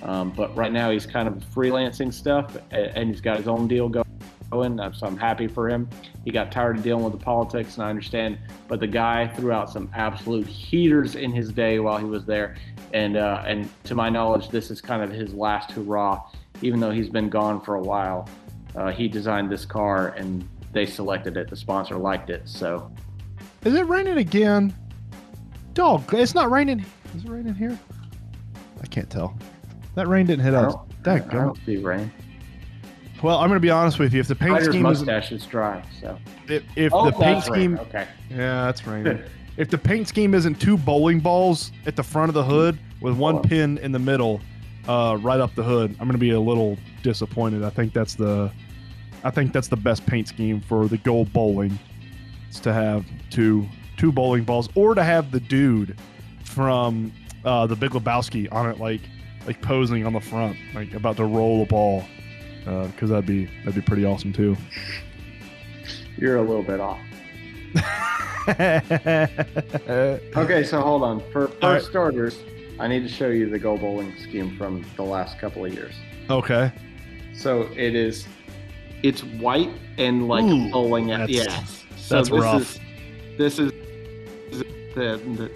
Um, 0.03 0.31
but 0.33 0.55
right 0.57 0.73
now, 0.73 0.91
he's 0.91 1.07
kind 1.07 1.29
of 1.29 1.35
freelancing 1.55 2.13
stuff, 2.13 2.57
and, 2.71 2.87
and 2.97 3.11
he's 3.11 3.21
got 3.21 3.37
his 3.37 3.49
own 3.49 3.69
deal 3.69 3.89
going. 3.89 4.05
Uh, 4.53 4.93
So 4.93 5.07
I'm 5.07 5.17
happy 5.17 5.47
for 5.47 5.69
him. 5.69 5.89
He 6.25 6.31
got 6.31 6.53
tired 6.53 6.77
of 6.79 6.83
dealing 6.83 7.05
with 7.05 7.13
the 7.13 7.25
politics, 7.25 7.75
and 7.77 7.85
I 7.85 7.91
understand. 7.91 8.39
But 8.69 8.81
the 8.81 8.87
guy 8.87 9.29
threw 9.29 9.53
out 9.53 9.71
some 9.71 9.91
absolute 9.95 10.47
heaters 10.47 11.15
in 11.15 11.33
his 11.33 11.53
day 11.53 11.79
while 11.79 11.99
he 11.99 12.05
was 12.05 12.25
there, 12.25 12.57
and 12.93 13.17
uh, 13.17 13.43
and 13.47 13.69
to 13.85 13.95
my 13.95 14.09
knowledge, 14.09 14.49
this 14.51 14.71
is 14.71 14.81
kind 14.81 15.03
of 15.03 15.11
his 15.11 15.35
last 15.35 15.71
hurrah. 15.73 16.23
Even 16.61 16.79
though 16.81 16.91
he's 16.91 17.09
been 17.09 17.29
gone 17.29 17.61
for 17.61 17.75
a 17.75 17.81
while, 17.81 18.29
uh, 18.77 18.91
he 18.93 19.09
designed 19.09 19.51
this 19.51 19.65
car, 19.65 20.09
and 20.11 20.49
they 20.73 20.87
selected 20.87 21.37
it. 21.37 21.49
The 21.49 21.57
sponsor 21.57 21.97
liked 21.97 22.31
it, 22.31 22.49
so 22.49 22.91
Is 23.65 23.75
it 23.75 23.87
raining 23.87 24.19
again? 24.19 24.75
Dog, 25.75 26.13
it's 26.13 26.35
not 26.35 26.51
raining. 26.51 26.85
Is 27.17 27.25
it 27.25 27.31
raining 27.31 27.55
here? 27.55 27.79
I 28.83 28.87
can't 28.87 29.09
tell. 29.09 29.37
That 29.95 30.09
rain 30.09 30.27
didn't 30.27 30.45
hit 30.45 30.55
us. 30.55 30.75
Dang, 31.03 31.23
I 31.31 31.35
don't 31.35 31.59
see 31.67 31.77
rain. 31.79 32.11
Well, 33.23 33.39
I'm 33.39 33.49
going 33.49 33.57
to 33.57 33.61
be 33.61 33.71
honest 33.71 34.01
with 34.01 34.13
you. 34.13 34.21
If 34.21 34.29
the 34.29 34.35
paint 34.35 34.53
Ryder's 34.53 34.69
scheme 34.69 34.87
is 34.87 34.99
mustache 34.99 35.31
is 35.31 35.47
dry, 35.47 35.83
so 36.01 36.19
if, 36.49 36.65
if 36.75 36.93
oh, 36.93 37.07
the 37.07 37.13
paint 37.13 37.45
scheme, 37.45 37.79
Okay, 37.79 38.09
yeah, 38.29 38.65
that's 38.65 38.85
right. 38.87 39.21
if 39.57 39.71
the 39.71 39.79
paint 39.79 40.09
scheme 40.09 40.35
isn't 40.35 40.61
two 40.61 40.77
bowling 40.77 41.21
balls 41.21 41.71
at 41.87 41.95
the 41.95 42.03
front 42.03 42.31
of 42.31 42.35
the 42.35 42.43
hood 42.43 42.79
with 43.01 43.17
one 43.17 43.37
on. 43.37 43.43
pin 43.43 43.79
in 43.79 43.93
the 43.93 43.99
middle, 43.99 44.41
uh, 44.89 45.17
right 45.21 45.41
up 45.41 45.55
the 45.55 45.63
hood, 45.63 45.93
I'm 45.93 46.09
going 46.09 46.13
to 46.13 46.19
be 46.19 46.31
a 46.31 46.41
little 46.41 46.77
disappointed. 47.05 47.63
I 47.63 47.71
think 47.71 47.93
that's 47.93 48.17
the, 48.17 48.51
I 49.23 49.31
think 49.31 49.53
that's 49.53 49.69
the 49.69 49.77
best 49.77 50.05
paint 50.05 50.27
scheme 50.27 50.61
for 50.61 50.89
the 50.89 50.99
Go 50.99 51.25
Bowling. 51.25 51.79
Is 52.51 52.59
to 52.61 52.73
have 52.73 53.07
two 53.31 53.69
two 53.97 54.11
bowling 54.11 54.43
balls, 54.43 54.69
or 54.75 54.97
to 54.97 55.05
have 55.05 55.31
the 55.31 55.41
dude 55.41 55.97
from 56.45 57.13
uh, 57.45 57.69
the 57.69 57.77
Big 57.77 57.93
Lebowski 57.93 58.53
on 58.53 58.69
it, 58.69 58.81
like 58.81 59.01
like 59.47 59.63
posing 59.63 60.05
on 60.05 60.13
the 60.13 60.21
front, 60.21 60.57
like 60.75 60.93
about 60.95 61.17
to 61.17 61.25
roll 61.25 61.63
a 61.63 61.67
ball, 61.67 62.05
Uh, 62.67 62.87
because 62.89 63.11
that'd 63.11 63.27
be 63.27 63.47
that'd 63.65 63.75
be 63.75 63.81
pretty 63.81 64.05
awesome 64.05 64.33
too. 64.33 64.57
you're 66.17 66.37
a 66.37 66.43
little 66.43 66.63
bit 66.63 66.81
off. 66.81 67.01
Okay, 70.37 70.65
so 70.65 70.81
hold 70.81 71.03
on. 71.03 71.21
For, 71.31 71.49
for 71.49 71.75
right. 71.75 71.83
starters, 71.83 72.39
I 72.81 72.89
need 72.89 73.01
to 73.03 73.09
show 73.09 73.29
you 73.29 73.49
the 73.49 73.59
Go 73.59 73.77
Bowling 73.77 74.13
scheme 74.19 74.57
from 74.57 74.85
the 74.97 75.03
last 75.05 75.39
couple 75.39 75.65
of 75.65 75.73
years. 75.73 75.95
okay. 76.31 76.73
So 77.35 77.63
it 77.77 77.95
is, 77.95 78.27
it's 79.03 79.23
white 79.25 79.71
and 79.99 80.29
like 80.29 80.45
Ooh, 80.45 80.71
bowling. 80.71 81.13
At, 81.13 81.29
that's- 81.29 81.37
yes. 81.47 81.85
So 81.97 82.17
that's 82.17 82.29
this 82.31 82.41
rough. 82.41 82.61
Is, 82.63 82.81
this 83.39 83.59
is 83.59 83.73
The, 84.95 85.19
the 85.37 85.51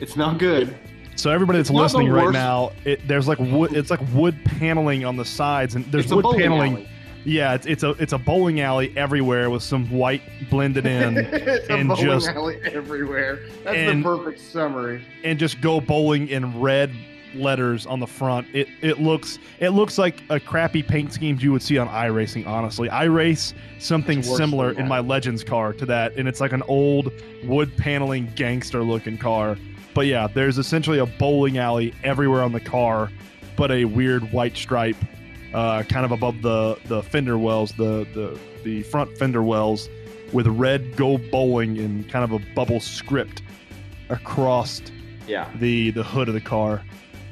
it's 0.00 0.16
not 0.16 0.38
good. 0.38 0.74
So 1.22 1.30
everybody 1.30 1.60
that's 1.60 1.70
It's 1.70 1.72
not 1.72 1.92
the 1.92 1.98
listening 1.98 2.10
right 2.10 2.32
now, 2.32 2.72
it, 2.84 3.06
there's 3.06 3.28
like 3.28 3.38
wood. 3.38 3.76
It's 3.76 3.92
like 3.92 4.00
wood 4.12 4.36
paneling 4.44 5.04
on 5.04 5.16
the 5.16 5.24
sides, 5.24 5.76
and 5.76 5.84
there's 5.84 6.06
it's 6.06 6.12
wood 6.12 6.24
paneling. 6.36 6.72
alley. 6.74 6.88
Yeah, 7.24 7.54
it's, 7.54 7.64
it's 7.64 7.84
a 7.84 7.90
it's 8.00 8.12
a 8.12 8.18
bowling 8.18 8.60
alley 8.60 8.92
everywhere 8.96 9.48
with 9.48 9.62
some 9.62 9.88
white 9.88 10.22
blended 10.50 10.84
in, 10.96 11.18
it's 11.18 11.70
a 11.70 11.74
and 11.74 11.90
bowling 11.90 12.04
just- 12.04 12.28
alley 12.30 12.58
everywhere. 12.64 13.38
That's 13.62 13.76
and- 13.76 14.04
the 14.04 14.16
perfect 14.16 14.40
summary. 14.40 15.04
and 15.22 15.38
just 15.38 15.60
go 15.60 15.80
bowling 15.80 16.26
in 16.26 16.60
red 16.60 16.92
letters 17.36 17.86
on 17.86 18.00
the 18.00 18.06
front. 18.08 18.48
It 18.52 18.66
it 18.80 18.98
looks 19.00 19.38
it 19.60 19.68
looks 19.68 19.98
like 19.98 20.24
a 20.28 20.40
crappy 20.40 20.82
paint 20.82 21.12
schemes 21.12 21.40
you 21.40 21.52
would 21.52 21.62
see 21.62 21.78
on 21.78 21.86
iRacing. 21.86 22.48
Honestly, 22.48 22.90
I 22.90 23.04
race 23.04 23.54
something 23.78 24.24
similar 24.24 24.72
in 24.72 24.88
my 24.88 24.98
Legends 24.98 25.44
car 25.44 25.72
to 25.74 25.86
that, 25.86 26.16
and 26.16 26.26
it's 26.26 26.40
like 26.40 26.52
an 26.52 26.62
old 26.62 27.12
wood 27.44 27.76
paneling 27.76 28.26
gangster 28.34 28.82
looking 28.82 29.18
car. 29.18 29.56
But 29.94 30.06
yeah, 30.06 30.26
there's 30.26 30.58
essentially 30.58 30.98
a 30.98 31.06
bowling 31.06 31.58
alley 31.58 31.94
everywhere 32.02 32.42
on 32.42 32.52
the 32.52 32.60
car, 32.60 33.10
but 33.56 33.70
a 33.70 33.84
weird 33.84 34.32
white 34.32 34.56
stripe, 34.56 34.96
uh, 35.52 35.82
kind 35.84 36.04
of 36.04 36.12
above 36.12 36.40
the 36.42 36.78
the 36.86 37.02
fender 37.02 37.36
wells, 37.38 37.72
the 37.72 38.06
the 38.14 38.38
the 38.64 38.82
front 38.84 39.16
fender 39.18 39.42
wells, 39.42 39.88
with 40.32 40.46
red 40.46 40.96
go 40.96 41.18
bowling 41.18 41.76
in 41.76 42.04
kind 42.04 42.24
of 42.24 42.32
a 42.32 42.44
bubble 42.54 42.80
script 42.80 43.42
across 44.08 44.80
Yeah. 45.26 45.48
the 45.56 45.90
the 45.90 46.02
hood 46.02 46.28
of 46.28 46.34
the 46.34 46.40
car. 46.40 46.82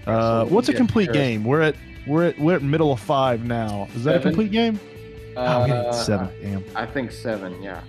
Uh, 0.07 0.45
what's 0.47 0.69
a 0.69 0.75
complete 0.75 1.13
game? 1.13 1.45
We're 1.45 1.63
at 1.63 1.77
we're 2.07 2.27
at 2.29 2.39
we're 2.39 2.57
at 2.57 2.63
middle 2.63 2.93
of 2.93 3.01
five 3.01 3.45
now. 3.45 3.89
Is 3.95 4.05
that 4.05 4.17
a 4.17 4.21
complete 4.21 4.51
game? 4.51 4.79
oh, 5.37 5.43
Uh, 5.43 5.67
need 5.67 5.95
seven. 5.95 6.29
Damn. 6.43 6.65
I 6.75 6.85
think 6.87 7.11
seven. 7.13 7.63
Yeah, 7.63 7.81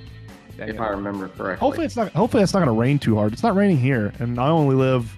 Dang 0.62 0.70
if 0.70 0.76
it. 0.76 0.82
I 0.82 0.90
remember 0.90 1.28
correctly. 1.28 1.60
Hopefully 1.60 1.86
it's 1.88 1.96
not. 1.96 2.12
Hopefully 2.14 2.44
it's 2.44 2.54
not 2.54 2.60
going 2.60 2.76
to 2.76 2.80
rain 2.80 3.00
too 3.00 3.16
hard. 3.16 3.34
It's 3.34 3.42
not 3.42 3.56
raining 3.56 3.78
here, 3.78 4.14
and 4.20 4.40
I 4.40 4.50
only 4.50 4.76
live. 4.76 5.12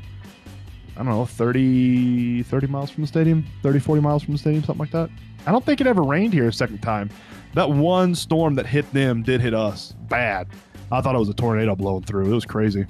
I 0.96 0.98
don't 0.98 1.08
know, 1.08 1.26
30, 1.26 2.44
30 2.44 2.68
miles 2.68 2.92
from 2.92 3.02
the 3.02 3.08
stadium, 3.08 3.44
30, 3.64 3.80
40 3.80 4.02
miles 4.02 4.24
from 4.24 4.36
the 4.36 4.38
stadium, 4.38 4.64
something 4.64 4.80
like 4.80 4.92
that. 4.92 5.10
I 5.48 5.52
don't 5.52 5.66
think 5.66 5.82
it 5.82 5.88
ever 5.88 6.04
rained 6.04 6.34
here 6.34 6.48
a 6.48 6.54
second 6.54 6.84
time. 6.84 7.10
That 7.56 7.68
one 7.70 8.14
storm 8.14 8.54
that 8.56 8.68
hit 8.68 8.90
them 8.94 9.24
did 9.24 9.42
hit 9.42 9.56
us 9.56 9.94
bad. 10.08 10.48
I 10.92 11.02
thought 11.02 11.16
it 11.16 11.18
was 11.18 11.30
a 11.30 11.34
tornado 11.34 11.76
blowing 11.76 12.04
through. 12.04 12.32
It 12.32 12.36
was 12.36 12.46
crazy. 12.46 12.86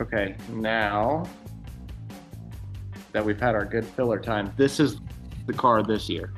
Okay, 0.00 0.34
now 0.50 1.24
that 3.12 3.24
we've 3.24 3.40
had 3.40 3.54
our 3.54 3.64
good 3.64 3.84
filler 3.84 4.18
time, 4.18 4.52
this 4.56 4.80
is 4.80 5.00
the 5.46 5.52
car 5.52 5.84
this 5.84 6.08
year. 6.08 6.32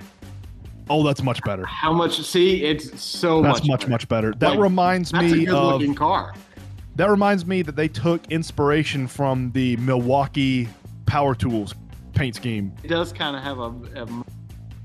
Oh, 0.90 1.02
that's 1.02 1.22
much 1.22 1.42
better. 1.44 1.64
How 1.66 1.92
much? 1.92 2.20
See, 2.22 2.64
it's 2.64 3.00
so 3.00 3.40
That's 3.42 3.60
much. 3.60 3.68
much, 3.68 3.80
better. 3.80 3.90
much 3.90 4.08
better. 4.08 4.32
That 4.38 4.50
Like, 4.50 4.58
reminds 4.60 5.10
That's 5.12 5.32
a 5.32 5.36
me 5.36 5.44
good 5.46 5.54
of 5.54 5.72
looking 5.80 5.94
car. 5.94 6.34
That 6.96 7.08
reminds 7.08 7.46
me 7.46 7.62
that 7.62 7.76
they 7.76 7.88
took 7.88 8.26
inspiration 8.30 9.06
from 9.06 9.50
the 9.52 9.76
Milwaukee 9.78 10.68
Power 11.06 11.34
Tools 11.34 11.74
paint 12.14 12.34
scheme. 12.36 12.72
It 12.82 12.88
does 12.88 13.12
kind 13.12 13.36
of 13.36 13.42
have 13.42 13.58
a, 13.58 14.02
a 14.02 14.24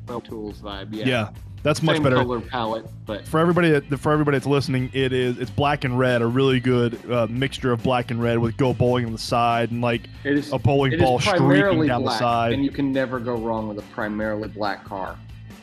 Power 0.07 0.21
Tools 0.21 0.59
vibe. 0.61 0.89
Yeah. 0.91 1.05
Yeah, 1.05 1.29
that's 1.63 1.81
much 1.83 1.97
Same 1.97 2.03
better. 2.03 2.15
color 2.17 2.39
palette, 2.39 2.85
but 3.05 3.27
For 3.27 3.39
everybody, 3.41 3.71
that, 3.71 3.99
for 3.99 4.13
everybody 4.13 4.37
that's 4.37 4.47
listening, 4.47 4.89
it 4.93 5.11
is 5.11 5.37
it's 5.37 5.51
black 5.51 5.83
and 5.83 5.99
red, 5.99 6.21
a 6.21 6.27
really 6.27 6.61
good 6.61 6.97
uh, 7.11 7.27
mixture 7.29 7.73
of 7.73 7.83
black 7.83 8.09
and 8.11 8.21
red 8.21 8.37
with 8.39 8.55
go 8.55 8.71
bowling 8.73 9.05
on 9.05 9.11
the 9.11 9.17
side 9.17 9.71
and 9.71 9.81
like 9.81 10.03
is 10.23 10.53
a 10.53 10.59
bowling 10.59 10.97
ball 10.97 11.19
streaking 11.19 11.87
down 11.87 12.03
black, 12.03 12.13
the 12.13 12.17
side. 12.19 12.53
and 12.53 12.63
you 12.63 12.71
can 12.71 12.93
never 12.93 13.19
go 13.19 13.35
wrong 13.35 13.67
with 13.67 13.79
a 13.79 13.87
primarily 13.93 14.47
black 14.47 14.85
car. 14.85 15.17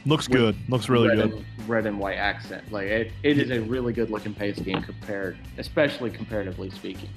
Looks 0.06 0.28
good. 0.28 0.56
Looks 0.68 0.88
really 0.88 1.08
red 1.08 1.16
good. 1.16 1.32
And, 1.32 1.68
red 1.68 1.86
and 1.86 1.98
white 1.98 2.16
accent. 2.16 2.70
Like 2.70 2.86
it, 2.88 3.12
it 3.22 3.38
is 3.38 3.50
a 3.50 3.60
really 3.60 3.92
good 3.92 4.10
looking 4.10 4.34
pace 4.34 4.58
game 4.58 4.82
compared, 4.82 5.36
especially 5.58 6.10
comparatively 6.10 6.70
speaking. 6.70 7.08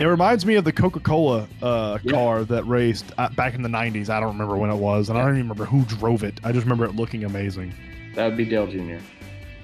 It 0.00 0.06
reminds 0.06 0.44
me 0.44 0.56
of 0.56 0.64
the 0.64 0.72
Coca-Cola 0.72 1.46
uh, 1.62 1.98
Yeah. 2.02 2.12
car 2.12 2.44
that 2.44 2.64
raced 2.66 3.04
uh, 3.18 3.28
back 3.30 3.54
in 3.54 3.62
the 3.62 3.68
'90s. 3.68 4.08
I 4.08 4.18
don't 4.18 4.32
remember 4.32 4.56
when 4.56 4.70
it 4.70 4.76
was, 4.76 5.10
and 5.10 5.18
I 5.18 5.20
don't 5.22 5.34
even 5.34 5.42
remember 5.48 5.64
who 5.64 5.84
drove 5.84 6.24
it. 6.24 6.40
I 6.42 6.50
just 6.50 6.64
remember 6.64 6.84
it 6.86 6.96
looking 6.96 7.24
amazing. 7.24 7.72
That 8.16 8.26
would 8.26 8.36
be 8.36 8.44
Dale 8.44 8.66
Jr. 8.66 8.96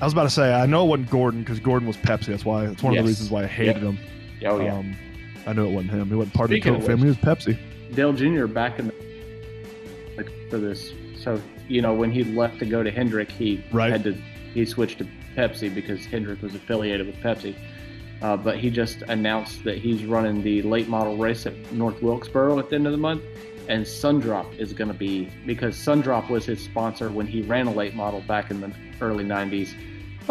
I 0.01 0.05
was 0.05 0.13
about 0.13 0.23
to 0.25 0.31
say 0.31 0.55
I 0.55 0.67
know 0.67 0.85
it 0.85 0.89
wasn't 0.89 1.11
Gordon 1.11 1.41
because 1.41 1.59
Gordon 1.59 1.89
was 1.89 1.97
Pepsi. 1.97 2.27
That's 2.27 2.45
why. 2.45 2.67
That's 2.67 2.83
one 2.85 2.97
of 2.97 3.03
the 3.03 3.09
reasons 3.09 3.31
why 3.31 3.43
I 3.43 3.47
hated 3.47 3.79
him. 3.83 3.99
Oh 4.47 4.61
yeah, 4.61 4.77
Um, 4.77 4.95
I 5.45 5.55
knew 5.55 5.67
it 5.67 5.73
wasn't 5.73 5.91
him. 5.93 6.09
He 6.09 6.15
wasn't 6.15 6.35
part 6.35 6.51
Speaking 6.51 6.75
of 6.75 6.77
of 6.77 6.83
the 6.83 6.89
Coke 6.89 6.99
family. 6.99 7.13
He 7.15 7.21
was 7.21 7.37
Pepsi. 7.39 7.95
Dale 7.97 8.13
Jr. 8.13 8.47
back 8.47 8.79
in 8.79 8.89
the 8.89 8.95
like 10.17 10.31
for 10.51 10.59
this. 10.59 10.93
So 11.21 11.41
you 11.69 11.83
know 11.83 11.95
when 11.95 12.11
he 12.11 12.25
left 12.25 12.59
to 12.61 12.67
go 12.67 12.83
to 12.83 12.91
Hendrick, 12.91 13.31
he 13.31 13.63
Right. 13.73 13.91
had 13.91 14.05
to 14.05 14.15
he 14.55 14.65
switched 14.65 14.99
to 14.99 15.07
Pepsi 15.37 15.73
because 15.73 16.05
Hendrick 16.07 16.43
was 16.43 16.55
affiliated 16.55 17.07
with 17.07 17.17
Pepsi. 17.17 17.55
Uh, 18.23 18.37
but 18.37 18.59
he 18.59 18.69
just 18.71 19.03
announced 19.03 19.63
that 19.63 19.79
he's 19.79 20.05
running 20.05 20.43
the 20.43 20.61
late 20.63 20.89
model 20.89 21.17
race 21.17 21.47
at 21.47 21.55
North 21.73 22.03
Wilkesboro 22.03 22.59
at 22.59 22.69
the 22.69 22.75
end 22.75 22.87
of 22.87 22.91
the 22.93 22.99
month, 22.99 23.23
and 23.69 23.85
Sundrop 23.85 24.59
is 24.59 24.73
going 24.73 24.89
to 24.91 24.97
be 24.99 25.29
because 25.47 25.77
Sundrop 25.77 26.29
was 26.29 26.45
his 26.45 26.61
sponsor 26.65 27.11
when 27.11 27.29
he 27.29 27.43
ran 27.43 27.69
a 27.69 27.73
late 27.73 27.95
model 27.95 28.21
back 28.23 28.51
in 28.51 28.61
the 28.61 28.73
early 29.01 29.23
'90s. 29.25 29.73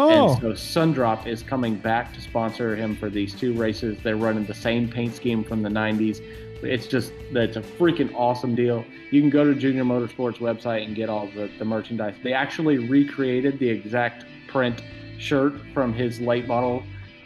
Oh, 0.00 0.30
And 0.32 0.40
so 0.40 0.52
Sundrop 0.52 1.26
is 1.26 1.42
coming 1.42 1.74
back 1.76 2.12
to 2.14 2.20
sponsor 2.20 2.76
him 2.76 2.94
for 2.94 3.08
these 3.10 3.34
two 3.34 3.52
races. 3.54 3.96
They're 4.04 4.16
running 4.16 4.44
the 4.46 4.54
same 4.54 4.88
paint 4.88 5.14
scheme 5.14 5.42
from 5.42 5.62
the 5.62 5.68
90s. 5.70 6.20
It's 6.62 6.86
just, 6.86 7.12
it's 7.30 7.56
a 7.56 7.62
freaking 7.62 8.12
awesome 8.14 8.54
deal. 8.54 8.84
You 9.10 9.20
can 9.20 9.30
go 9.30 9.44
to 9.44 9.54
Junior 9.54 9.84
Motorsports 9.84 10.38
website 10.38 10.84
and 10.84 10.94
get 10.94 11.08
all 11.08 11.28
the, 11.28 11.50
the 11.58 11.64
merchandise. 11.64 12.14
They 12.22 12.32
actually 12.32 12.78
recreated 12.78 13.58
the 13.58 13.68
exact 13.68 14.24
print 14.48 14.82
shirt 15.18 15.54
from 15.72 15.92
his 15.92 16.20
late 16.20 16.46
model 16.46 16.82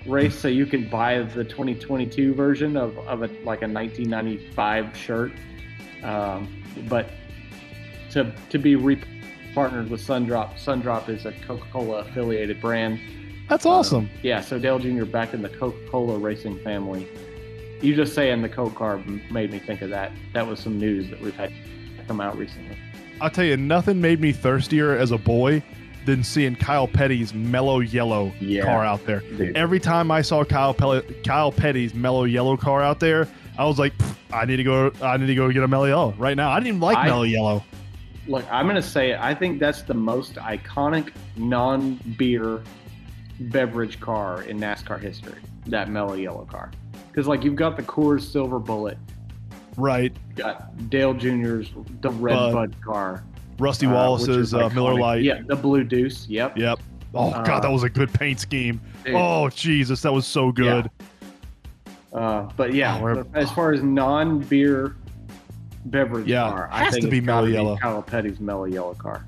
race. 0.07 0.39
So 0.39 0.49
you 0.49 0.67
can 0.67 0.89
buy 0.89 1.21
the 1.23 1.45
2022 1.45 2.35
version 2.35 2.77
of, 2.77 2.97
of 2.99 3.23
a, 3.23 3.29
like 3.45 3.63
a 3.63 3.69
1995 3.69 4.97
shirt. 4.97 5.33
Um, 6.03 6.63
but 6.89 7.11
to, 8.11 8.35
to 8.51 8.59
be 8.59 8.77
re- 8.77 9.03
partnered 9.55 9.91
with 9.91 10.01
Sundrop. 10.01 10.55
Sundrop 10.55 11.09
is 11.09 11.27
a 11.27 11.33
Coca-Cola 11.47 11.99
affiliated 11.99 12.61
brand. 12.61 12.99
that's 13.49 13.67
awesome. 13.67 14.09
Yeah, 14.23 14.41
so 14.41 14.59
Dale 14.59 14.79
Jr. 14.79 15.05
back 15.05 15.35
in 15.35 15.43
the 15.43 15.49
Coca-Cola 15.49 16.19
racing 16.19 16.59
family. 16.61 17.09
You 17.83 17.95
just 17.97 18.15
saying 18.15 18.43
the 18.43 18.49
Coke 18.49 18.75
car 18.77 18.95
m- 18.95 19.21
made 19.31 19.51
me 19.51 19.59
think 19.59 19.83
of 19.83 19.91
that. 19.91 20.13
That 20.33 20.47
was 20.47 20.61
some 20.61 20.79
news 20.79 21.11
that 21.11 21.21
we've 21.21 21.35
had 21.37 21.53
come 22.07 22.21
out 22.21 22.39
recently. 22.39 22.77
I'll 23.21 23.31
tell 23.31 23.45
you, 23.45 23.57
nothing 23.57 24.01
made 24.01 24.21
me 24.21 24.33
thirstier 24.33 24.97
as 24.97 25.11
a 25.11 25.19
boy 25.19 25.63
than 26.07 26.25
seeing 26.25 26.57
Kyle 26.57 26.89
Petty's 26.89 27.33
mellow 27.35 27.81
yellow 27.81 28.33
Yeah. 28.41 28.65
car 28.65 28.85
out 28.85 29.05
there. 29.07 29.21
Dude. 29.21 29.57
Every 29.57 29.79
time 29.81 30.11
I 30.11 30.23
saw 30.23 30.45
Kyle 30.45 30.75
Pel- 30.75 31.03
Kyle 31.25 31.53
Petty's 31.53 31.95
mellow 31.95 32.25
yellow 32.25 32.57
car 32.57 32.83
out 32.83 32.99
there, 33.01 33.29
I 33.59 33.65
was 33.67 33.79
like, 33.79 33.93
I 34.33 34.45
need 34.45 34.57
to 34.57 34.65
go. 34.65 34.93
I 35.03 35.17
need 35.17 35.27
to 35.27 35.35
go 35.35 35.51
get 35.53 35.63
a 35.63 35.69
mellow 35.69 35.85
yellow 35.87 36.15
right 36.19 36.37
now. 36.37 36.51
I 36.51 36.59
didn't 36.59 36.69
even 36.69 36.81
like 36.81 36.97
I- 36.97 37.05
mellow 37.07 37.23
yellow. 37.25 37.65
Look, 38.29 38.45
I'm 38.53 38.67
gonna 38.69 38.81
say 38.83 39.11
it. 39.13 39.19
I 39.21 39.35
think 39.35 39.59
that's 39.61 39.83
the 39.83 39.95
most 39.95 40.35
iconic 40.37 41.11
non-beer 41.37 42.63
beverage 43.41 43.99
car 44.01 44.43
in 44.43 44.59
NASCAR 44.61 45.01
history. 45.01 45.39
That 45.67 45.91
mellow 45.91 46.15
yellow 46.15 46.45
car, 46.45 46.71
because 47.13 47.29
like 47.29 47.45
you've 47.45 47.55
got 47.57 47.77
the 47.77 47.83
Coors 47.83 48.23
Silver 48.23 48.59
Bullet, 48.59 48.97
Right. 49.77 50.13
you've 50.29 50.37
got 50.37 50.91
Dale 50.91 51.15
Jr.'s 51.15 51.69
the 52.01 52.11
Red 52.11 52.35
Bud. 52.35 52.53
Bud 52.55 52.77
car, 52.83 53.25
Rusty 53.59 53.87
uh, 53.87 53.93
Wallace's 53.93 54.55
uh, 54.55 54.69
Miller. 54.71 54.95
Light. 54.99 55.23
Yeah, 55.23 55.43
the 55.47 55.57
Blue 55.57 55.85
Deuce. 55.85 56.27
Yep. 56.29 56.57
Yep. 56.57 56.79
Oh 57.15 57.31
Uh, 57.31 57.43
god, 57.45 57.63
that 57.63 57.71
was 57.71 57.83
a 57.83 57.91
good 57.91 58.13
paint 58.13 58.41
scheme. 58.41 58.81
Dude. 59.05 59.15
Oh 59.15 59.49
Jesus, 59.51 60.01
that 60.03 60.13
was 60.13 60.27
so 60.27 60.51
good. 60.51 60.91
Uh, 62.13 62.49
but 62.57 62.75
yeah, 62.75 62.99
Oh, 63.03 63.25
as 63.35 63.51
far 63.53 63.73
as 63.73 63.83
non-beer 63.83 64.97
beverage 65.87 66.27
Yeah, 66.27 66.49
car, 66.51 66.69
I 66.71 66.85
has 66.85 66.95
think 66.95 67.05
to 67.07 67.11
be 67.11 67.21
Mellow 67.21 67.47
Yellow. 67.47 67.77
Kyle 67.79 68.03
Petty's 68.03 68.39
mellow 68.41 68.65
yellow 68.67 68.95
car. 68.95 69.25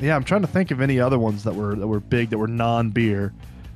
Yeah, 0.00 0.14
I'm 0.16 0.24
trying 0.24 0.42
to 0.42 0.46
think 0.46 0.70
of 0.70 0.80
any 0.80 0.98
other 1.00 1.18
ones 1.18 1.42
that 1.44 1.54
were 1.54 1.74
that 1.76 1.86
were 1.86 2.00
big 2.00 2.28
that 2.30 2.38
were 2.38 2.48
non-beer 2.48 3.32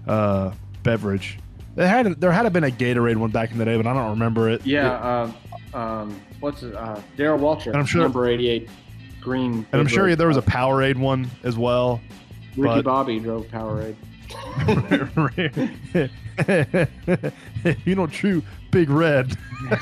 uh, 0.07 0.53
beverage. 0.83 1.39
There 1.77 1.87
had 1.87 2.21
there 2.21 2.33
had 2.33 2.51
been 2.53 2.65
a 2.65 2.71
Gatorade 2.71 3.17
one 3.17 3.31
back 3.31 3.53
in 3.53 3.59
the 3.59 3.65
day, 3.65 3.77
but 3.77 3.87
I 3.87 3.93
don't 3.93 4.11
remember 4.11 4.49
it. 4.51 4.65
Yeah. 4.67 4.93
uh, 4.93 5.33
um, 5.77 6.21
what's 6.41 6.63
it? 6.63 6.75
Uh, 6.75 7.01
Darrell 7.17 7.39
Waltrip, 7.39 7.77
I'm 7.77 7.85
sure- 7.85 8.03
number 8.03 8.27
88, 8.27 8.69
green. 9.21 9.67
and 9.73 9.81
I'm 9.81 9.87
sure 9.87 10.17
there 10.17 10.29
was 10.29 10.39
a 10.39 10.43
Powerade 10.43 10.97
one 10.97 11.31
as 11.45 11.57
well. 11.57 12.01
Ricky 12.57 12.83
Bobby 12.83 13.21
drove 13.21 13.47
Powerade. 13.49 13.95
you 17.87 17.95
know, 17.95 18.07
true 18.07 18.43
big 18.71 18.89
red. 18.89 19.37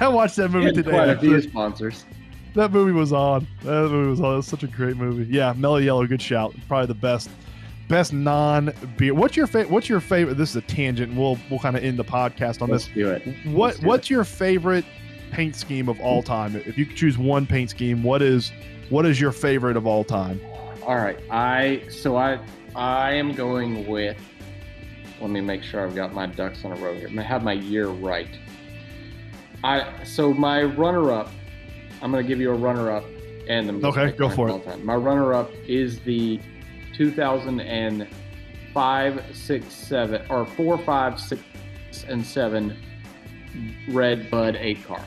I 0.00 0.08
watched 0.08 0.36
that 0.36 0.50
movie 0.50 0.72
today. 0.72 0.90
quite 0.90 1.08
a 1.08 1.18
few 1.18 1.40
sponsors. 1.40 2.04
That 2.54 2.70
movie 2.72 2.92
was 2.92 3.12
on. 3.12 3.46
That 3.62 3.88
movie 3.90 4.10
was 4.10 4.20
on. 4.20 4.34
It 4.34 4.36
was 4.36 4.46
such 4.46 4.62
a 4.62 4.66
great 4.66 4.96
movie. 4.96 5.24
Yeah, 5.32 5.54
Mellow 5.56 5.78
Yellow, 5.78 6.06
good 6.06 6.20
shout. 6.20 6.54
Probably 6.68 6.86
the 6.86 6.94
best, 6.94 7.30
best 7.88 8.12
non-beer. 8.12 9.14
What's 9.14 9.36
your 9.36 9.46
favorite? 9.46 9.70
What's 9.70 9.88
your 9.88 10.00
favorite? 10.00 10.34
This 10.36 10.50
is 10.50 10.56
a 10.56 10.62
tangent. 10.62 11.14
We'll 11.14 11.38
we'll 11.50 11.60
kind 11.60 11.76
of 11.76 11.84
end 11.84 11.98
the 11.98 12.04
podcast 12.04 12.62
on 12.62 12.70
Let's 12.70 12.86
this. 12.86 12.94
do 12.94 13.10
it. 13.10 13.46
What 13.46 13.80
do 13.80 13.86
What's 13.86 14.10
your 14.10 14.24
favorite 14.24 14.84
paint 15.30 15.56
scheme 15.56 15.88
of 15.88 16.00
all 16.00 16.22
time? 16.22 16.56
If 16.56 16.76
you 16.78 16.86
could 16.86 16.96
choose 16.96 17.18
one 17.18 17.46
paint 17.46 17.70
scheme, 17.70 18.02
what 18.02 18.22
is 18.22 18.52
what 18.90 19.06
is 19.06 19.20
your 19.20 19.32
favorite 19.32 19.76
of 19.76 19.86
all 19.86 20.04
time? 20.04 20.40
All 20.86 20.96
right. 20.96 21.18
I 21.30 21.82
so 21.88 22.16
I 22.16 22.38
I 22.74 23.12
am 23.14 23.32
going 23.32 23.86
with 23.86 24.16
let 25.20 25.30
me 25.30 25.40
make 25.40 25.62
sure 25.62 25.86
I've 25.86 25.94
got 25.94 26.12
my 26.12 26.26
ducks 26.26 26.64
in 26.64 26.72
a 26.72 26.76
row 26.76 26.94
here. 26.94 27.08
I 27.16 27.22
have 27.22 27.44
my 27.44 27.52
year 27.52 27.88
right. 27.88 28.28
I 29.64 30.02
so 30.04 30.32
my 30.34 30.62
runner-up. 30.64 31.30
I'm 32.02 32.10
going 32.10 32.24
to 32.24 32.28
give 32.28 32.40
you 32.40 32.50
a 32.50 32.54
runner-up, 32.54 33.04
and 33.48 33.68
the 33.68 33.86
Okay, 33.86 34.10
go 34.10 34.28
for 34.28 34.48
it. 34.48 34.64
time. 34.64 34.84
My 34.84 34.96
runner-up 34.96 35.52
is 35.68 36.00
the 36.00 36.40
2005, 36.94 39.22
six, 39.36 39.66
seven, 39.72 40.22
or 40.30 40.46
four, 40.46 40.78
five, 40.78 41.20
six, 41.20 41.42
and 42.08 42.24
seven 42.24 42.76
red 43.90 44.30
Bud 44.30 44.56
eight 44.56 44.82
car. 44.86 45.04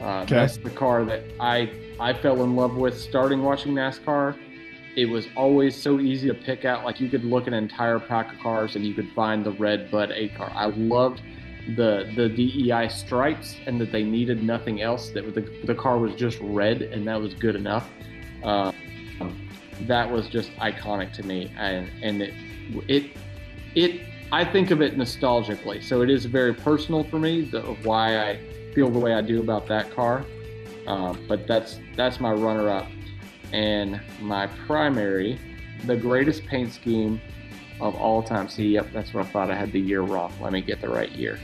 Uh, 0.00 0.22
Okay. 0.22 0.34
That's 0.34 0.56
the 0.56 0.70
car 0.70 1.04
that 1.04 1.22
I 1.38 1.70
I 2.00 2.12
fell 2.14 2.42
in 2.42 2.56
love 2.56 2.74
with 2.74 2.98
starting 2.98 3.42
watching 3.42 3.74
NASCAR. 3.74 4.34
It 4.96 5.04
was 5.06 5.28
always 5.36 5.80
so 5.80 6.00
easy 6.00 6.26
to 6.28 6.34
pick 6.34 6.64
out. 6.64 6.84
Like 6.84 6.98
you 7.00 7.08
could 7.08 7.22
look 7.24 7.46
at 7.46 7.52
an 7.52 7.62
entire 7.62 7.98
pack 8.00 8.32
of 8.32 8.40
cars 8.40 8.74
and 8.76 8.84
you 8.84 8.92
could 8.94 9.10
find 9.12 9.44
the 9.44 9.52
red 9.52 9.88
Bud 9.90 10.10
eight 10.12 10.34
car. 10.34 10.50
I 10.54 10.66
loved 10.66 11.20
the 11.76 12.10
the 12.16 12.28
DEI 12.28 12.88
stripes 12.88 13.56
and 13.66 13.78
that 13.80 13.92
they 13.92 14.02
needed 14.02 14.42
nothing 14.42 14.80
else. 14.80 15.10
That 15.10 15.32
the 15.34 15.42
the 15.64 15.74
car 15.74 15.98
was 15.98 16.14
just 16.14 16.38
red 16.40 16.80
and 16.82 17.06
that 17.06 17.20
was 17.20 17.34
good 17.34 17.54
enough. 17.54 17.88
Um, 18.42 18.74
that 19.86 20.10
was 20.10 20.28
just 20.28 20.50
iconic 20.56 21.12
to 21.14 21.22
me, 21.22 21.52
and 21.56 21.90
and 22.02 22.22
it 22.22 22.34
it 22.88 23.10
it 23.74 24.00
I 24.32 24.44
think 24.44 24.70
of 24.70 24.80
it 24.80 24.96
nostalgically. 24.96 25.82
So 25.82 26.02
it 26.02 26.10
is 26.10 26.24
very 26.24 26.54
personal 26.54 27.04
for 27.04 27.18
me 27.18 27.42
the, 27.42 27.62
why 27.82 28.18
I 28.18 28.40
feel 28.74 28.88
the 28.88 28.98
way 28.98 29.14
I 29.14 29.20
do 29.22 29.40
about 29.40 29.66
that 29.66 29.90
car. 29.94 30.24
Um, 30.86 31.24
but 31.28 31.46
that's 31.46 31.80
that's 31.96 32.20
my 32.20 32.32
runner-up, 32.32 32.86
and 33.52 34.00
my 34.20 34.46
primary, 34.46 35.38
the 35.84 35.96
greatest 35.96 36.46
paint 36.46 36.72
scheme 36.72 37.20
of 37.80 37.94
all 37.96 38.22
time. 38.22 38.48
See, 38.48 38.68
yep, 38.68 38.88
that's 38.92 39.12
what 39.12 39.26
I 39.26 39.28
thought. 39.30 39.50
I 39.50 39.54
had 39.54 39.72
the 39.72 39.80
year 39.80 40.02
wrong. 40.02 40.32
Let 40.40 40.52
me 40.52 40.60
get 40.60 40.80
the 40.80 40.88
right 40.88 41.10
year. 41.12 41.38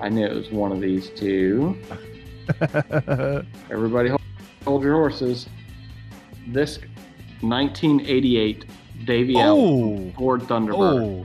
I 0.00 0.08
knew 0.08 0.26
it 0.26 0.34
was 0.34 0.50
one 0.50 0.72
of 0.72 0.80
these 0.80 1.10
two. 1.10 1.78
Everybody, 3.70 4.10
hold, 4.10 4.20
hold 4.64 4.82
your 4.82 4.94
horses. 4.94 5.48
This 6.48 6.78
1988 7.42 8.64
Davey 9.04 9.34
oh, 9.36 10.10
Ford 10.12 10.42
Thunderbird 10.42 11.24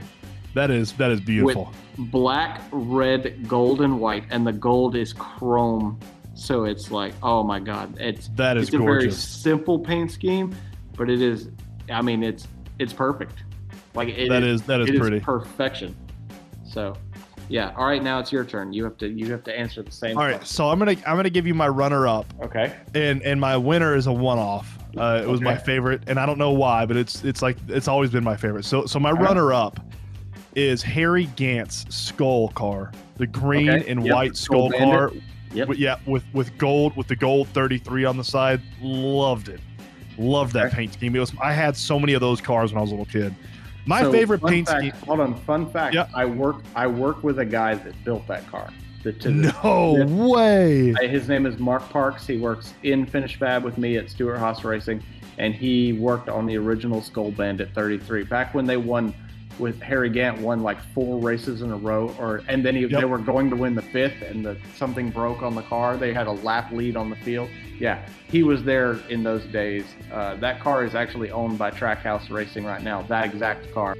that 0.54 0.70
is 0.70 0.92
that 0.94 1.10
is 1.10 1.20
beautiful. 1.20 1.72
With 1.96 2.10
black, 2.10 2.62
red, 2.70 3.48
gold, 3.48 3.80
and 3.80 4.00
white, 4.00 4.24
and 4.30 4.46
the 4.46 4.52
gold 4.52 4.96
is 4.96 5.12
chrome. 5.12 5.98
So 6.34 6.64
it's 6.64 6.90
like, 6.90 7.14
oh 7.22 7.42
my 7.42 7.60
god, 7.60 7.98
it's 8.00 8.28
that 8.36 8.56
is 8.56 8.68
it's 8.68 8.74
a 8.74 8.78
very 8.78 9.10
simple 9.10 9.78
paint 9.78 10.10
scheme, 10.10 10.54
but 10.96 11.08
it 11.08 11.22
is. 11.22 11.48
I 11.90 12.02
mean, 12.02 12.22
it's 12.22 12.46
it's 12.78 12.92
perfect. 12.92 13.44
Like 13.94 14.08
it 14.08 14.28
That 14.28 14.42
is 14.42 14.62
that 14.62 14.80
is 14.80 14.90
it 14.90 14.98
pretty. 14.98 15.20
perfection. 15.20 15.94
So, 16.64 16.96
yeah. 17.48 17.72
All 17.76 17.86
right, 17.86 18.02
now 18.02 18.18
it's 18.18 18.32
your 18.32 18.44
turn. 18.44 18.72
You 18.72 18.84
have 18.84 18.96
to 18.98 19.08
you 19.08 19.30
have 19.32 19.44
to 19.44 19.58
answer 19.58 19.82
the 19.82 19.92
same. 19.92 20.16
All 20.16 20.24
right, 20.24 20.36
question. 20.36 20.46
so 20.54 20.70
I'm 20.70 20.78
gonna 20.78 20.96
I'm 21.06 21.16
gonna 21.16 21.30
give 21.30 21.46
you 21.46 21.54
my 21.54 21.68
runner 21.68 22.06
up, 22.06 22.26
Okay. 22.42 22.74
and 22.94 23.22
and 23.22 23.40
my 23.40 23.56
winner 23.56 23.94
is 23.94 24.06
a 24.06 24.12
one 24.12 24.38
off. 24.38 24.78
Uh, 24.96 25.20
it 25.22 25.28
was 25.28 25.40
my 25.40 25.56
favorite, 25.56 26.02
and 26.06 26.18
I 26.18 26.26
don't 26.26 26.38
know 26.38 26.50
why, 26.52 26.84
but 26.86 26.96
it's 26.96 27.24
it's 27.24 27.40
like 27.42 27.56
it's 27.68 27.88
always 27.88 28.10
been 28.10 28.24
my 28.24 28.36
favorite. 28.36 28.64
So 28.64 28.86
so 28.86 28.98
my 28.98 29.10
right. 29.12 29.22
runner 29.22 29.52
up 29.52 29.80
is 30.54 30.82
Harry 30.82 31.26
Gant's 31.36 31.86
skull 31.94 32.48
car, 32.48 32.92
the 33.16 33.26
green 33.26 33.70
Okay, 33.70 33.90
and 33.90 34.04
yep, 34.04 34.14
white 34.14 34.36
Skull 34.36 34.68
skull 34.70 34.78
car. 34.80 35.12
Yep. 35.54 35.68
With- 35.68 35.78
yeah, 35.78 35.96
with 36.06 36.24
with 36.32 36.56
gold 36.58 36.96
with 36.96 37.08
the 37.08 37.16
gold 37.16 37.48
33 37.48 38.04
on 38.04 38.16
the 38.16 38.24
side. 38.24 38.60
Loved 38.80 39.48
it. 39.48 39.60
Loved 40.18 40.52
that 40.54 40.66
Okay. 40.66 40.76
paint 40.76 40.92
scheme. 40.94 41.16
It 41.16 41.20
was 41.20 41.32
I 41.40 41.52
had 41.52 41.76
so 41.76 41.98
many 41.98 42.12
of 42.12 42.20
those 42.20 42.40
cars 42.40 42.72
when 42.72 42.78
I 42.78 42.82
was 42.82 42.90
a 42.90 42.94
little 42.94 43.06
kid. 43.10 43.34
My 43.86 44.02
So, 44.02 44.12
favorite 44.12 44.44
paint 44.44 44.68
fact, 44.68 44.80
scheme. 44.80 44.92
Hold 45.06 45.20
on. 45.20 45.34
Fun 45.40 45.68
fact. 45.70 45.94
Yep. 45.94 46.10
I 46.14 46.24
work 46.24 46.56
I 46.76 46.86
work 46.86 47.22
with 47.24 47.38
a 47.38 47.44
guy 47.44 47.74
that 47.74 48.04
built 48.04 48.26
that 48.28 48.46
car. 48.46 48.68
The, 49.02 49.12
to 49.14 49.28
the, 49.30 49.54
No 49.64 49.96
Yeah. 49.98 50.04
way. 50.26 50.94
His 51.08 51.28
name 51.28 51.46
is 51.46 51.58
Mark 51.58 51.88
Parks. 51.90 52.26
He 52.26 52.36
works 52.38 52.72
in 52.82 53.04
Finish 53.06 53.36
Fab 53.36 53.64
with 53.64 53.78
me 53.78 53.96
at 53.96 54.08
Stewart 54.10 54.38
Haas 54.38 54.62
Racing, 54.64 55.02
and 55.38 55.54
he 55.54 55.92
worked 55.94 56.28
on 56.28 56.46
the 56.46 56.56
original 56.56 57.02
Skull 57.02 57.30
Bandit 57.32 57.70
33 57.74 58.22
back 58.24 58.54
when 58.54 58.64
they 58.64 58.76
won 58.76 59.12
with 59.58 59.80
Harry 59.82 60.08
Gant 60.08 60.40
won 60.40 60.62
like 60.62 60.80
four 60.94 61.20
races 61.20 61.60
in 61.62 61.70
a 61.72 61.76
row, 61.76 62.14
or 62.18 62.40
and 62.48 62.64
then 62.64 62.74
he, 62.74 62.82
Yep. 62.86 63.00
they 63.00 63.04
were 63.04 63.18
going 63.18 63.50
to 63.50 63.56
win 63.56 63.74
the 63.74 63.82
fifth, 63.82 64.22
and 64.22 64.44
the 64.44 64.56
something 64.76 65.10
broke 65.10 65.42
on 65.42 65.54
the 65.54 65.62
car. 65.62 65.96
They 65.98 66.14
had 66.14 66.26
a 66.26 66.32
lap 66.32 66.72
lead 66.72 66.96
on 66.96 67.10
the 67.10 67.16
field. 67.16 67.50
Yeah, 67.78 67.98
he 68.28 68.42
was 68.44 68.62
there 68.64 68.94
in 69.10 69.22
those 69.22 69.44
days. 69.46 69.84
Uh, 70.10 70.36
that 70.36 70.60
car 70.60 70.84
is 70.84 70.94
actually 70.94 71.30
owned 71.30 71.58
by 71.58 71.70
Trackhouse 71.70 72.30
Racing 72.30 72.64
right 72.64 72.82
now. 72.82 73.02
That 73.02 73.26
exact 73.26 73.70
car. 73.74 73.94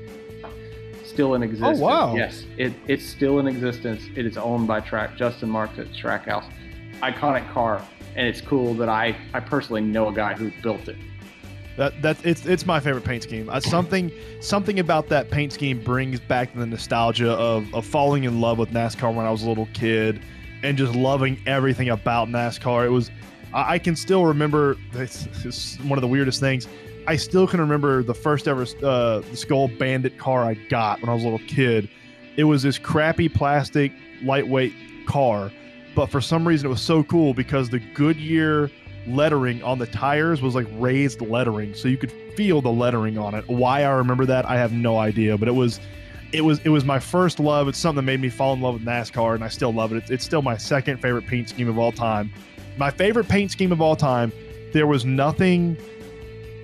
Still 1.13 1.35
in 1.35 1.43
existence. 1.43 1.79
Oh, 1.79 1.83
wow. 1.83 2.15
Yes, 2.15 2.45
it, 2.57 2.73
it's 2.89 3.05
still 3.05 3.39
in 3.39 3.47
existence. 3.47 4.03
It 4.17 4.25
is 4.25 4.37
owned 4.37 4.67
by 4.67 4.81
Track 4.81 5.17
Justin 5.17 5.51
Marks 5.51 5.79
at 5.79 5.89
Trackhouse 5.89 6.51
iconic 7.03 7.51
car, 7.53 7.85
and 8.17 8.27
it's 8.27 8.41
cool 8.41 8.75
that 8.75 8.89
I 8.89 9.17
I 9.35 9.41
personally 9.41 9.83
know 9.83 10.09
a 10.09 10.13
guy 10.13 10.35
who 10.35 10.51
built 10.63 10.89
it. 10.89 10.97
That 11.77 12.01
that 12.03 12.25
it's 12.25 12.47
it's 12.47 12.65
my 12.65 12.81
favorite 12.81 13.05
paint 13.05 13.25
scheme. 13.25 13.49
Uh, 13.49 13.61
something 13.61 14.11
something 14.41 14.79
about 14.79 15.09
that 15.09 15.31
paint 15.31 15.53
scheme 15.53 15.83
brings 15.83 16.21
back 16.21 16.55
the 16.55 16.67
nostalgia 16.67 17.33
of, 17.33 17.73
of 17.75 17.85
falling 17.85 18.25
in 18.25 18.41
love 18.41 18.59
with 18.59 18.71
NASCAR 18.71 19.15
when 19.15 19.27
I 19.27 19.31
was 19.31 19.43
a 19.43 19.49
little 19.49 19.69
kid, 19.75 20.23
and 20.63 20.79
just 20.79 20.95
loving 20.95 21.41
everything 21.47 21.91
about 21.91 22.29
NASCAR. 22.29 22.87
It 22.87 22.91
was 22.91 23.11
I, 23.53 23.75
I 23.75 23.79
can 23.79 23.97
still 23.97 24.25
remember. 24.25 24.77
It's, 24.93 25.27
it's 25.45 25.79
one 25.81 25.99
of 25.99 26.03
the 26.03 26.09
weirdest 26.09 26.41
things. 26.41 26.69
I 27.07 27.17
still 27.17 27.47
can 27.47 27.61
remember 27.61 28.03
the 28.03 28.15
first 28.15 28.47
ever 28.47 28.65
uh, 28.83 29.23
Skull 29.35 29.69
Bandit 29.69 30.19
car 30.19 30.45
I 30.45 30.55
got 30.55 31.01
when 31.01 31.09
I 31.09 31.15
was 31.15 31.25
a 31.25 31.29
little 31.29 31.47
kid. 31.47 31.89
It 32.37 32.45
was 32.45 32.63
this 32.63 32.79
crappy 32.79 33.29
plastic 33.29 33.93
lightweight 34.23 34.73
car, 35.07 35.51
but 35.95 36.07
for 36.07 36.21
some 36.21 36.47
reason 36.47 36.67
it 36.67 36.71
was 36.71 36.81
so 36.81 37.03
cool 37.03 37.35
because 37.35 37.69
the 37.69 37.81
Goodyear 37.81 38.71
lettering 39.07 39.63
on 39.65 39.79
the 39.79 39.87
tires 39.87 40.41
was 40.41 40.55
like 40.55 40.67
raised 40.75 41.21
lettering 41.21 41.75
so 41.75 41.89
you 41.89 41.97
could 41.97 42.13
feel 42.37 42.61
the 42.61 42.71
lettering 42.71 43.19
on 43.19 43.35
it. 43.35 43.47
Why 43.49 43.83
i 43.83 43.91
remember 43.91 44.25
that 44.27 44.49
i 44.49 44.57
have 44.57 44.73
no 44.73 44.97
idea 44.97 45.37
but 45.37 45.49
it 45.49 45.53
was 45.53 45.81
it 46.33 46.43
was 46.43 46.61
it 46.61 46.69
was 46.69 46.85
my 46.85 47.01
first 47.01 47.41
love. 47.41 47.67
It's 47.67 47.79
something 47.79 47.97
that 47.97 48.11
made 48.11 48.21
me 48.21 48.29
fall 48.29 48.55
in 48.55 48.61
love 48.61 48.75
with 48.75 48.85
nascar 48.85 49.35
and 49.35 49.43
i 49.43 49.49
still 49.49 49.73
love 49.73 49.93
it. 49.93 49.97
It's, 49.97 50.11
it's 50.11 50.25
still 50.25 50.41
my 50.41 50.57
second 50.57 50.99
favorite 51.03 51.27
paint 51.27 51.49
scheme 51.49 51.69
of 51.69 51.79
all 51.79 51.91
time. 51.91 52.33
My 52.77 52.91
favorite 52.91 53.29
paint 53.29 53.51
scheme 53.51 53.73
of 53.73 53.83
all 53.83 53.97
time 53.97 54.33
there 54.73 54.87
was 54.87 55.05
nothing 55.05 55.77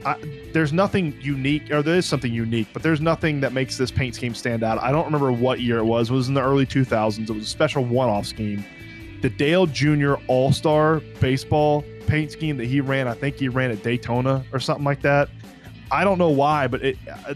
I, 0.04 0.16
there's 0.52 0.72
nothing 0.72 1.16
unique 1.20 1.70
or 1.70 1.82
there 1.82 1.96
is 1.96 2.06
something 2.06 2.32
unique 2.32 2.68
but 2.72 2.82
there's 2.82 3.00
nothing 3.00 3.40
that 3.40 3.52
makes 3.52 3.76
this 3.76 3.90
paint 3.90 4.14
scheme 4.14 4.34
stand 4.34 4.62
out 4.62 4.80
i 4.80 4.92
don't 4.92 5.04
remember 5.04 5.32
what 5.32 5.60
year 5.60 5.78
it 5.78 5.84
was 5.84 6.08
it 6.08 6.12
was 6.12 6.28
in 6.28 6.34
the 6.34 6.42
early 6.42 6.66
2000s 6.66 7.28
it 7.28 7.32
was 7.32 7.42
a 7.42 7.46
special 7.46 7.84
one-off 7.84 8.26
scheme 8.26 8.64
the 9.20 9.28
Dale 9.28 9.66
Jr. 9.66 10.14
All 10.26 10.52
Star 10.52 11.00
baseball 11.20 11.84
paint 12.06 12.32
scheme 12.32 12.56
that 12.56 12.66
he 12.66 12.80
ran. 12.80 13.08
I 13.08 13.14
think 13.14 13.36
he 13.36 13.48
ran 13.48 13.70
at 13.70 13.82
Daytona 13.82 14.44
or 14.52 14.60
something 14.60 14.84
like 14.84 15.02
that. 15.02 15.28
I 15.90 16.04
don't 16.04 16.18
know 16.18 16.30
why, 16.30 16.66
but 16.68 16.82
it 16.82 16.98
uh, 17.26 17.34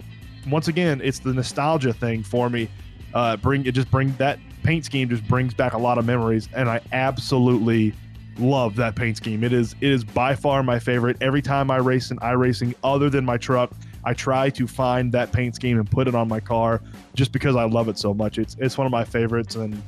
once 0.48 0.68
again, 0.68 1.00
it's 1.02 1.18
the 1.18 1.32
nostalgia 1.32 1.92
thing 1.92 2.22
for 2.22 2.50
me. 2.50 2.68
Uh, 3.14 3.36
bring 3.36 3.66
it 3.66 3.72
just 3.72 3.90
bring 3.90 4.14
that 4.16 4.38
paint 4.62 4.84
scheme 4.84 5.08
just 5.08 5.26
brings 5.28 5.54
back 5.54 5.72
a 5.72 5.78
lot 5.78 5.98
of 5.98 6.06
memories, 6.06 6.48
and 6.54 6.68
I 6.68 6.80
absolutely 6.92 7.94
love 8.38 8.76
that 8.76 8.94
paint 8.96 9.16
scheme. 9.16 9.44
It 9.44 9.52
is 9.52 9.74
it 9.80 9.90
is 9.90 10.04
by 10.04 10.34
far 10.34 10.62
my 10.62 10.78
favorite. 10.78 11.16
Every 11.20 11.42
time 11.42 11.70
I 11.70 11.76
race 11.76 12.10
in 12.10 12.18
iRacing, 12.18 12.74
other 12.84 13.10
than 13.10 13.24
my 13.24 13.36
truck, 13.36 13.72
I 14.04 14.14
try 14.14 14.50
to 14.50 14.66
find 14.66 15.12
that 15.12 15.32
paint 15.32 15.54
scheme 15.54 15.78
and 15.78 15.90
put 15.90 16.08
it 16.08 16.14
on 16.14 16.28
my 16.28 16.40
car 16.40 16.80
just 17.14 17.32
because 17.32 17.56
I 17.56 17.64
love 17.64 17.88
it 17.88 17.98
so 17.98 18.12
much. 18.14 18.38
It's 18.38 18.56
it's 18.58 18.76
one 18.78 18.86
of 18.86 18.90
my 18.90 19.04
favorites, 19.04 19.54
and 19.56 19.80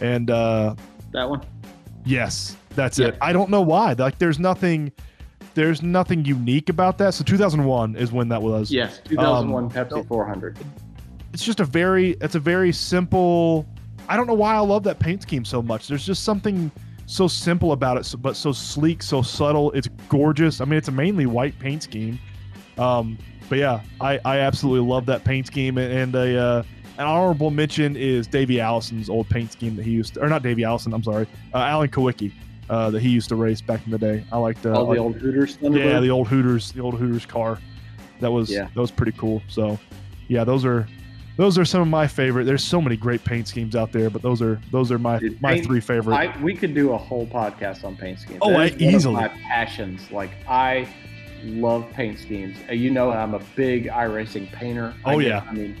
and 0.00 0.30
uh, 0.30 0.74
That 1.12 1.28
one. 1.28 1.42
Yes, 2.04 2.56
that's 2.74 2.98
Yeah. 2.98 3.08
it. 3.08 3.18
I 3.20 3.32
don't 3.32 3.50
know 3.50 3.60
why. 3.60 3.92
Like, 3.92 4.18
there's 4.18 4.38
nothing, 4.38 4.92
there's 5.54 5.82
nothing 5.82 6.24
unique 6.24 6.68
about 6.70 6.96
that. 6.98 7.12
So 7.14 7.24
2001 7.24 7.96
is 7.96 8.12
when 8.12 8.28
that 8.28 8.40
was. 8.40 8.70
Yes, 8.70 9.00
2001 9.04 9.64
Um, 9.64 9.70
Pepsi 9.70 10.06
400. 10.06 10.56
It's 11.34 11.44
just 11.44 11.60
a 11.60 11.64
very, 11.64 12.12
it's 12.20 12.34
a 12.36 12.40
very 12.40 12.72
simple. 12.72 13.66
I 14.08 14.16
don't 14.16 14.26
know 14.26 14.34
why 14.34 14.54
I 14.54 14.60
love 14.60 14.84
that 14.84 14.98
paint 15.00 15.22
scheme 15.22 15.44
so 15.44 15.60
much. 15.60 15.86
There's 15.88 16.06
just 16.06 16.24
something 16.24 16.70
so 17.08 17.26
simple 17.26 17.72
about 17.72 17.96
it, 17.96 18.04
so, 18.04 18.18
but 18.18 18.36
so 18.36 18.52
sleek, 18.52 19.02
so 19.02 19.22
subtle. 19.22 19.72
It's 19.72 19.88
gorgeous. 20.08 20.60
I 20.60 20.64
mean, 20.66 20.76
it's 20.76 20.88
a 20.88 20.92
mainly 20.92 21.26
white 21.26 21.58
paint 21.58 21.82
scheme. 21.82 22.18
Um, 22.76 23.18
but 23.48 23.58
yeah, 23.58 23.80
I, 24.00 24.20
I 24.24 24.38
absolutely 24.40 24.86
love 24.88 25.06
that 25.06 25.24
paint 25.24 25.46
scheme. 25.46 25.78
And, 25.78 25.92
and 25.92 26.14
a 26.14 26.38
uh, 26.38 26.62
an 26.98 27.06
honorable 27.06 27.50
mention 27.50 27.96
is 27.96 28.26
Davey 28.26 28.60
Allison's 28.60 29.08
old 29.08 29.28
paint 29.28 29.52
scheme 29.52 29.74
that 29.76 29.84
he 29.84 29.90
used, 29.92 30.14
to, 30.14 30.20
or 30.22 30.28
not 30.28 30.42
Davey 30.42 30.64
Allison. 30.64 30.92
I'm 30.92 31.02
sorry, 31.02 31.26
uh, 31.54 31.58
Alan 31.58 31.88
Kulwicki. 31.88 32.32
Uh, 32.70 32.90
that 32.90 33.00
he 33.00 33.08
used 33.08 33.30
to 33.30 33.34
race 33.34 33.62
back 33.62 33.80
in 33.86 33.90
the 33.90 33.96
day. 33.96 34.22
I 34.30 34.36
liked 34.36 34.66
uh, 34.66 34.72
All 34.74 34.84
the 34.84 34.90
like- 34.90 34.98
old 34.98 35.16
Hooters. 35.16 35.56
yeah, 35.62 36.00
the 36.00 36.10
old 36.10 36.28
Hooters, 36.28 36.70
the 36.72 36.82
old 36.82 36.98
Hooters 36.98 37.24
car. 37.24 37.58
That 38.20 38.30
was 38.30 38.50
Yeah. 38.50 38.68
that 38.74 38.78
was 38.78 38.90
pretty 38.90 39.12
cool. 39.12 39.40
So, 39.48 39.78
yeah, 40.28 40.44
those 40.44 40.66
are 40.66 40.86
those 41.38 41.56
are 41.56 41.64
some 41.64 41.80
of 41.80 41.88
my 41.88 42.06
favorite. 42.06 42.44
There's 42.44 42.62
so 42.64 42.80
many 42.82 42.96
great 42.96 43.24
paint 43.24 43.48
schemes 43.48 43.74
out 43.74 43.90
there, 43.92 44.10
but 44.10 44.20
those 44.20 44.42
are 44.42 44.60
those 44.70 44.92
are 44.92 44.98
my 44.98 45.18
Dude, 45.18 45.40
my 45.40 45.54
paint- 45.54 45.64
three 45.66 45.80
favorite. 45.80 46.14
I, 46.14 46.42
we 46.42 46.54
could 46.54 46.74
do 46.74 46.92
a 46.92 46.98
whole 46.98 47.26
podcast 47.26 47.84
on 47.84 47.96
paint 47.96 48.18
schemes. 48.18 48.40
Oh, 48.42 48.52
I- 48.54 48.66
is 48.66 48.72
one 48.72 48.82
of 48.88 48.94
easily. 48.94 49.14
my 49.14 49.28
passions. 49.28 50.10
Like 50.10 50.30
I 50.46 50.86
love 51.44 51.88
paint 51.92 52.18
schemes. 52.18 52.58
Uh, 52.68 52.72
You 52.74 52.90
know, 52.90 53.10
I'm 53.12 53.32
a 53.34 53.40
big 53.56 53.86
iRacing 53.86 54.52
painter. 54.52 54.92
Oh, 55.06 55.18
get- 55.18 55.28
yeah. 55.28 55.46
I 55.48 55.52
mean, 55.54 55.76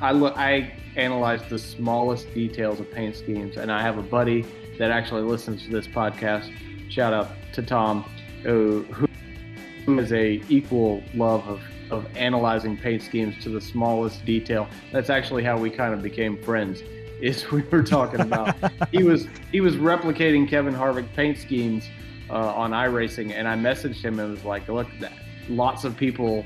I 0.00 0.12
look 0.12 0.36
I 0.36 0.72
analyze 0.96 1.40
the 1.48 1.58
smallest 1.58 2.32
details 2.34 2.78
of 2.78 2.92
paint 2.92 3.16
schemes, 3.16 3.56
and 3.56 3.72
I 3.72 3.80
have 3.82 3.98
a 3.98 4.02
buddy 4.02 4.44
that 4.78 4.90
actually 4.90 5.22
listens 5.22 5.64
to 5.64 5.70
this 5.70 5.86
podcast. 5.88 6.52
Shout 6.90 7.12
out 7.12 7.30
to 7.54 7.62
Tom, 7.62 8.02
who, 8.42 8.82
who 9.86 9.98
has 9.98 10.12
a 10.12 10.42
equal 10.48 11.02
love 11.14 11.46
of 11.48 11.60
of 11.90 12.06
analyzing 12.16 12.76
paint 12.76 13.02
schemes 13.02 13.42
to 13.42 13.48
the 13.48 13.60
smallest 13.60 14.24
detail. 14.24 14.68
That's 14.92 15.10
actually 15.10 15.44
how 15.44 15.58
we 15.58 15.70
kind 15.70 15.94
of 15.94 16.02
became 16.02 16.42
friends. 16.42 16.82
Is 17.20 17.50
we 17.50 17.62
were 17.62 17.82
talking 17.82 18.20
about 18.20 18.54
he 18.92 19.02
was 19.02 19.26
he 19.50 19.60
was 19.60 19.76
replicating 19.76 20.48
Kevin 20.48 20.74
Harvick 20.74 21.12
paint 21.14 21.38
schemes 21.38 21.88
uh, 22.30 22.54
on 22.54 22.70
iRacing, 22.70 23.32
and 23.32 23.48
I 23.48 23.56
messaged 23.56 24.02
him 24.02 24.20
and 24.20 24.30
was 24.30 24.44
like, 24.44 24.68
"Look, 24.68 24.86
lots 25.48 25.84
of 25.84 25.96
people 25.96 26.44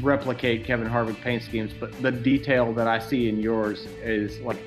replicate 0.00 0.64
Kevin 0.64 0.88
Harvick 0.88 1.20
paint 1.20 1.42
schemes, 1.42 1.72
but 1.78 2.00
the 2.00 2.12
detail 2.12 2.72
that 2.74 2.86
I 2.86 2.98
see 2.98 3.28
in 3.28 3.40
yours 3.40 3.86
is 4.02 4.40
like 4.40 4.58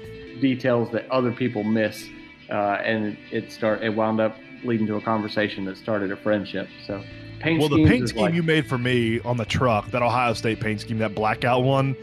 details 0.41 0.91
that 0.91 1.09
other 1.09 1.31
people 1.31 1.63
miss, 1.63 2.09
uh, 2.49 2.79
and 2.83 3.17
it 3.31 3.51
start 3.51 3.83
it 3.83 3.89
wound 3.89 4.19
up 4.19 4.37
leading 4.63 4.87
to 4.87 4.95
a 4.95 5.01
conversation 5.01 5.65
that 5.65 5.77
started 5.77 6.11
a 6.11 6.17
friendship. 6.17 6.67
So 6.85 7.03
paint 7.45 7.59
well, 7.59 7.69
the 7.69 7.85
paint 7.85 8.09
scheme 8.09 8.21
like, 8.23 8.33
you 8.33 8.41
made 8.41 8.65
for 8.65 8.77
me 8.77 9.19
on 9.21 9.37
the 9.37 9.45
truck, 9.45 9.91
that 9.91 10.01
Ohio 10.01 10.33
State 10.33 10.59
paint 10.59 10.81
scheme, 10.81 10.97
that 10.97 11.13
blackout 11.13 11.63
one, 11.63 11.95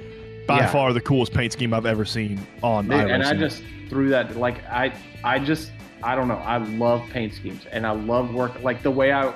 by 0.46 0.58
yeah. 0.58 0.70
far 0.70 0.92
the 0.92 1.00
coolest 1.00 1.34
paint 1.34 1.52
scheme 1.52 1.74
I've 1.74 1.86
ever 1.86 2.04
seen 2.04 2.40
on. 2.62 2.88
Dude, 2.88 3.10
and 3.10 3.24
I 3.24 3.34
just 3.34 3.62
threw 3.88 4.08
that 4.10 4.36
like 4.36 4.64
I 4.66 4.94
I 5.24 5.40
just 5.40 5.72
I 6.02 6.14
don't 6.14 6.28
know 6.28 6.36
I 6.36 6.58
love 6.58 7.02
paint 7.10 7.34
schemes 7.34 7.66
and 7.72 7.86
I 7.86 7.90
love 7.90 8.32
work 8.32 8.62
like 8.62 8.82
the 8.82 8.90
way 8.90 9.12
I 9.12 9.34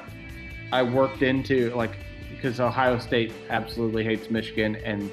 I 0.73 0.83
worked 0.85 1.23
into 1.23 1.75
like 1.75 1.97
because 2.31 2.61
Ohio 2.61 2.99
State 2.99 3.33
absolutely 3.51 4.05
hates 4.05 4.31
Michigan 4.31 4.77
and 4.77 5.11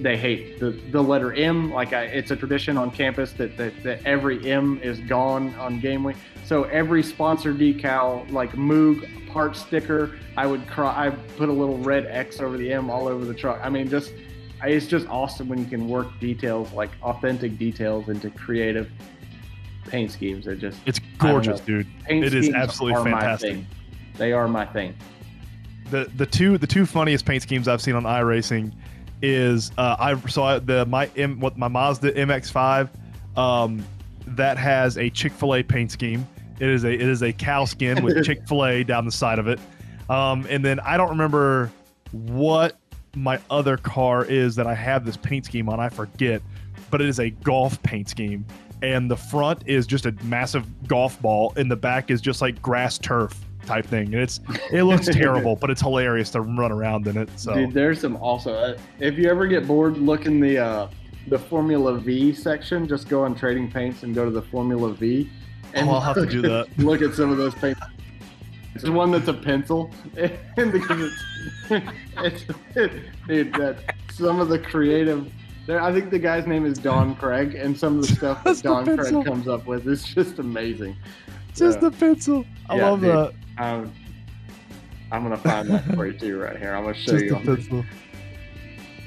they 0.00 0.16
hate 0.16 0.58
the, 0.60 0.70
the 0.90 1.02
letter 1.02 1.32
M. 1.32 1.72
Like 1.72 1.92
I, 1.92 2.04
it's 2.04 2.30
a 2.30 2.36
tradition 2.36 2.76
on 2.76 2.90
campus 2.90 3.32
that, 3.32 3.56
that, 3.56 3.82
that 3.82 4.04
every 4.04 4.50
M 4.50 4.78
is 4.82 5.00
gone 5.00 5.54
on 5.56 5.80
game 5.80 6.04
week. 6.04 6.16
So 6.44 6.64
every 6.64 7.02
sponsor 7.02 7.54
decal, 7.54 8.30
like 8.30 8.52
Moog 8.52 9.28
part 9.28 9.56
sticker, 9.56 10.16
I 10.36 10.46
would 10.46 10.66
cry. 10.66 11.06
I 11.06 11.10
put 11.10 11.48
a 11.48 11.52
little 11.52 11.78
red 11.78 12.06
X 12.06 12.40
over 12.40 12.56
the 12.56 12.72
M 12.72 12.90
all 12.90 13.08
over 13.08 13.24
the 13.24 13.34
truck. 13.34 13.60
I 13.62 13.68
mean, 13.68 13.88
just 13.88 14.12
it's 14.62 14.86
just 14.86 15.06
awesome 15.08 15.48
when 15.48 15.58
you 15.58 15.66
can 15.66 15.88
work 15.88 16.08
details 16.20 16.72
like 16.72 16.90
authentic 17.02 17.58
details 17.58 18.08
into 18.08 18.30
creative 18.30 18.90
paint 19.88 20.10
schemes. 20.10 20.46
It 20.46 20.58
just 20.58 20.78
it's 20.86 21.00
gorgeous, 21.18 21.60
dude. 21.60 21.86
Paint 22.04 22.24
it 22.24 22.34
is 22.34 22.50
absolutely 22.50 23.10
fantastic. 23.10 23.58
They 24.16 24.32
are 24.32 24.48
my 24.48 24.66
thing. 24.66 24.94
The 25.90 26.10
the 26.16 26.26
two 26.26 26.58
the 26.58 26.66
two 26.66 26.86
funniest 26.86 27.26
paint 27.26 27.42
schemes 27.42 27.68
I've 27.68 27.82
seen 27.82 27.94
on 27.94 28.04
iRacing 28.04 28.72
is 29.24 29.72
uh, 29.78 29.96
I 29.98 30.28
so 30.28 30.42
I, 30.42 30.58
the 30.58 30.84
my 30.86 31.10
M 31.16 31.40
what 31.40 31.56
my 31.56 31.68
Mazda 31.68 32.12
MX-5 32.12 32.88
um, 33.38 33.84
that 34.26 34.58
has 34.58 34.98
a 34.98 35.10
Chick 35.10 35.32
Fil 35.32 35.54
A 35.56 35.62
paint 35.62 35.90
scheme. 35.90 36.26
It 36.60 36.68
is 36.68 36.84
a 36.84 36.92
it 36.92 37.00
is 37.00 37.22
a 37.22 37.32
cow 37.32 37.64
skin 37.64 38.04
with 38.04 38.24
Chick 38.26 38.46
Fil 38.46 38.64
A 38.64 38.84
down 38.84 39.04
the 39.04 39.12
side 39.12 39.38
of 39.38 39.48
it, 39.48 39.58
um, 40.08 40.46
and 40.48 40.64
then 40.64 40.78
I 40.80 40.96
don't 40.96 41.10
remember 41.10 41.72
what 42.12 42.76
my 43.16 43.40
other 43.50 43.76
car 43.76 44.24
is 44.24 44.54
that 44.56 44.66
I 44.66 44.74
have 44.74 45.04
this 45.04 45.16
paint 45.16 45.46
scheme 45.46 45.68
on. 45.68 45.80
I 45.80 45.88
forget, 45.88 46.42
but 46.90 47.00
it 47.00 47.08
is 47.08 47.18
a 47.18 47.30
golf 47.30 47.82
paint 47.82 48.08
scheme, 48.08 48.44
and 48.82 49.10
the 49.10 49.16
front 49.16 49.62
is 49.66 49.86
just 49.86 50.06
a 50.06 50.12
massive 50.24 50.66
golf 50.86 51.20
ball, 51.22 51.52
and 51.56 51.70
the 51.70 51.76
back 51.76 52.10
is 52.10 52.20
just 52.20 52.42
like 52.42 52.60
grass 52.60 52.98
turf 52.98 53.43
type 53.66 53.86
thing, 53.86 54.14
and 54.14 54.22
it's 54.22 54.40
it 54.72 54.84
looks 54.84 55.06
terrible, 55.12 55.56
but 55.56 55.70
it's 55.70 55.80
hilarious 55.80 56.30
to 56.30 56.40
run 56.40 56.72
around 56.72 57.06
in 57.06 57.16
it. 57.16 57.28
So, 57.36 57.54
dude, 57.54 57.72
there's 57.72 58.00
some 58.00 58.16
also. 58.16 58.54
Uh, 58.54 58.78
if 59.00 59.18
you 59.18 59.28
ever 59.28 59.46
get 59.46 59.66
bored 59.66 59.98
looking 59.98 60.40
the 60.40 60.58
uh, 60.58 60.88
the 61.28 61.38
Formula 61.38 61.98
V 61.98 62.32
section, 62.32 62.86
just 62.86 63.08
go 63.08 63.24
on 63.24 63.34
Trading 63.34 63.70
Paints 63.70 64.02
and 64.02 64.14
go 64.14 64.24
to 64.24 64.30
the 64.30 64.42
Formula 64.42 64.92
V. 64.92 65.30
And 65.72 65.88
oh, 65.88 65.92
I'll 65.92 66.00
have 66.00 66.16
to 66.16 66.26
do 66.26 66.42
that. 66.42 66.68
Look 66.78 67.02
at 67.02 67.14
some 67.14 67.30
of 67.30 67.36
those 67.36 67.54
paints. 67.54 67.80
It's 68.74 68.88
one 68.88 69.10
that's 69.10 69.28
a 69.28 69.34
pencil, 69.34 69.90
and 70.16 70.72
because 70.72 71.12
it's, 71.70 71.94
it's 72.18 72.44
it, 72.74 72.92
dude, 73.28 73.54
that 73.54 73.94
some 74.12 74.40
of 74.40 74.48
the 74.48 74.58
creative. 74.58 75.30
There, 75.66 75.80
I 75.80 75.92
think 75.92 76.10
the 76.10 76.18
guy's 76.18 76.46
name 76.46 76.66
is 76.66 76.76
Don 76.76 77.14
Craig, 77.14 77.54
and 77.54 77.78
some 77.78 77.98
of 77.98 78.06
the 78.06 78.14
stuff 78.14 78.44
that 78.44 78.62
Don 78.62 78.84
Craig 78.84 79.24
comes 79.24 79.48
up 79.48 79.66
with 79.66 79.86
is 79.88 80.04
just 80.04 80.38
amazing. 80.38 80.96
Just 81.54 81.80
the 81.80 81.90
pencil. 81.90 82.44
I 82.68 82.76
yeah, 82.76 82.90
love 82.90 83.00
dude. 83.00 83.10
that. 83.10 83.32
I'm, 83.58 83.92
I'm 85.12 85.22
gonna 85.22 85.36
find 85.36 85.68
that 85.70 85.84
for 85.94 86.06
you 86.06 86.18
too 86.18 86.40
right 86.40 86.56
here. 86.56 86.74
I'm 86.74 86.84
gonna 86.84 86.94
show 86.94 87.12
Just 87.12 87.24
you. 87.24 87.36
A 87.36 87.40
pencil. 87.40 87.84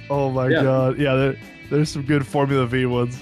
Oh 0.10 0.30
my 0.30 0.48
yeah. 0.48 0.64
god! 0.64 0.98
Yeah, 0.98 1.16
there, 1.16 1.40
there's 1.70 1.90
some 1.90 2.04
good 2.04 2.26
Formula 2.26 2.66
V 2.66 2.86
ones. 2.86 3.22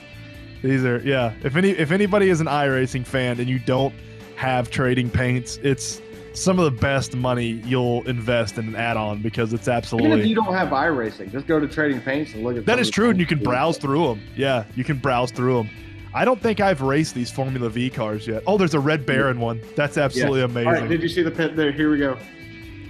These 0.61 0.85
are 0.85 0.99
yeah. 0.99 1.33
If 1.43 1.55
any 1.55 1.71
if 1.71 1.91
anybody 1.91 2.29
is 2.29 2.41
an 2.41 2.47
iRacing 2.47 3.05
fan 3.05 3.39
and 3.39 3.49
you 3.49 3.59
don't 3.59 3.93
have 4.35 4.69
trading 4.69 5.09
paints, 5.09 5.57
it's 5.63 6.01
some 6.33 6.59
of 6.59 6.65
the 6.65 6.79
best 6.81 7.15
money 7.15 7.61
you'll 7.65 8.07
invest 8.07 8.57
in 8.57 8.67
an 8.67 8.75
add-on 8.75 9.21
because 9.21 9.53
it's 9.53 9.67
absolutely. 9.67 10.09
Even 10.09 10.19
if 10.19 10.27
you 10.27 10.35
don't 10.35 10.53
have 10.53 10.69
iRacing, 10.69 11.31
just 11.31 11.47
go 11.47 11.59
to 11.59 11.67
Trading 11.67 12.01
Paints 12.01 12.33
and 12.33 12.43
look 12.43 12.57
at. 12.57 12.65
That 12.65 12.79
is 12.79 12.89
true, 12.89 13.09
and 13.09 13.19
you 13.19 13.25
can 13.25 13.41
browse 13.41 13.77
through 13.77 14.07
them. 14.07 14.21
Yeah, 14.35 14.65
you 14.75 14.83
can 14.83 14.97
browse 14.97 15.31
through 15.31 15.63
them. 15.63 15.69
I 16.15 16.23
don't 16.23 16.41
think 16.41 16.61
I've 16.61 16.81
raced 16.81 17.13
these 17.13 17.29
Formula 17.29 17.69
V 17.69 17.89
cars 17.89 18.25
yet. 18.25 18.41
Oh, 18.47 18.57
there's 18.57 18.73
a 18.73 18.79
Red 18.79 19.05
Baron 19.05 19.37
one. 19.37 19.61
That's 19.75 19.97
absolutely 19.97 20.39
yeah. 20.39 20.45
amazing. 20.45 20.67
All 20.67 20.73
right, 20.73 20.87
did 20.87 21.03
you 21.03 21.09
see 21.09 21.21
the 21.21 21.29
pit 21.29 21.57
there? 21.57 21.73
Here 21.73 21.91
we 21.91 21.97
go. 21.97 22.17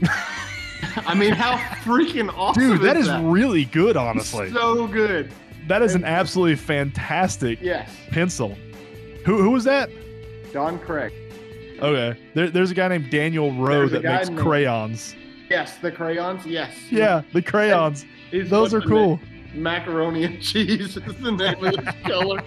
I 0.97 1.15
mean, 1.15 1.31
how 1.31 1.57
freaking 1.81 2.31
awesome! 2.37 2.61
Dude, 2.61 2.81
that 2.81 2.95
is, 2.95 3.07
that? 3.07 3.23
really 3.25 3.65
good, 3.65 3.97
honestly. 3.97 4.51
So 4.51 4.85
good. 4.85 5.31
That 5.67 5.81
is 5.81 5.95
an 5.95 6.03
absolutely 6.03 6.55
fantastic 6.55 7.59
yes. 7.61 7.89
pencil. 8.11 8.55
Who 9.25 9.41
who 9.41 9.49
was 9.49 9.63
that? 9.63 9.89
Don 10.53 10.77
Craig. 10.77 11.11
Okay. 11.79 12.19
There, 12.35 12.51
there's 12.51 12.69
a 12.69 12.75
guy 12.75 12.89
named 12.89 13.09
Daniel 13.09 13.51
Rowe 13.53 13.87
that 13.87 14.03
makes 14.03 14.29
named, 14.29 14.39
crayons. 14.39 15.15
Yes, 15.49 15.77
the 15.79 15.91
crayons. 15.91 16.45
Yes. 16.45 16.71
Yeah, 16.91 17.23
the 17.33 17.41
crayons. 17.41 18.05
Those 18.31 18.71
are 18.71 18.81
cool. 18.81 19.19
Macaroni 19.55 20.25
and 20.25 20.41
cheese 20.43 20.95
is 20.95 21.15
the 21.15 21.31
name 21.31 21.65
of 21.65 21.75
this 21.75 21.95
color. 22.03 22.43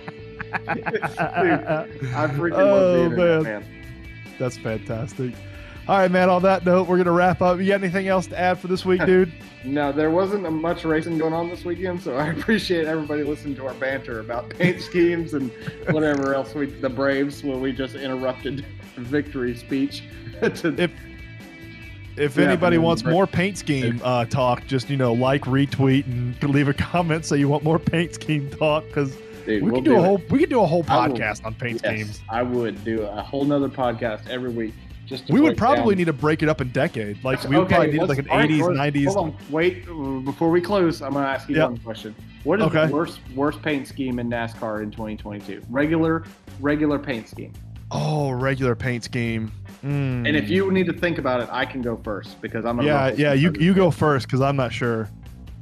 I 0.53 1.87
freaking 2.29 2.59
oh, 2.59 3.03
love 3.03 3.11
the 3.11 3.17
man. 3.17 3.43
man. 3.43 3.65
That's 4.39 4.57
fantastic. 4.57 5.35
All 5.89 5.99
right, 5.99 6.11
man. 6.11 6.29
On 6.29 6.43
that 6.43 6.65
note, 6.65 6.87
we're 6.87 6.99
gonna 6.99 7.13
wrap 7.13 7.41
up. 7.41 7.59
You 7.59 7.67
got 7.69 7.83
anything 7.83 8.09
else 8.09 8.27
to 8.29 8.39
add 8.39 8.59
for 8.59 8.69
this 8.69 8.85
week, 8.85 9.05
dude? 9.07 9.33
no, 9.65 9.91
there 9.93 10.11
wasn't 10.11 10.51
much 10.53 10.85
racing 10.85 11.19
going 11.19 11.33
on 11.33 11.49
this 11.49 11.65
weekend, 11.65 12.01
so 12.03 12.17
I 12.17 12.29
appreciate 12.29 12.87
everybody 12.87 13.23
listening 13.23 13.57
to 13.57 13.67
our 13.67 13.75
banter 13.75 14.21
about 14.21 14.51
paint 14.59 14.81
schemes 14.81 15.35
and 15.35 15.51
whatever 15.91 16.35
else 16.35 16.55
we 16.55 16.67
the 16.67 16.89
Braves 16.89 17.43
when 17.43 17.61
we 17.61 17.73
just 17.73 17.95
interrupted 17.95 18.65
victory 18.97 19.57
speech. 19.57 20.05
to, 20.41 20.75
if 20.81 20.91
if 22.17 22.37
yeah, 22.37 22.45
anybody 22.45 22.79
wants 22.79 23.05
more 23.05 23.27
paint 23.27 23.57
scheme 23.57 24.01
uh, 24.03 24.25
talk, 24.25 24.67
just 24.67 24.91
you 24.91 24.97
know 24.97 25.13
like, 25.13 25.43
retweet, 25.43 26.07
and 26.07 26.43
leave 26.43 26.69
a 26.69 26.75
comment 26.75 27.25
so 27.25 27.35
you 27.35 27.49
want 27.49 27.63
more 27.63 27.79
paint 27.79 28.15
scheme 28.15 28.51
talk 28.51 28.85
because 28.89 29.17
Dude, 29.49 29.63
we 29.63 29.71
we'll 29.71 29.81
could 29.81 29.85
do, 29.87 29.91
do 29.93 29.99
a 29.99 30.03
whole 30.03 30.23
we 30.29 30.39
could 30.41 30.51
do 30.51 30.61
a 30.61 30.67
whole 30.67 30.85
podcast 30.85 31.43
on 31.47 31.55
paint 31.55 31.81
yes, 31.83 31.95
schemes. 31.95 32.21
I 32.29 32.43
would 32.43 32.85
do 32.85 33.03
a 33.03 33.23
whole 33.23 33.47
nother 33.47 33.71
podcast 33.71 34.29
every 34.29 34.51
week. 34.51 34.75
Just 35.07 35.31
we 35.31 35.41
would 35.41 35.57
probably 35.57 35.95
down. 35.95 35.99
need 36.01 36.05
to 36.05 36.13
break 36.13 36.43
it 36.43 36.51
up 36.51 36.61
in 36.61 36.71
decade. 36.71 37.25
Like 37.25 37.43
we 37.45 37.57
would 37.57 37.65
okay, 37.65 37.77
probably 37.77 37.99
need 37.99 38.07
like 38.07 38.19
an 38.19 38.31
eighties, 38.31 38.69
nineties. 38.69 39.15
Hold 39.15 39.29
on, 39.29 39.37
wait 39.49 39.87
before 40.27 40.51
we 40.51 40.61
close. 40.61 41.01
I'm 41.01 41.15
gonna 41.15 41.27
ask 41.27 41.49
you 41.49 41.57
yep. 41.57 41.71
one 41.71 41.79
question. 41.79 42.15
What 42.45 42.61
is 42.61 42.67
okay. 42.67 42.89
the 42.89 42.93
worst 42.93 43.21
worst 43.35 43.63
paint 43.63 43.89
scheme 43.89 44.19
in 44.19 44.29
NASCAR 44.29 44.83
in 44.83 44.91
2022? 44.91 45.63
Regular 45.71 46.25
regular 46.61 46.99
paint 46.99 47.27
scheme. 47.27 47.55
Oh, 47.91 48.31
regular 48.33 48.77
paint 48.77 49.03
scheme. 49.03 49.51
Mm. 49.83 50.29
And 50.29 50.37
if 50.37 50.51
you 50.51 50.71
need 50.71 50.87
to 50.89 50.93
think 50.93 51.17
about 51.17 51.41
it, 51.41 51.49
I 51.51 51.65
can 51.65 51.81
go 51.81 51.97
first 51.97 52.39
because 52.43 52.67
I'm. 52.67 52.79
A 52.81 52.85
Yeah, 52.85 53.15
yeah. 53.17 53.33
You 53.33 53.55
you 53.59 53.73
go 53.73 53.91
first 53.91 54.27
because 54.27 54.43
I'm 54.43 54.57
not 54.57 54.75
sure. 54.75 55.09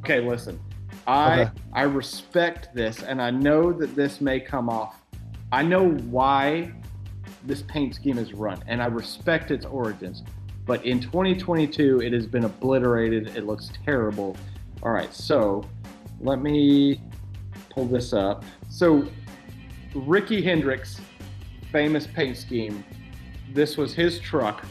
Okay, 0.01 0.19
listen. 0.19 0.59
I 1.07 1.43
okay. 1.43 1.51
I 1.73 1.83
respect 1.83 2.75
this, 2.75 3.03
and 3.03 3.21
I 3.23 3.31
know 3.31 3.73
that 3.73 3.95
this 3.95 4.21
may 4.21 4.41
come 4.41 4.69
off. 4.69 5.03
I 5.53 5.63
know 5.63 5.91
why 5.91 6.73
this 7.45 7.63
paint 7.63 7.95
scheme 7.95 8.19
is 8.19 8.33
run, 8.33 8.63
and 8.67 8.83
I 8.83 8.87
respect 8.87 9.51
its 9.51 9.65
origins. 9.65 10.23
But 10.67 10.85
in 10.85 10.99
2022, 11.01 12.01
it 12.01 12.13
has 12.13 12.27
been 12.27 12.45
obliterated. 12.45 13.37
It 13.37 13.47
looks 13.47 13.71
terrible. 13.85 14.37
All 14.83 14.91
right, 14.91 15.15
so 15.15 15.65
let 16.21 16.41
me 16.41 17.01
pull 17.71 17.87
this 17.87 18.13
up. 18.13 18.45
So 18.69 19.07
Ricky 19.95 20.43
Hendrick's 20.43 21.01
famous 21.71 22.07
paint 22.07 22.37
scheme. 22.37 22.85
This 23.53 23.77
was 23.77 23.95
his 23.95 24.19
truck, 24.19 24.65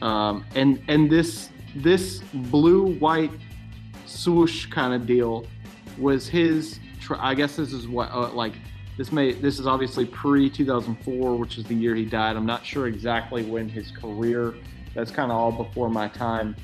um, 0.00 0.44
and 0.54 0.82
and 0.88 1.10
this 1.10 1.50
this 1.76 2.20
blue 2.32 2.94
white 2.94 3.30
swoosh 4.14 4.66
kind 4.66 4.94
of 4.94 5.06
deal 5.06 5.46
was 5.98 6.28
his. 6.28 6.78
I 7.18 7.34
guess 7.34 7.56
this 7.56 7.72
is 7.72 7.86
what 7.86 8.10
uh, 8.10 8.32
like 8.32 8.54
this 8.96 9.12
may 9.12 9.32
this 9.32 9.58
is 9.58 9.66
obviously 9.66 10.06
pre 10.06 10.48
2004, 10.48 11.36
which 11.36 11.58
is 11.58 11.64
the 11.64 11.74
year 11.74 11.94
he 11.94 12.04
died. 12.04 12.36
I'm 12.36 12.46
not 12.46 12.64
sure 12.64 12.86
exactly 12.86 13.42
when 13.44 13.68
his 13.68 13.90
career. 13.90 14.54
That's 14.94 15.10
kind 15.10 15.32
of 15.32 15.36
all 15.36 15.52
before 15.52 15.90
my 15.90 16.08
time, 16.08 16.54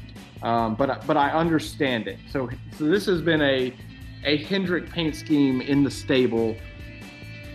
um, 0.42 0.76
but 0.76 1.07
but 1.07 1.16
I 1.16 1.30
understand 1.30 2.07
it. 2.07 2.18
So 2.30 2.48
so 2.78 2.84
this 2.84 3.07
has 3.07 3.20
been 3.20 3.42
a 3.42 3.74
a 4.24 4.36
Hendrick 4.44 4.90
paint 4.90 5.16
scheme 5.16 5.61
in 5.61 5.82
the 5.82 5.90
stable 5.90 6.57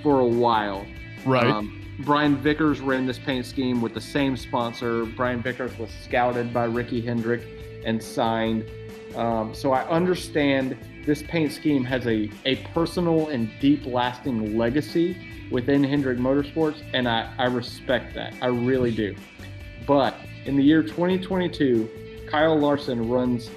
for 0.03 0.19
a 0.19 0.25
while. 0.25 0.85
Right. 1.25 1.47
Um, 1.47 1.81
Brian 1.99 2.35
Vickers 2.35 2.81
ran 2.81 3.05
this 3.05 3.17
paint 3.17 3.45
scheme 3.45 3.81
with 3.81 3.93
the 3.93 4.01
same 4.01 4.35
sponsor. 4.35 5.05
Brian 5.05 5.41
Vickers 5.41 5.77
was 5.79 5.89
scouted 6.03 6.53
by 6.53 6.65
Ricky 6.65 7.01
Hendrick 7.01 7.41
and 7.85 8.03
signed. 8.03 8.65
Um, 9.15 9.53
so 9.53 9.71
I 9.71 9.87
understand 9.87 10.77
this 11.05 11.23
paint 11.23 11.51
scheme 11.51 11.83
has 11.85 12.05
a, 12.07 12.29
a 12.45 12.55
personal 12.73 13.29
and 13.29 13.49
deep 13.59 13.85
lasting 13.85 14.57
legacy 14.57 15.47
within 15.51 15.83
Hendrick 15.83 16.17
Motorsports, 16.17 16.83
and 16.93 17.07
I, 17.07 17.33
I 17.37 17.45
respect 17.45 18.15
that. 18.15 18.33
I 18.41 18.47
really 18.47 18.91
do. 18.91 19.15
But 19.87 20.15
in 20.45 20.57
the 20.57 20.63
year 20.63 20.83
2022, 20.83 22.25
Kyle 22.29 22.57
Larson 22.57 23.09
runs 23.09 23.49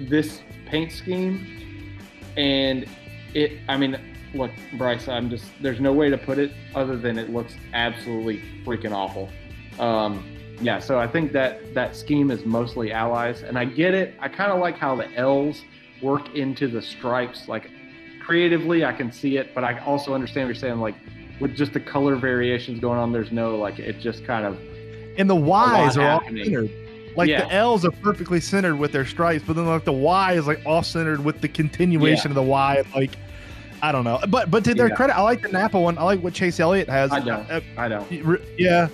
this 0.00 0.40
paint 0.66 0.92
scheme, 0.92 1.98
and 2.36 2.86
it, 3.34 3.58
I 3.68 3.76
mean, 3.76 3.98
look, 4.34 4.50
Bryce, 4.78 5.08
I'm 5.08 5.28
just, 5.28 5.44
there's 5.60 5.80
no 5.80 5.92
way 5.92 6.08
to 6.10 6.18
put 6.18 6.38
it 6.38 6.52
other 6.74 6.96
than 6.96 7.18
it 7.18 7.30
looks 7.30 7.54
absolutely 7.74 8.42
freaking 8.64 8.92
awful. 8.92 9.28
Um, 9.78 10.31
yeah, 10.62 10.78
so 10.78 10.98
I 10.98 11.06
think 11.06 11.32
that 11.32 11.74
that 11.74 11.94
scheme 11.96 12.30
is 12.30 12.44
mostly 12.46 12.92
allies, 12.92 13.42
and 13.42 13.58
I 13.58 13.64
get 13.64 13.94
it. 13.94 14.14
I 14.20 14.28
kind 14.28 14.50
of 14.52 14.60
like 14.60 14.78
how 14.78 14.94
the 14.96 15.12
L's 15.16 15.62
work 16.02 16.34
into 16.34 16.68
the 16.68 16.80
stripes. 16.82 17.48
Like 17.48 17.70
creatively, 18.24 18.84
I 18.84 18.92
can 18.92 19.12
see 19.12 19.36
it, 19.36 19.54
but 19.54 19.64
I 19.64 19.78
also 19.80 20.14
understand 20.14 20.46
what 20.48 20.54
you're 20.54 20.60
saying. 20.60 20.80
Like 20.80 20.94
with 21.40 21.56
just 21.56 21.72
the 21.72 21.80
color 21.80 22.16
variations 22.16 22.80
going 22.80 22.98
on, 22.98 23.12
there's 23.12 23.32
no 23.32 23.56
like 23.56 23.78
it 23.78 24.00
just 24.00 24.24
kind 24.24 24.46
of 24.46 24.58
and 25.18 25.28
the 25.28 25.34
Y's 25.36 25.96
are 25.96 26.02
happening. 26.02 26.42
all 26.42 26.44
centered. 26.62 26.70
Like 27.16 27.28
Yeah. 27.28 27.44
the 27.46 27.52
L's 27.54 27.84
are 27.84 27.90
perfectly 27.90 28.40
centered 28.40 28.76
with 28.76 28.92
their 28.92 29.04
stripes, 29.04 29.44
but 29.46 29.54
then 29.56 29.66
like 29.66 29.84
the 29.84 29.92
Y 29.92 30.32
is 30.34 30.46
like 30.46 30.64
off 30.64 30.86
centered 30.86 31.22
with 31.24 31.40
the 31.42 31.48
continuation 31.48 32.30
of 32.30 32.34
the 32.34 32.42
Y. 32.42 32.82
Like 32.94 33.16
I 33.82 33.90
don't 33.92 34.04
know, 34.04 34.18
but 34.28 34.50
but 34.50 34.64
to 34.64 34.74
their 34.74 34.88
Yeah. 34.88 34.94
credit, 34.94 35.16
I 35.18 35.22
like 35.22 35.42
the 35.42 35.48
Napa 35.48 35.78
one. 35.78 35.98
I 35.98 36.04
like 36.04 36.20
what 36.20 36.32
Chase 36.34 36.60
Elliott 36.60 36.88
has. 36.88 37.10
I 37.12 37.18
don't. 37.20 37.50
Uh, 37.50 37.60
I 37.76 37.88
don't. 37.88 38.10
yeah, 38.56 38.88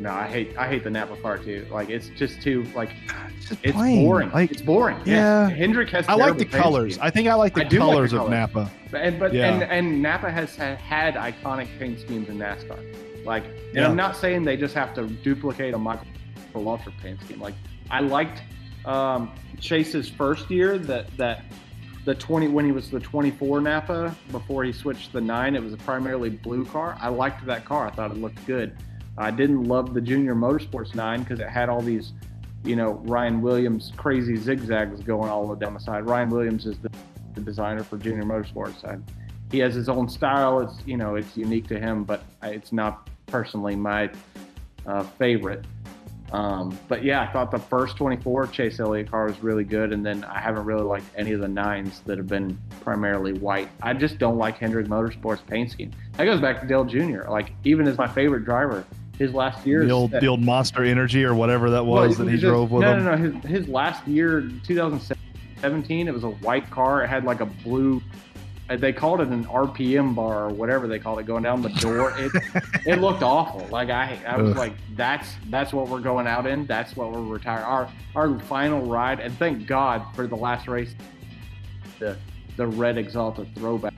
No, 0.00 0.10
I 0.12 0.26
hate 0.28 0.56
I 0.56 0.68
hate 0.68 0.84
the 0.84 0.90
Napa 0.90 1.16
car 1.16 1.38
too. 1.38 1.66
Like 1.70 1.90
it's 1.90 2.08
just 2.10 2.40
too 2.40 2.64
like 2.74 2.90
it's 3.36 3.48
just 3.48 3.60
it's 3.64 3.76
boring. 3.76 4.30
Like 4.30 4.50
it's 4.52 4.62
boring. 4.62 4.98
yeah. 5.04 5.48
Hendrick 5.48 5.90
has. 5.90 6.06
I 6.08 6.14
like 6.14 6.38
the 6.38 6.44
colors. 6.44 6.94
scheme. 6.94 7.04
I 7.04 7.10
think 7.10 7.28
I 7.28 7.34
like 7.34 7.54
the 7.54 7.62
I 7.62 7.64
do 7.64 7.78
like 7.80 7.86
the 7.88 7.92
colors 7.92 8.12
of 8.12 8.18
colors. 8.20 8.30
Napa. 8.30 8.70
And 8.94 9.18
but 9.18 9.32
Yeah. 9.34 9.52
and 9.52 9.62
and 9.64 10.00
Napa 10.02 10.30
has 10.30 10.56
ha- 10.56 10.76
had 10.76 11.14
iconic 11.14 11.66
paint 11.78 11.98
schemes 12.00 12.28
in 12.28 12.38
NASCAR. 12.38 12.78
Like, 13.24 13.44
and 13.44 13.54
Yeah. 13.74 13.88
I'm 13.88 13.96
not 13.96 14.16
saying 14.16 14.44
they 14.44 14.56
just 14.56 14.74
have 14.74 14.94
to 14.94 15.06
duplicate 15.06 15.74
a 15.74 15.78
Michael 15.78 16.06
Waltrip 16.54 16.96
paint 17.02 17.20
scheme. 17.22 17.40
Like, 17.40 17.54
I 17.90 18.00
liked 18.00 18.40
um, 18.84 19.32
Chase's 19.60 20.08
first 20.08 20.48
year 20.50 20.78
that 20.78 21.14
that 21.18 21.42
the 22.04 22.14
20 22.14 22.48
when 22.48 22.64
he 22.64 22.72
was 22.72 22.88
the 22.90 23.00
24 23.00 23.60
Napa 23.60 24.16
before 24.30 24.62
he 24.64 24.72
switched 24.72 25.12
the 25.12 25.20
nine. 25.20 25.56
It 25.56 25.62
was 25.62 25.72
a 25.72 25.76
primarily 25.78 26.30
blue 26.30 26.64
car. 26.64 26.96
I 27.00 27.08
liked 27.08 27.44
that 27.46 27.64
car. 27.64 27.88
I 27.88 27.90
thought 27.90 28.12
it 28.12 28.16
looked 28.18 28.46
good. 28.46 28.76
I 29.18 29.30
didn't 29.30 29.64
love 29.64 29.94
the 29.94 30.00
Junior 30.00 30.34
Motorsports 30.34 30.94
nine 30.94 31.22
because 31.22 31.40
it 31.40 31.48
had 31.48 31.68
all 31.68 31.80
these, 31.80 32.12
you 32.64 32.76
know, 32.76 33.02
Ryan 33.04 33.42
Williams 33.42 33.92
crazy 33.96 34.36
zigzags 34.36 35.00
going 35.00 35.28
all 35.28 35.46
the 35.48 35.56
down 35.56 35.74
the 35.74 35.80
side. 35.80 36.06
Ryan 36.06 36.30
Williams 36.30 36.66
is 36.66 36.78
the, 36.78 36.90
the 37.34 37.40
designer 37.40 37.82
for 37.82 37.98
Junior 37.98 38.22
Motorsports. 38.22 38.84
I, 38.84 38.98
he 39.50 39.58
has 39.58 39.74
his 39.74 39.88
own 39.88 40.08
style. 40.08 40.60
It's 40.60 40.74
you 40.86 40.96
know 40.96 41.16
it's 41.16 41.36
unique 41.36 41.66
to 41.68 41.78
him, 41.78 42.04
but 42.04 42.22
it's 42.42 42.72
not 42.72 43.08
personally 43.26 43.74
my 43.76 44.10
uh, 44.86 45.02
favorite. 45.02 45.64
Um, 46.32 46.78
but 46.88 47.02
yeah, 47.02 47.22
I 47.22 47.32
thought 47.32 47.50
the 47.50 47.58
first 47.58 47.96
24 47.96 48.48
Chase 48.48 48.80
Elliott 48.80 49.10
car 49.10 49.24
was 49.24 49.42
really 49.42 49.64
good, 49.64 49.92
and 49.92 50.04
then 50.04 50.24
I 50.24 50.38
haven't 50.38 50.64
really 50.64 50.82
liked 50.82 51.06
any 51.16 51.32
of 51.32 51.40
the 51.40 51.48
nines 51.48 52.00
that 52.00 52.18
have 52.18 52.26
been 52.26 52.58
primarily 52.82 53.32
white. 53.32 53.70
I 53.82 53.94
just 53.94 54.18
don't 54.18 54.36
like 54.36 54.58
Hendrick 54.58 54.88
Motorsports 54.88 55.44
paint 55.46 55.70
scheme. 55.70 55.90
That 56.12 56.26
goes 56.26 56.40
back 56.40 56.60
to 56.60 56.66
Dale 56.66 56.84
Jr. 56.84 57.28
Like 57.30 57.52
even 57.64 57.88
as 57.88 57.96
my 57.96 58.06
favorite 58.06 58.44
driver, 58.44 58.84
his 59.18 59.34
last 59.34 59.66
year 59.66 59.84
The 59.84 59.90
old, 59.92 60.10
the 60.12 60.26
old 60.26 60.40
Monster 60.40 60.84
Energy 60.84 61.24
or 61.24 61.34
whatever 61.34 61.70
that 61.70 61.84
well, 61.84 62.06
was 62.06 62.16
that 62.18 62.26
he 62.28 62.32
just- 62.32 62.42
drove 62.42 62.70
with 62.70 62.82
no, 62.82 62.94
him. 62.96 63.04
No, 63.04 63.16
no, 63.16 63.16
no. 63.16 63.38
His, 63.40 63.50
his 63.64 63.68
last 63.68 64.06
year, 64.06 64.42
2017, 64.64 66.08
it 66.08 66.14
was 66.14 66.24
a 66.24 66.30
white 66.30 66.70
car. 66.70 67.02
It 67.02 67.08
had 67.08 67.24
like 67.24 67.40
a 67.40 67.46
blue. 67.46 68.00
uh, 68.70 68.76
They 68.76 68.92
called 68.92 69.20
it 69.20 69.28
an 69.28 69.44
RPM 69.46 70.14
bar 70.14 70.44
or 70.44 70.48
whatever 70.50 70.86
they 70.86 70.98
called 70.98 71.18
it 71.18 71.26
going 71.26 71.42
down 71.42 71.62
the 71.62 71.68
door. 71.70 72.14
It 72.16 72.30
it 72.86 73.00
looked 73.00 73.22
awful. 73.22 73.66
Like 73.70 73.90
I 73.90 74.18
I 74.26 74.36
was 74.40 74.52
Ugh. 74.52 74.56
like, 74.56 74.74
that's 74.94 75.34
that's 75.50 75.72
what 75.72 75.88
we're 75.88 76.00
going 76.00 76.26
out 76.26 76.46
in. 76.46 76.66
That's 76.66 76.94
what 76.96 77.10
we're 77.12 77.22
retiring. 77.22 77.64
Our 77.64 77.90
our 78.14 78.38
final 78.40 78.82
ride, 78.86 79.20
and 79.20 79.36
thank 79.38 79.66
God 79.66 80.02
for 80.14 80.26
the 80.26 80.36
last 80.36 80.68
race, 80.68 80.94
the 81.98 82.16
the 82.56 82.66
red 82.66 82.98
Exalted 82.98 83.48
throwback. 83.56 83.94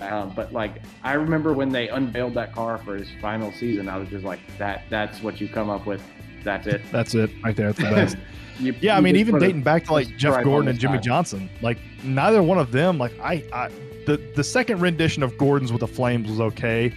Um, 0.00 0.32
but 0.34 0.52
like 0.52 0.82
I 1.02 1.12
remember 1.14 1.52
when 1.52 1.68
they 1.70 1.88
unveiled 1.88 2.34
that 2.34 2.52
car 2.52 2.78
for 2.78 2.96
his 2.96 3.08
final 3.20 3.52
season, 3.52 3.88
I 3.88 3.96
was 3.96 4.08
just 4.08 4.24
like, 4.24 4.40
that 4.58 4.84
that's 4.90 5.22
what 5.22 5.40
you 5.40 5.48
come 5.48 5.70
up 5.70 5.86
with. 5.86 6.02
That's 6.42 6.66
it. 6.66 6.82
That's 6.92 7.14
it 7.14 7.30
right 7.42 7.54
there. 7.56 7.72
That's 7.72 7.78
the 7.88 7.94
best. 7.94 8.16
You- 8.60 8.74
Yeah, 8.80 8.96
I 8.96 9.00
mean, 9.00 9.16
even 9.16 9.34
a- 9.34 9.40
dating 9.40 9.62
back 9.64 9.84
to 9.86 9.92
like 9.92 10.16
Jeff 10.16 10.44
Gordon 10.44 10.68
and 10.68 10.78
Jimmie 10.78 10.98
side. 10.98 11.02
Johnson, 11.02 11.50
like 11.60 11.78
neither 12.04 12.40
one 12.40 12.56
of 12.58 12.70
them, 12.70 12.98
like 12.98 13.18
I, 13.18 13.42
I 13.52 13.68
the 14.06 14.16
the 14.36 14.44
second 14.44 14.80
rendition 14.80 15.24
of 15.24 15.36
Gordon's 15.36 15.72
with 15.72 15.80
the 15.80 15.88
flames 15.88 16.28
was 16.28 16.40
okay, 16.40 16.92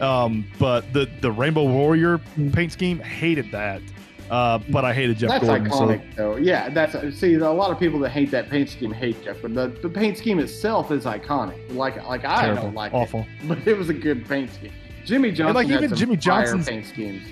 um, 0.00 0.46
but 0.60 0.92
the 0.92 1.10
the 1.20 1.32
Rainbow 1.32 1.64
Warrior 1.64 2.18
paint 2.52 2.70
scheme 2.72 3.00
hated 3.00 3.50
that. 3.50 3.82
Uh, 4.30 4.58
but 4.70 4.84
I 4.84 4.92
hated 4.94 5.18
Jeff 5.18 5.30
That's 5.30 5.44
Gordon. 5.44 5.66
iconic, 5.68 6.14
though. 6.14 6.36
Yeah, 6.36 6.68
that's 6.68 6.92
see 7.18 7.34
a 7.34 7.50
lot 7.50 7.72
of 7.72 7.78
people 7.80 7.98
that 8.00 8.10
hate 8.10 8.30
that 8.30 8.48
paint 8.48 8.68
scheme 8.68 8.92
hate 8.92 9.20
Jeff, 9.24 9.38
but 9.42 9.54
the, 9.54 9.66
the 9.82 9.88
paint 9.88 10.16
scheme 10.18 10.38
itself 10.38 10.92
is 10.92 11.04
iconic. 11.04 11.58
Like 11.74 11.96
like 12.06 12.24
I 12.24 12.42
terrible, 12.42 12.62
don't 12.62 12.74
like 12.74 12.94
awful. 12.94 13.26
it, 13.42 13.48
but 13.48 13.66
it 13.66 13.76
was 13.76 13.88
a 13.88 13.94
good 13.94 14.24
paint 14.28 14.52
scheme. 14.52 14.72
Jimmie 15.04 15.32
Johnson, 15.32 15.54
like, 15.56 15.66
had 15.68 15.82
even 15.82 15.96
Jimmie 15.96 16.16
Johnson's- 16.16 16.68
paint 16.68 16.86
schemes. 16.86 17.22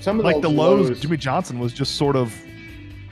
Some 0.00 0.18
of 0.20 0.24
Like 0.24 0.40
the 0.40 0.48
Lowe's, 0.48 0.88
Lowe's 0.88 1.00
Jimmie 1.00 1.16
Johnson 1.18 1.58
was 1.58 1.72
just 1.74 1.96
sort 1.96 2.14
of, 2.16 2.34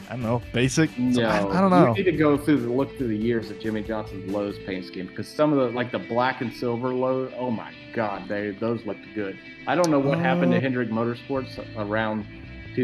I 0.09 0.13
don't 0.13 0.23
know, 0.23 0.41
basic. 0.55 0.89
So 0.91 0.97
No, 1.03 1.23
I, 1.29 1.59
I 1.59 1.61
don't 1.61 1.71
know. 1.71 1.89
You 1.89 2.05
need 2.05 2.11
to 2.13 2.17
go 2.17 2.39
through 2.39 2.59
the 2.61 2.69
look 2.73 2.97
through 2.97 3.09
the 3.09 3.17
years 3.17 3.51
of 3.51 3.59
Jimmie 3.61 3.83
Johnson's 3.83 4.31
Lowe's 4.33 4.59
paint 4.65 4.87
scheme 4.87 5.07
because 5.09 5.29
some 5.29 5.53
of 5.53 5.59
the 5.59 5.77
like 5.77 5.91
the 5.93 5.99
black 5.99 6.41
and 6.41 6.51
silver 6.53 6.91
Lowe's. 6.95 7.33
Oh 7.37 7.51
my 7.51 7.73
God, 7.93 8.27
they 8.29 8.53
those 8.53 8.87
looked 8.87 9.05
good. 9.15 9.39
I 9.67 9.75
don't 9.75 9.91
know 9.91 9.99
what 9.99 10.19
happened 10.19 10.53
to 10.53 10.59
Uh, 10.59 10.61
Hendrick 10.63 10.89
Motorsports 10.89 11.59
around 11.77 12.25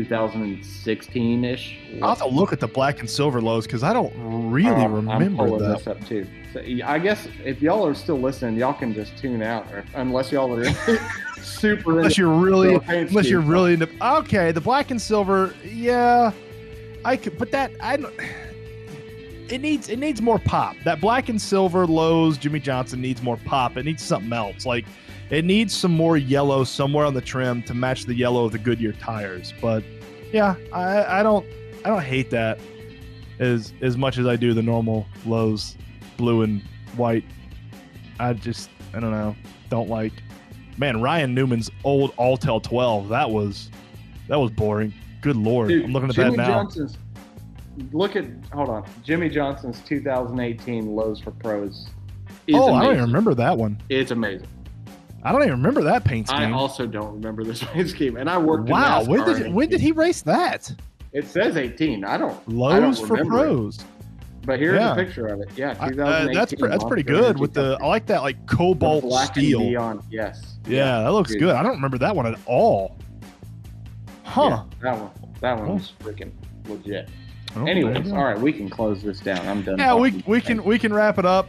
2016 0.03 1.45
ish. 1.45 1.79
I'll 2.03 2.09
have 2.11 2.19
to 2.19 2.27
look 2.27 2.53
at 2.53 2.59
the 2.61 2.67
black 2.67 2.99
and 3.01 3.09
silver 3.09 3.41
Lowe's 3.41 3.67
because 3.67 3.83
I 3.85 3.93
don't 3.93 4.13
really 4.51 4.71
Oh, 4.71 4.85
I'm 4.87 4.93
remember 4.95 5.45
pulling 5.47 5.63
that. 5.63 5.79
this 5.79 5.87
up 5.87 6.05
too. 6.07 6.27
So, 6.53 6.61
I 6.85 6.99
guess 6.99 7.29
if 7.45 7.63
y'all 7.63 7.87
are 7.87 7.95
still 7.95 8.19
listening, 8.19 8.57
y'all 8.57 8.75
can 8.75 8.93
just 8.93 9.17
tune 9.17 9.43
out, 9.43 9.71
or, 9.73 9.85
unless 9.95 10.33
y'all 10.33 10.53
are 10.55 10.65
super. 11.43 11.99
Unless 11.99 12.13
into 12.13 12.23
you're 12.23 12.33
really, 12.35 12.75
unless 12.89 13.29
you're 13.29 13.41
really 13.41 13.75
into. 13.75 13.89
Okay, 14.19 14.51
the 14.53 14.61
black 14.61 14.91
and 14.91 15.01
silver, 15.01 15.55
yeah, 15.65 16.33
I 17.05 17.17
could, 17.17 17.39
but 17.39 17.51
that 17.53 17.71
I 17.81 17.97
don't. 17.97 18.15
It 19.49 19.61
needs 19.61 19.89
it 19.89 19.99
needs 19.99 20.21
more 20.23 20.39
pop. 20.41 20.75
That 20.85 21.01
black 21.01 21.29
and 21.29 21.41
silver 21.41 21.87
Lowe's 21.87 22.37
Jimmie 22.39 22.61
Johnson 22.61 23.01
needs 23.01 23.23
more 23.23 23.37
pop. 23.45 23.77
It 23.77 23.85
needs 23.85 24.03
something 24.03 24.33
else. 24.33 24.65
Like 24.67 24.87
it 25.31 25.45
needs 25.45 25.75
some 25.75 25.93
more 25.93 26.17
yellow 26.17 26.65
somewhere 26.65 27.05
on 27.07 27.15
the 27.15 27.21
trim 27.21 27.63
to 27.65 27.75
match 27.75 28.05
the 28.05 28.15
yellow 28.15 28.45
of 28.45 28.53
the 28.53 28.59
Goodyear 28.59 28.93
tires. 28.93 29.53
But 29.61 29.83
yeah, 30.33 30.55
I 30.73 31.21
I 31.21 31.23
don't 31.23 31.47
I 31.85 31.89
don't 31.89 32.03
hate 32.03 32.31
that 32.31 32.59
as 33.39 33.73
as 33.81 33.97
much 33.97 34.19
as 34.19 34.27
I 34.27 34.37
do 34.37 34.55
the 34.55 34.63
normal 34.63 35.07
Lowe's 35.27 35.77
blue 36.17 36.43
and 36.43 36.63
white. 36.97 37.25
I 38.21 38.33
just 38.35 38.71
I 38.95 39.01
don't 39.01 39.11
know. 39.11 39.35
Don't 39.71 39.89
like 39.89 40.13
man, 40.79 41.01
Ryan 41.01 41.35
Newman's 41.35 41.71
old 41.85 42.15
Alltel 42.17 42.63
12. 42.63 43.09
That 43.09 43.31
was 43.31 43.71
that 44.29 44.39
was 44.39 44.51
boring. 44.51 44.93
Good 45.21 45.37
lord. 45.37 45.69
Dude, 45.69 45.85
I'm 45.85 45.93
looking 45.93 46.11
at 46.11 46.15
Jimmie 46.15 46.37
that 46.37 46.37
now. 46.37 46.49
Johnson's, 46.49 46.99
look 47.93 48.17
at 48.17 48.27
hold 48.53 48.69
on, 48.69 48.85
Jimmie 49.03 49.31
Johnson's 49.31 49.81
2018 49.81 50.95
Lowe's 50.95 51.21
for 51.21 51.31
Pros. 51.33 51.89
Is 52.47 52.57
oh, 52.57 52.75
I 52.75 52.85
don't 52.85 52.95
even 52.95 53.07
remember 53.07 53.35
that 53.35 53.57
one. 53.57 53.81
It's 53.89 54.11
amazing. 54.11 54.49
I 55.25 55.33
don't 55.33 55.43
even 55.43 55.53
remember 55.55 55.83
that 55.85 56.05
paint 56.05 56.29
scheme. 56.29 56.39
I 56.41 56.53
also 56.53 56.87
don't 56.87 57.15
remember 57.15 57.45
this 57.45 57.63
paint 57.73 57.89
scheme, 57.89 58.17
and 58.17 58.29
I 58.29 58.37
worked. 58.39 58.69
wow, 58.69 59.03
when 59.05 59.25
did 59.25 59.53
when 59.53 59.69
did 59.69 59.81
he 59.81 59.93
race 59.93 60.23
that? 60.23 60.73
It 61.13 61.27
says 61.27 61.57
18. 61.57 62.05
I 62.05 62.17
don't. 62.19 62.33
I 62.33 62.35
don't 62.35 62.49
Lowe's 62.57 63.01
for 63.01 63.15
remember 63.15 63.69
it. 63.69 63.85
But 64.45 64.59
here's 64.59 64.79
Yeah. 64.79 64.93
a 64.93 64.95
picture 64.95 65.27
of 65.29 65.41
it. 65.41 65.49
Yeah, 65.57 65.75
I- 65.81 65.87
uh, 65.89 66.29
that's 66.35 66.53
pre- 66.55 66.69
that's 66.69 66.85
pretty 66.85 67.03
good 67.05 67.39
with 67.39 67.55
the. 67.55 67.79
I 67.81 67.87
like 67.87 68.05
that 68.07 68.23
like 68.23 68.45
cobalt 68.47 69.11
steel. 69.29 69.63
Yes. 70.11 70.57
Yeah, 70.67 71.03
that 71.03 71.13
looks 71.13 71.31
dude. 71.31 71.41
good. 71.41 71.55
I 71.57 71.63
don't 71.63 71.73
remember 71.77 71.99
that 71.99 72.15
one 72.15 72.27
at 72.27 72.39
all. 72.47 72.97
Huh. 74.25 74.43
Yeah, 74.51 74.63
that 74.93 74.99
one. 75.01 75.11
That 75.41 75.59
one 75.59 75.69
Oh. 75.71 75.75
was 75.75 75.93
freaking 76.03 76.33
legit. 76.69 77.09
Oh, 77.57 77.65
Anyways, 77.67 78.11
all 78.13 78.25
right, 78.25 78.39
we 78.39 78.53
can 78.53 78.69
close 78.69 79.03
this 79.03 79.21
down. 79.21 79.47
I'm 79.47 79.63
done. 79.63 79.79
Yeah, 79.79 79.95
we 79.95 80.23
we 80.27 80.41
can 80.41 80.65
we 80.65 80.79
can 80.79 80.93
wrap 80.93 81.19
it 81.19 81.25
up. 81.25 81.49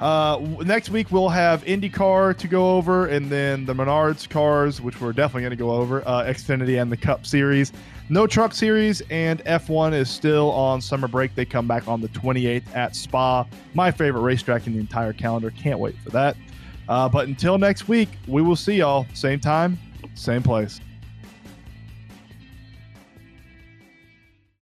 Uh, 0.00 0.38
next 0.64 0.90
week 0.90 1.10
we'll 1.10 1.28
have 1.28 1.64
IndyCar 1.64 2.36
to 2.36 2.48
go 2.48 2.76
over, 2.76 3.06
and 3.06 3.30
then 3.30 3.64
the 3.66 3.74
Menards 3.74 4.28
cars, 4.28 4.80
which 4.80 5.00
we're 5.00 5.12
definitely 5.12 5.42
going 5.42 5.50
to 5.50 5.56
go 5.56 5.70
over, 5.70 6.02
uh, 6.06 6.24
Xfinity 6.24 6.80
and 6.80 6.90
the 6.90 6.96
Cup 6.96 7.26
Series. 7.26 7.72
no 8.08 8.26
truck 8.26 8.52
series, 8.52 9.00
and 9.10 9.44
F1 9.44 9.92
is 9.92 10.08
still 10.08 10.50
on 10.52 10.80
summer 10.80 11.08
break. 11.08 11.34
They 11.34 11.44
come 11.44 11.66
back 11.66 11.88
on 11.88 12.00
the 12.00 12.08
28th 12.08 12.74
at 12.74 12.94
Spa, 12.94 13.46
my 13.74 13.90
favorite 13.90 14.22
racetrack 14.22 14.66
in 14.66 14.74
the 14.74 14.80
entire 14.80 15.12
calendar. 15.12 15.50
Can't 15.50 15.78
wait 15.78 15.96
for 15.98 16.10
that. 16.10 16.36
Uh, 16.88 17.08
but 17.08 17.26
until 17.26 17.58
next 17.58 17.88
week, 17.88 18.08
we 18.28 18.42
will 18.42 18.54
see 18.56 18.76
y'all 18.76 19.06
same 19.12 19.40
time, 19.40 19.78
same 20.14 20.42
place. 20.42 20.80